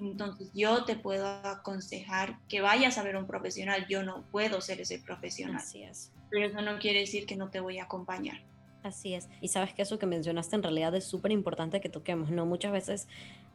Entonces 0.00 0.50
yo 0.52 0.84
te 0.84 0.96
puedo 0.96 1.28
aconsejar 1.28 2.40
que 2.48 2.60
vayas 2.60 2.98
a 2.98 3.04
ver 3.04 3.14
un 3.14 3.28
profesional, 3.28 3.86
yo 3.88 4.02
no 4.02 4.24
puedo 4.32 4.60
ser 4.60 4.80
ese 4.80 4.98
profesional. 4.98 5.58
Así 5.58 5.84
es. 5.84 6.10
Pero 6.30 6.46
eso 6.46 6.62
no 6.62 6.80
quiere 6.80 6.98
decir 6.98 7.26
que 7.26 7.36
no 7.36 7.48
te 7.48 7.60
voy 7.60 7.78
a 7.78 7.84
acompañar. 7.84 8.40
Así 8.82 9.14
es. 9.14 9.28
Y 9.40 9.48
sabes 9.48 9.74
que 9.74 9.82
eso 9.82 9.98
que 9.98 10.06
mencionaste 10.06 10.56
en 10.56 10.62
realidad 10.62 10.94
es 10.94 11.04
súper 11.04 11.32
importante 11.32 11.80
que 11.80 11.88
toquemos, 11.88 12.30
¿no? 12.30 12.46
Muchas 12.46 12.72
veces 12.72 13.08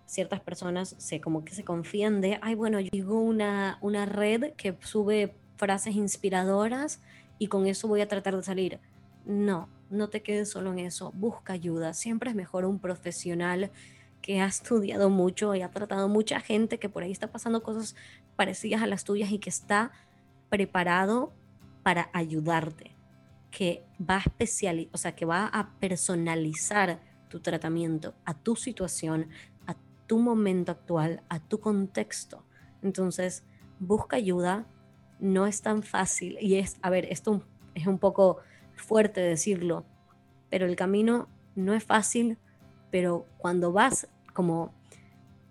ciertas 0.06 0.42
personas 0.42 0.96
se 0.98 1.22
como 1.22 1.46
que 1.46 1.54
se 1.54 1.64
confían 1.64 2.22
de, 2.22 2.40
ay, 2.42 2.56
bueno, 2.56 2.80
yo 2.80 2.90
digo 2.92 3.20
una, 3.20 3.78
una 3.82 4.06
red 4.06 4.54
que 4.54 4.76
sube 4.82 5.34
frases 5.56 5.96
inspiradoras 5.96 7.02
y 7.40 7.48
con 7.48 7.68
eso 7.68 7.88
voy 7.88 8.02
a 8.02 8.08
tratar 8.08 8.36
de 8.36 8.44
salir. 8.44 8.80
No, 9.26 9.70
no 9.90 10.10
te 10.10 10.22
quedes 10.22 10.50
solo 10.50 10.72
en 10.74 10.80
eso, 10.80 11.12
busca 11.14 11.54
ayuda. 11.54 11.94
Siempre 11.94 12.30
es 12.30 12.36
mejor 12.36 12.66
un 12.66 12.80
profesional 12.80 13.72
que 14.22 14.42
ha 14.42 14.46
estudiado 14.46 15.10
mucho 15.10 15.54
y 15.56 15.62
ha 15.62 15.70
tratado 15.70 16.08
mucha 16.08 16.40
gente 16.40 16.80
que 16.80 16.90
por 16.90 17.04
ahí 17.04 17.12
está 17.12 17.28
pasando 17.32 17.64
cosas 17.64 17.96
parecidas 18.36 18.82
a 18.82 18.88
las 18.88 19.04
tuyas 19.04 19.32
y 19.32 19.40
que 19.40 19.50
está 19.50 19.92
preparado 20.50 21.34
para 21.84 22.10
ayudarte, 22.14 22.93
que 23.56 23.86
va 24.02 24.18
a 24.18 24.24
o 24.92 24.98
sea, 24.98 25.16
que 25.16 25.26
va 25.26 25.46
a 25.46 25.70
personalizar 25.80 27.00
tu 27.30 27.40
tratamiento 27.40 28.16
a 28.26 28.34
tu 28.34 28.56
situación, 28.56 29.28
a 29.68 29.76
tu 30.08 30.18
momento 30.18 30.72
actual, 30.72 31.22
a 31.30 31.40
tu 31.40 31.60
contexto. 31.60 32.44
Entonces, 32.82 33.44
busca 33.80 34.16
ayuda, 34.16 34.66
no 35.20 35.46
es 35.46 35.62
tan 35.62 35.84
fácil 35.84 36.36
y 36.42 36.56
es, 36.56 36.78
a 36.82 36.90
ver, 36.90 37.06
esto 37.12 37.44
es 37.76 37.86
un 37.86 38.00
poco 38.00 38.40
fuerte 38.76 39.22
decirlo, 39.22 39.86
pero 40.50 40.66
el 40.66 40.76
camino 40.76 41.30
no 41.56 41.76
es 41.76 41.84
fácil, 41.84 42.40
pero 42.90 43.28
cuando 43.38 43.72
vas 43.72 44.08
como 44.34 44.74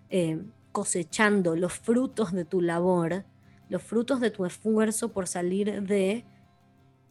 eh, 0.09 0.43
cosechando 0.73 1.55
los 1.55 1.71
frutos 1.71 2.33
de 2.33 2.43
tu 2.43 2.59
labor, 2.59 3.23
los 3.69 3.81
frutos 3.81 4.19
de 4.19 4.29
tu 4.29 4.45
esfuerzo 4.45 5.13
por 5.13 5.25
salir 5.25 5.83
de, 5.83 6.25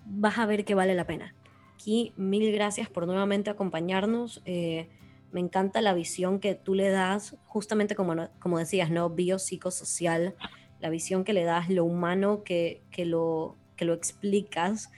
vas 0.07 0.38
a 0.38 0.46
ver 0.46 0.64
que 0.64 0.74
vale 0.74 0.94
la 0.94 1.07
pena. 1.07 1.34
Aquí, 1.74 2.12
mil 2.16 2.53
gracias 2.53 2.88
por 2.88 3.07
nuevamente 3.07 3.50
acompañarnos. 3.50 4.42
Eh, 4.44 4.88
me 5.32 5.40
encanta 5.40 5.80
la 5.80 5.94
visión 5.94 6.38
que 6.38 6.55
tú 6.55 6.74
le 6.74 6.90
das, 6.90 7.36
justamente 7.46 7.94
como, 7.94 8.28
como 8.38 8.59
decías, 8.59 8.90
¿no? 8.90 9.11
Biopsicosocial, 9.11 10.34
la 10.80 10.90
visión 10.90 11.24
que 11.24 11.32
le 11.32 11.44
das, 11.44 11.70
lo 11.70 11.84
humano 11.84 12.44
que, 12.44 12.82
que, 12.90 13.05
lo, 13.05 13.57
que 13.76 13.84
lo 13.84 13.94
explicas. 13.94 14.90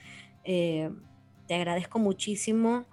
Eh, 0.43 0.91
te 1.47 1.55
agradezco 1.55 1.99
muchísimo 1.99 2.85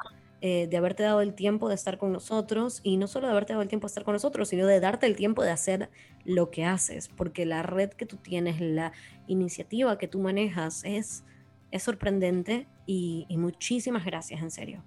eh, 0.45 0.67
de 0.69 0.77
haberte 0.77 1.05
dado 1.05 1.21
el 1.21 1.35
tiempo 1.35 1.69
de 1.69 1.77
estar 1.77 1.99
con 1.99 2.13
nosotros 2.13 2.81
y 2.83 2.97
no 2.97 3.07
solo 3.07 3.27
de 3.27 3.33
haberte 3.33 3.53
dado 3.53 3.63
el 3.63 3.69
tiempo 3.69 3.87
de 3.87 3.91
estar 3.91 4.05
con 4.05 4.15
nosotros, 4.15 4.49
sino 4.49 4.67
de 4.67 4.81
darte 4.81 5.07
el 5.07 5.15
tiempo 5.15 5.43
de 5.43 5.51
hacer 5.51 5.89
lo 6.25 6.51
que 6.51 6.65
haces, 6.65 7.09
porque 7.09 7.47
la 7.47 7.63
red 7.63 7.91
que 7.91 8.07
tú 8.07 8.17
tienes, 8.17 8.61
la 8.61 8.93
iniciativa 9.29 9.99
que 9.99 10.09
tú 10.09 10.19
manejas 10.19 10.83
es, 10.85 11.25
es 11.73 11.83
sorprendente 11.83 12.68
y, 12.87 13.27
muchísimas 13.31 14.05
gracias, 14.05 14.41
en 14.41 14.51
serio. 14.51 14.85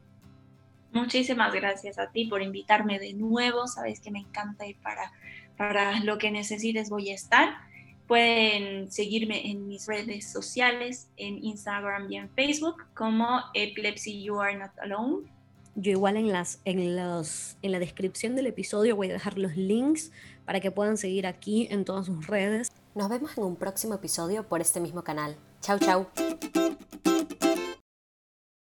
Muchísimas 0.93 1.53
gracias 1.53 1.99
a 1.99 2.11
ti 2.11 2.25
por 2.25 2.41
invitarme 2.41 2.99
de 2.99 3.13
nuevo, 3.13 3.67
sabes 3.67 3.99
que 3.99 4.11
me 4.11 4.19
encanta 4.19 4.65
y 4.65 4.75
para, 4.75 5.11
para 5.57 5.99
lo 5.99 6.17
que 6.17 6.31
necesites 6.31 6.89
voy 6.89 7.09
a 7.09 7.15
estar. 7.15 7.55
Pueden 8.07 8.91
seguirme 8.91 9.49
en 9.49 9.67
mis 9.67 9.87
redes 9.87 10.31
sociales, 10.31 11.09
en 11.17 11.43
Instagram 11.43 12.09
y 12.09 12.17
en 12.17 12.29
Facebook 12.29 12.85
como 12.93 13.41
Epilepsy 13.55 14.23
You 14.23 14.39
Are 14.39 14.55
Not 14.55 14.71
Alone. 14.79 15.27
Yo 15.73 15.91
igual 15.91 16.15
en, 16.15 16.31
las, 16.31 16.61
en, 16.63 16.95
los, 16.95 17.57
en 17.61 17.73
la 17.73 17.79
descripción 17.79 18.35
del 18.35 18.47
episodio 18.47 18.95
voy 18.95 19.09
a 19.09 19.13
dejar 19.13 19.37
los 19.37 19.57
links 19.57 20.11
para 20.45 20.61
que 20.61 20.71
puedan 20.71 20.95
seguir 20.95 21.27
aquí 21.27 21.67
en 21.71 21.83
todas 21.83 22.05
sus 22.05 22.27
redes. 22.27 22.71
Nos 22.93 23.09
vemos 23.09 23.37
en 23.37 23.43
un 23.43 23.57
próximo 23.57 23.95
episodio 23.95 24.47
por 24.47 24.61
este 24.61 24.79
mismo 24.79 25.03
canal. 25.03 25.35
Ciao 25.61 25.77
ciao 25.79 26.05